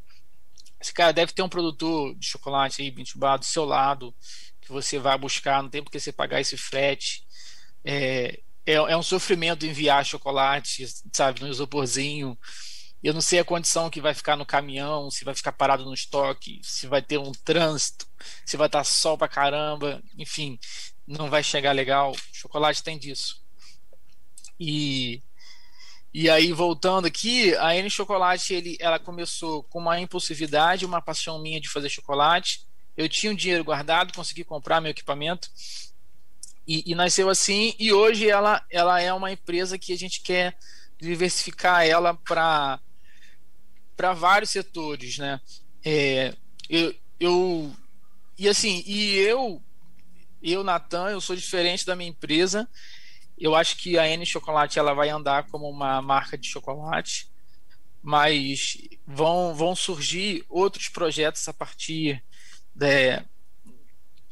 esse 0.81 0.93
cara 0.93 1.13
deve 1.13 1.33
ter 1.33 1.43
um 1.43 1.49
produtor 1.49 2.15
de 2.15 2.27
chocolate 2.27 2.83
aí, 2.83 2.91
Bintubá, 2.91 3.37
do 3.37 3.45
seu 3.45 3.65
lado, 3.65 4.15
que 4.61 4.71
você 4.71 4.99
vai 4.99 5.19
buscar, 5.19 5.63
não 5.63 5.71
tem 5.71 5.83
porque 5.83 5.99
você 5.99 6.13
pagar 6.13 6.41
esse 6.41 6.57
frete. 6.57 7.27
É, 7.85 8.41
é, 8.65 8.75
é, 8.75 8.97
um 8.97 9.03
sofrimento 9.03 9.67
enviar 9.67 10.05
chocolate, 10.05 10.87
sabe, 11.13 11.41
no 11.41 11.49
isoporzinho. 11.49 12.39
Eu 13.03 13.15
não 13.15 13.21
sei 13.21 13.39
a 13.39 13.45
condição 13.45 13.91
que 13.91 14.01
vai 14.01 14.13
ficar 14.13 14.37
no 14.37 14.45
caminhão, 14.47 15.11
se 15.11 15.25
vai 15.25 15.35
ficar 15.35 15.53
parado 15.53 15.85
no 15.85 15.95
estoque, 15.95 16.61
se 16.63 16.87
vai 16.87 17.01
ter 17.01 17.19
um 17.19 17.33
trânsito, 17.33 18.07
se 18.45 18.57
vai 18.57 18.67
estar 18.67 18.85
sol 18.85 19.17
pra 19.17 19.29
caramba, 19.29 20.03
enfim, 20.17 20.59
não 21.07 21.31
vai 21.31 21.43
chegar 21.43 21.73
legal. 21.73 22.15
Chocolate 22.33 22.83
tem 22.83 22.99
disso. 22.99 23.41
E 24.61 25.23
e 26.21 26.29
aí, 26.29 26.53
voltando 26.53 27.07
aqui, 27.07 27.55
a 27.59 27.77
N 27.77 27.89
Chocolate, 27.89 28.53
ele, 28.53 28.77
ela 28.81 28.99
começou 28.99 29.63
com 29.63 29.79
uma 29.79 30.01
impulsividade, 30.01 30.85
uma 30.85 31.01
paixão 31.01 31.41
minha 31.41 31.61
de 31.61 31.69
fazer 31.69 31.89
chocolate. 31.89 32.67
Eu 32.97 33.09
tinha 33.09 33.31
um 33.31 33.37
dinheiro 33.37 33.63
guardado, 33.63 34.13
consegui 34.13 34.43
comprar 34.43 34.81
meu 34.81 34.91
equipamento. 34.91 35.49
E, 36.67 36.83
e, 36.91 36.93
nasceu 36.97 37.31
assim. 37.31 37.73
E 37.79 37.93
hoje 37.93 38.29
ela, 38.29 38.61
ela 38.69 39.01
é 39.01 39.13
uma 39.13 39.31
empresa 39.31 39.79
que 39.79 39.93
a 39.93 39.97
gente 39.97 40.21
quer 40.21 40.59
diversificar 41.01 41.87
ela 41.87 42.13
para 42.13 42.81
para 43.97 44.13
vários 44.13 44.51
setores, 44.51 45.19
né? 45.19 45.41
É, 45.85 46.35
eu, 46.69 46.93
eu 47.21 47.73
e 48.37 48.49
assim, 48.49 48.83
e 48.85 49.19
eu 49.19 49.63
eu 50.43 50.65
Natan, 50.65 51.11
eu 51.11 51.21
sou 51.21 51.37
diferente 51.37 51.87
da 51.87 51.95
minha 51.95 52.11
empresa. 52.11 52.69
Eu 53.39 53.55
acho 53.55 53.77
que 53.77 53.99
a 53.99 54.09
N 54.09 54.25
Chocolate 54.27 54.79
ela 54.79 54.95
vai 54.95 55.09
andar 55.09 55.45
como 55.49 55.69
uma 55.69 56.03
marca 56.03 56.37
de 56.37 56.49
chocolate, 56.49 57.31
mas 58.03 58.77
vão 59.07 59.55
vão 59.55 59.77
surgir 59.77 60.45
outros 60.49 60.89
projetos 60.89 61.47
a 61.49 61.53
partir 61.53 62.23
de, 62.75 63.23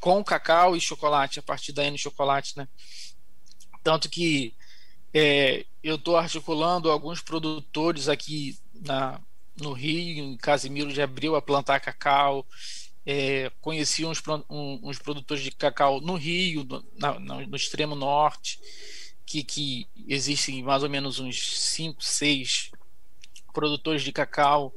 com 0.01 0.23
cacau 0.23 0.77
e 0.77 0.81
chocolate 0.81 1.39
a 1.39 1.43
partir 1.43 1.73
da 1.73 1.85
N 1.85 1.97
Chocolate, 1.99 2.57
né? 2.57 2.69
Tanto 3.83 4.09
que 4.09 4.55
é, 5.15 5.65
eu 5.83 5.95
estou 5.97 6.17
articulando 6.17 6.91
alguns 6.91 7.21
produtores 7.21 8.09
aqui 8.09 8.59
na, 8.75 9.21
no 9.57 9.73
Rio, 9.73 10.25
em 10.25 10.37
Casimiro 10.37 10.93
de 10.93 11.01
Abril, 11.01 11.37
a 11.37 11.43
plantar 11.43 11.81
cacau. 11.81 12.47
É, 13.07 13.51
conheci 13.61 14.05
uns, 14.05 14.21
uns 14.51 14.99
produtores 14.99 15.43
de 15.43 15.53
cacau 15.53 16.01
no 16.01 16.17
Rio, 16.17 16.65
no, 16.65 17.47
no 17.47 17.57
extremo 17.57 17.95
norte, 17.95 18.59
que, 19.25 19.45
que 19.45 19.87
existem 20.09 20.63
mais 20.63 20.83
ou 20.83 20.91
menos 20.91 21.21
uns 21.21 21.71
5, 21.73 22.03
6 22.03 22.73
produtores 23.53 24.03
de 24.03 24.13
cacau, 24.13 24.75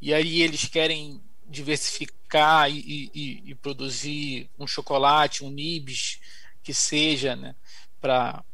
e 0.00 0.14
aí 0.14 0.42
eles 0.42 0.64
querem 0.66 1.20
diversificar 1.46 2.70
e, 2.70 3.10
e, 3.12 3.42
e 3.50 3.54
produzir 3.56 4.48
um 4.58 4.66
chocolate, 4.66 5.44
um 5.44 5.50
nibs, 5.50 6.20
que 6.62 6.72
seja, 6.72 7.34
né, 7.34 7.54
para 8.00 8.44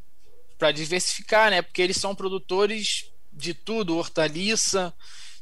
para 0.59 0.73
diversificar, 0.73 1.51
né? 1.51 1.63
Porque 1.63 1.81
eles 1.81 1.97
são 1.97 2.15
produtores 2.15 3.11
de 3.33 3.55
tudo, 3.55 3.97
hortaliça 3.97 4.93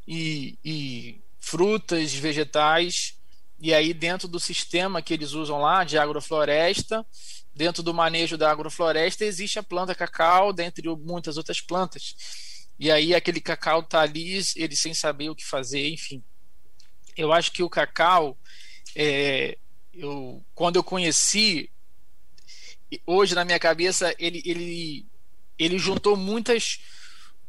e, 0.06 0.58
e 0.62 1.20
frutas, 1.40 2.12
vegetais. 2.12 3.18
E 3.58 3.72
aí, 3.72 3.94
dentro 3.94 4.28
do 4.28 4.38
sistema 4.38 5.00
que 5.00 5.14
eles 5.14 5.32
usam 5.32 5.60
lá 5.60 5.82
de 5.82 5.96
agrofloresta, 5.96 7.06
dentro 7.54 7.82
do 7.82 7.94
manejo 7.94 8.36
da 8.36 8.50
agrofloresta, 8.50 9.24
existe 9.24 9.58
a 9.58 9.62
planta 9.62 9.94
cacau, 9.94 10.52
dentre 10.52 10.88
muitas 10.96 11.36
outras 11.36 11.60
plantas. 11.60 12.14
E 12.78 12.90
aí, 12.90 13.14
aquele 13.14 13.40
cacau 13.40 13.80
está 13.80 14.00
ali, 14.00 14.42
ele 14.56 14.76
sem 14.76 14.92
saber 14.92 15.30
o 15.30 15.34
que 15.34 15.44
fazer, 15.44 15.88
enfim. 15.88 16.22
Eu 17.16 17.32
acho 17.32 17.50
que 17.50 17.62
o 17.62 17.70
cacau, 17.70 18.36
é, 18.94 19.56
eu, 19.94 20.44
quando 20.54 20.76
eu 20.76 20.84
conheci 20.84 21.70
hoje 23.06 23.34
na 23.34 23.44
minha 23.44 23.58
cabeça 23.58 24.14
ele, 24.18 24.42
ele, 24.44 25.06
ele 25.58 25.78
juntou 25.78 26.16
muitas 26.16 26.78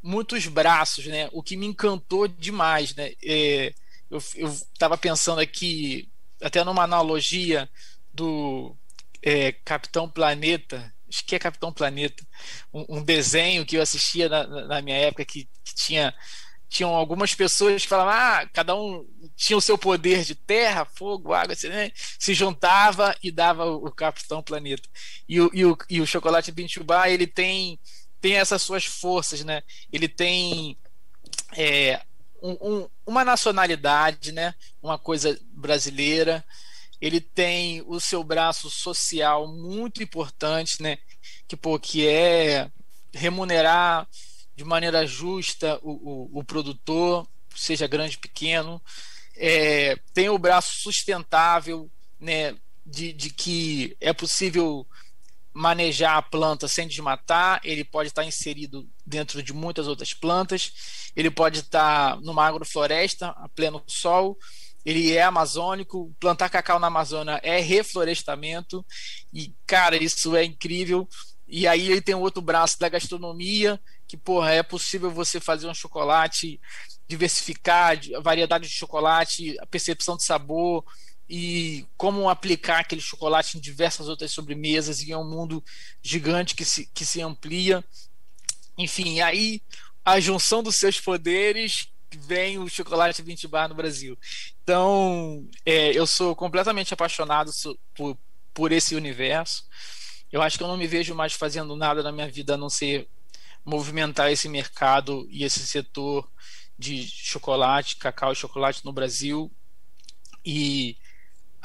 muitos 0.01 0.47
braços, 0.47 1.05
né? 1.05 1.27
O 1.33 1.43
que 1.43 1.57
me 1.57 1.65
encantou 1.65 2.27
demais, 2.27 2.95
né? 2.95 3.11
É, 3.21 3.73
eu 4.09 4.47
estava 4.47 4.97
pensando 4.97 5.39
aqui 5.39 6.09
até 6.41 6.63
numa 6.63 6.83
analogia 6.83 7.69
do 8.13 8.75
é, 9.21 9.51
Capitão 9.51 10.09
Planeta, 10.09 10.93
acho 11.09 11.25
que 11.25 11.35
é 11.35 11.39
Capitão 11.39 11.71
Planeta, 11.73 12.25
um, 12.73 12.97
um 12.97 13.03
desenho 13.03 13.65
que 13.65 13.77
eu 13.77 13.81
assistia 13.81 14.29
na, 14.29 14.47
na 14.47 14.81
minha 14.81 14.97
época 14.97 15.25
que, 15.25 15.47
que 15.63 15.75
tinha 15.75 16.13
tinham 16.69 16.93
algumas 16.93 17.33
pessoas 17.33 17.81
que 17.81 17.87
falavam, 17.87 18.13
ah, 18.13 18.49
cada 18.53 18.75
um 18.75 19.07
tinha 19.35 19.57
o 19.57 19.61
seu 19.61 19.77
poder 19.77 20.23
de 20.23 20.35
terra, 20.35 20.85
fogo, 20.85 21.33
água, 21.33 21.53
assim, 21.53 21.69
né? 21.69 21.91
se 22.19 22.33
juntava 22.33 23.15
e 23.23 23.31
dava 23.31 23.65
o 23.65 23.89
Capitão 23.91 24.43
Planeta. 24.43 24.87
E 25.27 25.39
o, 25.39 25.49
e 25.53 25.65
o, 25.65 25.77
e 25.89 26.01
o 26.01 26.05
Chocolate 26.05 26.51
Bintubá, 26.51 27.09
ele 27.09 27.25
tem, 27.25 27.79
tem 28.19 28.33
essas 28.33 28.61
suas 28.61 28.83
forças, 28.83 29.43
né? 29.45 29.63
Ele 29.91 30.09
tem 30.09 30.77
é, 31.55 32.01
um, 32.41 32.57
um, 32.61 32.89
uma 33.05 33.23
nacionalidade, 33.23 34.31
né? 34.31 34.53
Uma 34.81 34.97
coisa 34.97 35.39
brasileira. 35.51 36.43
Ele 36.99 37.21
tem 37.21 37.83
o 37.85 37.99
seu 37.99 38.23
braço 38.23 38.69
social 38.69 39.47
muito 39.47 40.01
importante, 40.01 40.81
né? 40.81 40.97
Que, 41.47 41.55
pô, 41.55 41.79
que 41.79 42.07
é 42.07 42.69
remunerar 43.13 44.07
de 44.55 44.63
maneira 44.63 45.05
justa 45.05 45.79
o, 45.83 45.91
o, 45.91 46.39
o 46.39 46.43
produtor, 46.43 47.27
seja 47.55 47.87
grande 47.87 48.15
ou 48.15 48.21
pequeno, 48.21 48.81
é, 49.35 49.95
tem 50.13 50.29
o 50.29 50.37
braço 50.37 50.81
sustentável, 50.81 51.89
né, 52.19 52.55
de, 52.85 53.13
de 53.13 53.29
que 53.29 53.95
é 54.01 54.11
possível 54.11 54.85
manejar 55.57 56.17
a 56.17 56.21
planta 56.21 56.67
sem 56.67 56.87
desmatar, 56.87 57.59
ele 57.63 57.83
pode 57.83 58.09
estar 58.09 58.23
inserido 58.23 58.87
dentro 59.03 59.41
de 59.41 59.53
muitas 59.53 59.87
outras 59.87 60.13
plantas, 60.13 61.11
ele 61.15 61.31
pode 61.31 61.61
estar 61.61 62.21
numa 62.21 62.45
agrofloresta 62.45 63.29
a 63.29 63.49
pleno 63.49 63.83
sol, 63.87 64.37
ele 64.85 65.13
é 65.13 65.23
amazônico, 65.23 66.15
plantar 66.19 66.49
cacau 66.49 66.79
na 66.79 66.87
Amazônia 66.87 67.41
é 67.43 67.59
reflorestamento, 67.59 68.85
e 69.33 69.53
cara, 69.65 70.01
isso 70.01 70.35
é 70.35 70.45
incrível. 70.45 71.07
E 71.47 71.65
aí 71.67 71.91
ele 71.91 72.01
tem 72.01 72.13
outro 72.13 72.41
braço 72.41 72.77
da 72.79 72.87
gastronomia, 72.87 73.79
que, 74.07 74.15
porra, 74.15 74.51
é 74.51 74.61
possível 74.61 75.09
você 75.09 75.39
fazer 75.39 75.67
um 75.67 75.73
chocolate, 75.73 76.59
diversificar 77.07 77.99
a 78.15 78.19
variedade 78.19 78.67
de 78.67 78.73
chocolate, 78.73 79.57
a 79.59 79.65
percepção 79.65 80.15
de 80.15 80.23
sabor 80.23 80.85
e 81.29 81.85
como 81.97 82.29
aplicar 82.29 82.79
aquele 82.79 83.01
chocolate 83.01 83.57
em 83.57 83.61
diversas 83.61 84.07
outras 84.07 84.31
sobremesas 84.31 85.01
e 85.01 85.11
é 85.11 85.17
um 85.17 85.29
mundo 85.29 85.63
gigante 86.01 86.55
que 86.55 86.63
se, 86.63 86.85
que 86.93 87.05
se 87.05 87.21
amplia. 87.21 87.83
Enfim, 88.77 89.19
aí 89.19 89.61
a 90.05 90.19
junção 90.19 90.63
dos 90.63 90.77
seus 90.77 90.99
poderes 90.99 91.89
vem 92.15 92.57
o 92.57 92.69
chocolate 92.69 93.21
20 93.21 93.47
bar 93.47 93.67
no 93.67 93.75
Brasil. 93.75 94.17
Então, 94.63 95.45
é, 95.65 95.91
eu 95.91 96.07
sou 96.07 96.35
completamente 96.35 96.93
apaixonado 96.93 97.51
por, 97.93 98.17
por 98.53 98.71
esse 98.71 98.95
universo. 98.95 99.65
Eu 100.31 100.41
acho 100.41 100.57
que 100.57 100.63
eu 100.63 100.67
não 100.67 100.77
me 100.77 100.87
vejo 100.87 101.13
mais 101.13 101.33
fazendo 101.33 101.75
nada 101.75 102.01
na 102.01 102.11
minha 102.11 102.29
vida 102.29 102.53
a 102.53 102.57
não 102.57 102.69
ser 102.69 103.07
movimentar 103.65 104.31
esse 104.31 104.47
mercado 104.47 105.27
e 105.29 105.43
esse 105.43 105.65
setor 105.67 106.29
de 106.79 107.05
chocolate, 107.05 107.97
cacau 107.97 108.31
e 108.31 108.35
chocolate 108.35 108.85
no 108.85 108.93
Brasil. 108.93 109.51
E 110.45 110.97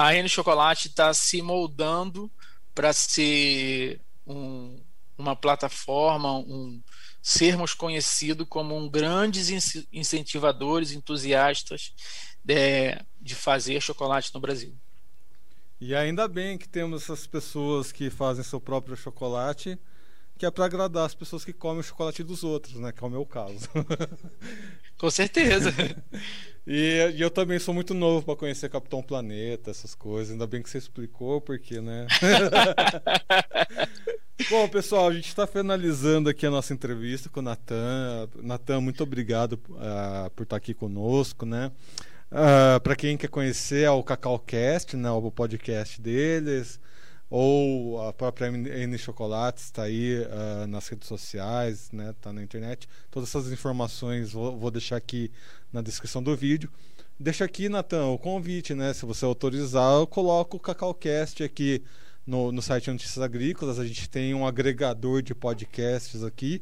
a 0.02 0.16
N 0.16 0.28
Chocolate 0.28 0.88
está 0.88 1.14
se 1.14 1.40
moldando 1.40 2.30
para 2.74 2.92
ser 2.92 4.00
um, 4.26 4.82
uma 5.16 5.36
plataforma, 5.36 6.38
um, 6.38 6.82
sermos 7.22 7.72
conhecidos 7.72 8.46
como 8.48 8.76
um 8.76 8.88
grandes 8.88 9.48
incentivadores, 9.92 10.90
entusiastas 10.90 11.94
de, 12.42 12.98
de 13.20 13.34
fazer 13.36 13.80
chocolate 13.80 14.34
no 14.34 14.40
Brasil. 14.40 14.74
E 15.80 15.94
ainda 15.94 16.26
bem 16.26 16.58
que 16.58 16.68
temos 16.68 17.04
essas 17.04 17.24
pessoas 17.24 17.92
que 17.92 18.10
fazem 18.10 18.42
seu 18.42 18.60
próprio 18.60 18.96
chocolate 18.96 19.78
que 20.38 20.46
é 20.46 20.50
para 20.50 20.64
agradar 20.64 21.06
as 21.06 21.14
pessoas 21.14 21.44
que 21.44 21.52
comem 21.52 21.80
o 21.80 21.82
chocolate 21.82 22.22
dos 22.22 22.42
outros, 22.42 22.74
né? 22.74 22.92
Que 22.92 23.02
é 23.02 23.06
o 23.06 23.10
meu 23.10 23.24
caso. 23.24 23.68
Com 24.98 25.10
certeza. 25.10 25.72
e, 26.66 27.12
e, 27.14 27.20
eu 27.20 27.30
também 27.30 27.58
sou 27.58 27.74
muito 27.74 27.94
novo 27.94 28.24
para 28.24 28.36
conhecer 28.36 28.68
Capitão 28.68 29.02
Planeta, 29.02 29.70
essas 29.70 29.94
coisas. 29.94 30.32
Ainda 30.32 30.46
bem 30.46 30.62
que 30.62 30.70
você 30.70 30.78
explicou, 30.78 31.40
porque, 31.40 31.80
né? 31.80 32.06
Bom, 34.50 34.68
pessoal, 34.68 35.08
a 35.08 35.12
gente 35.12 35.28
está 35.28 35.46
finalizando 35.46 36.28
aqui 36.28 36.46
a 36.46 36.50
nossa 36.50 36.74
entrevista 36.74 37.28
com 37.28 37.40
o 37.40 37.42
Natan. 37.42 38.28
Natan, 38.42 38.80
muito 38.80 39.02
obrigado 39.02 39.52
uh, 39.70 40.30
por 40.34 40.42
estar 40.42 40.56
aqui 40.56 40.74
conosco, 40.74 41.46
né? 41.46 41.70
Uh, 42.30 42.76
ah, 42.76 42.80
para 42.82 42.96
quem 42.96 43.16
quer 43.16 43.28
conhecer 43.28 43.84
é 43.84 43.90
o 43.90 44.02
CacauCast, 44.02 44.96
né, 44.96 45.10
o 45.10 45.30
podcast 45.30 46.00
deles 46.00 46.80
ou 47.34 47.98
a 48.06 48.12
própria 48.12 48.48
N 48.48 48.98
Chocolates 48.98 49.64
está 49.64 49.84
aí 49.84 50.18
uh, 50.18 50.66
nas 50.66 50.86
redes 50.86 51.08
sociais, 51.08 51.90
né? 51.90 52.10
Está 52.10 52.30
na 52.30 52.42
internet. 52.42 52.86
Todas 53.10 53.30
essas 53.30 53.50
informações 53.50 54.32
vou, 54.32 54.54
vou, 54.54 54.70
deixar 54.70 54.96
aqui 54.96 55.32
na 55.72 55.80
descrição 55.80 56.22
do 56.22 56.36
vídeo. 56.36 56.70
Deixa 57.18 57.42
aqui, 57.42 57.70
Natan, 57.70 58.04
o 58.08 58.18
convite, 58.18 58.74
né? 58.74 58.92
Se 58.92 59.06
você 59.06 59.24
autorizar, 59.24 59.94
eu 59.94 60.06
coloco 60.06 60.58
o 60.58 60.60
CacauCast 60.60 61.42
aqui 61.42 61.82
no, 62.26 62.52
no 62.52 62.60
site 62.60 62.90
Notícias 62.90 63.24
Agrícolas. 63.24 63.78
A 63.78 63.86
gente 63.86 64.10
tem 64.10 64.34
um 64.34 64.46
agregador 64.46 65.22
de 65.22 65.34
podcasts 65.34 66.22
aqui. 66.22 66.60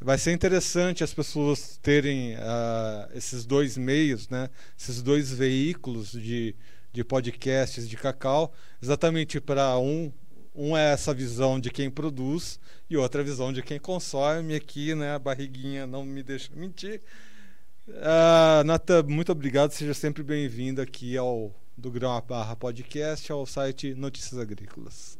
Vai 0.00 0.16
ser 0.16 0.30
interessante 0.30 1.02
as 1.02 1.12
pessoas 1.12 1.76
terem 1.82 2.36
uh, 2.36 3.10
esses 3.16 3.44
dois 3.44 3.76
meios, 3.76 4.28
né? 4.28 4.48
Esses 4.78 5.02
dois 5.02 5.32
veículos 5.32 6.12
de 6.12 6.54
de 6.92 7.02
podcasts 7.02 7.88
de 7.88 7.96
cacau, 7.96 8.52
exatamente 8.80 9.40
para 9.40 9.78
um 9.78 10.12
um 10.54 10.76
é 10.76 10.92
essa 10.92 11.14
visão 11.14 11.58
de 11.58 11.70
quem 11.70 11.90
produz 11.90 12.60
e 12.88 12.96
outra 12.96 13.22
visão 13.22 13.52
de 13.52 13.62
quem 13.62 13.78
consome 13.78 14.54
aqui, 14.54 14.94
né? 14.94 15.14
A 15.14 15.18
barriguinha 15.18 15.86
não 15.86 16.04
me 16.04 16.22
deixa 16.22 16.54
mentir. 16.54 17.00
Uh, 17.88 18.62
Nata, 18.64 19.02
muito 19.02 19.32
obrigado. 19.32 19.70
Seja 19.70 19.94
sempre 19.94 20.22
bem-vindo 20.22 20.82
aqui 20.82 21.16
ao 21.16 21.54
do 21.76 21.90
Grão 21.90 22.20
Barra 22.20 22.54
Podcast, 22.54 23.32
ao 23.32 23.46
site 23.46 23.94
Notícias 23.94 24.38
Agrícolas. 24.38 25.18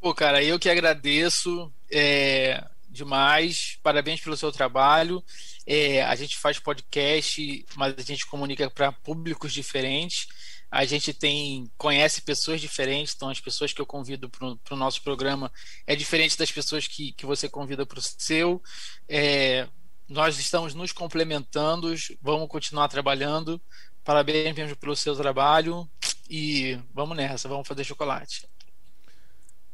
Pô, 0.00 0.14
cara, 0.14 0.42
eu 0.42 0.58
que 0.58 0.70
agradeço. 0.70 1.70
É, 1.90 2.64
demais. 2.88 3.78
Parabéns 3.82 4.20
pelo 4.20 4.36
seu 4.36 4.50
trabalho. 4.50 5.22
É, 5.66 6.02
a 6.02 6.14
gente 6.14 6.38
faz 6.38 6.58
podcast, 6.58 7.66
mas 7.76 7.94
a 7.98 8.02
gente 8.02 8.26
comunica 8.26 8.70
para 8.70 8.92
públicos 8.92 9.52
diferentes. 9.52 10.26
A 10.70 10.84
gente 10.84 11.14
tem 11.14 11.70
conhece 11.76 12.20
pessoas 12.20 12.60
diferentes, 12.60 13.14
então 13.14 13.30
as 13.30 13.40
pessoas 13.40 13.72
que 13.72 13.80
eu 13.80 13.86
convido 13.86 14.28
para 14.28 14.46
o 14.46 14.56
pro 14.58 14.76
nosso 14.76 15.02
programa 15.02 15.50
é 15.86 15.96
diferente 15.96 16.36
das 16.36 16.50
pessoas 16.50 16.86
que, 16.86 17.12
que 17.12 17.24
você 17.24 17.48
convida 17.48 17.86
para 17.86 17.98
o 17.98 18.02
seu. 18.02 18.62
É, 19.08 19.66
nós 20.08 20.38
estamos 20.38 20.74
nos 20.74 20.92
complementando, 20.92 21.94
vamos 22.20 22.48
continuar 22.48 22.88
trabalhando. 22.88 23.60
Parabéns 24.04 24.54
mesmo 24.54 24.76
pelo 24.76 24.96
seu 24.96 25.14
trabalho 25.14 25.88
e 26.30 26.78
vamos 26.94 27.16
nessa, 27.16 27.48
vamos 27.48 27.68
fazer 27.68 27.84
chocolate. 27.84 28.48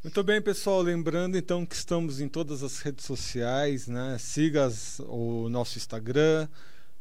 Muito 0.02 0.22
bem, 0.22 0.42
pessoal. 0.42 0.82
Lembrando 0.82 1.36
então 1.38 1.64
que 1.64 1.74
estamos 1.74 2.20
em 2.20 2.28
todas 2.28 2.62
as 2.62 2.78
redes 2.80 3.06
sociais, 3.06 3.86
né? 3.86 4.18
Siga 4.18 4.66
as, 4.66 5.00
o 5.00 5.48
nosso 5.48 5.78
Instagram, 5.78 6.46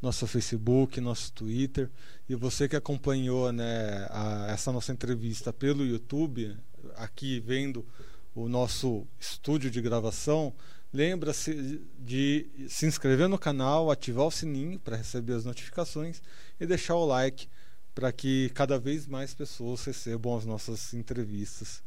nosso 0.03 0.27
Facebook, 0.27 0.99
nosso 0.99 1.31
Twitter. 1.31 1.89
E 2.27 2.35
você 2.35 2.67
que 2.67 2.75
acompanhou 2.75 3.53
né, 3.53 4.05
a, 4.09 4.47
essa 4.51 4.69
nossa 4.69 4.91
entrevista 4.91 5.53
pelo 5.53 5.85
YouTube, 5.85 6.57
aqui 6.97 7.39
vendo 7.39 7.85
o 8.35 8.49
nosso 8.49 9.07
estúdio 9.17 9.71
de 9.71 9.81
gravação, 9.81 10.53
lembra-se 10.91 11.81
de 11.97 12.47
se 12.67 12.85
inscrever 12.85 13.29
no 13.29 13.39
canal, 13.39 13.89
ativar 13.89 14.25
o 14.25 14.31
sininho 14.31 14.77
para 14.77 14.97
receber 14.97 15.33
as 15.33 15.45
notificações 15.45 16.21
e 16.59 16.65
deixar 16.65 16.95
o 16.95 17.05
like 17.05 17.47
para 17.95 18.11
que 18.11 18.51
cada 18.53 18.77
vez 18.77 19.07
mais 19.07 19.33
pessoas 19.33 19.85
recebam 19.85 20.35
as 20.35 20.45
nossas 20.45 20.93
entrevistas. 20.93 21.81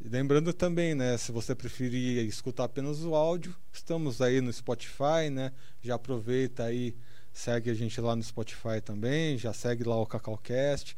E 0.00 0.08
lembrando 0.08 0.52
também, 0.54 0.94
né, 0.94 1.18
se 1.18 1.30
você 1.30 1.54
preferir 1.54 2.24
escutar 2.24 2.64
apenas 2.64 3.04
o 3.04 3.14
áudio, 3.14 3.54
estamos 3.72 4.22
aí 4.22 4.40
no 4.40 4.52
Spotify, 4.52 5.28
né? 5.30 5.52
Já 5.82 5.96
aproveita 5.96 6.62
aí, 6.64 6.94
segue 7.32 7.70
a 7.70 7.74
gente 7.74 8.00
lá 8.00 8.14
no 8.16 8.22
Spotify 8.22 8.80
também, 8.84 9.38
já 9.38 9.52
segue 9.52 9.84
lá 9.84 9.96
o 9.96 10.06
CacauCast, 10.06 10.96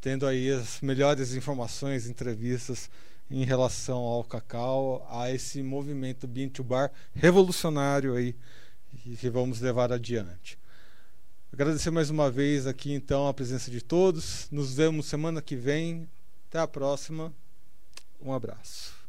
tendo 0.00 0.26
aí 0.26 0.50
as 0.50 0.80
melhores 0.80 1.34
informações, 1.34 2.08
entrevistas 2.08 2.90
em 3.30 3.44
relação 3.44 3.98
ao 3.98 4.24
cacau, 4.24 5.06
a 5.10 5.30
esse 5.30 5.62
movimento 5.62 6.26
Bean 6.26 6.48
to 6.48 6.62
Bar 6.62 6.90
revolucionário 7.14 8.14
aí 8.14 8.34
que 9.18 9.30
vamos 9.30 9.60
levar 9.60 9.92
adiante. 9.92 10.58
Agradecer 11.52 11.90
mais 11.90 12.08
uma 12.08 12.30
vez 12.30 12.66
aqui 12.66 12.92
então 12.92 13.26
a 13.26 13.34
presença 13.34 13.70
de 13.70 13.82
todos. 13.82 14.48
Nos 14.50 14.74
vemos 14.74 15.06
semana 15.06 15.42
que 15.42 15.56
vem. 15.56 16.08
Até 16.48 16.58
a 16.58 16.66
próxima. 16.66 17.32
Um 18.20 18.32
abraço. 18.32 19.01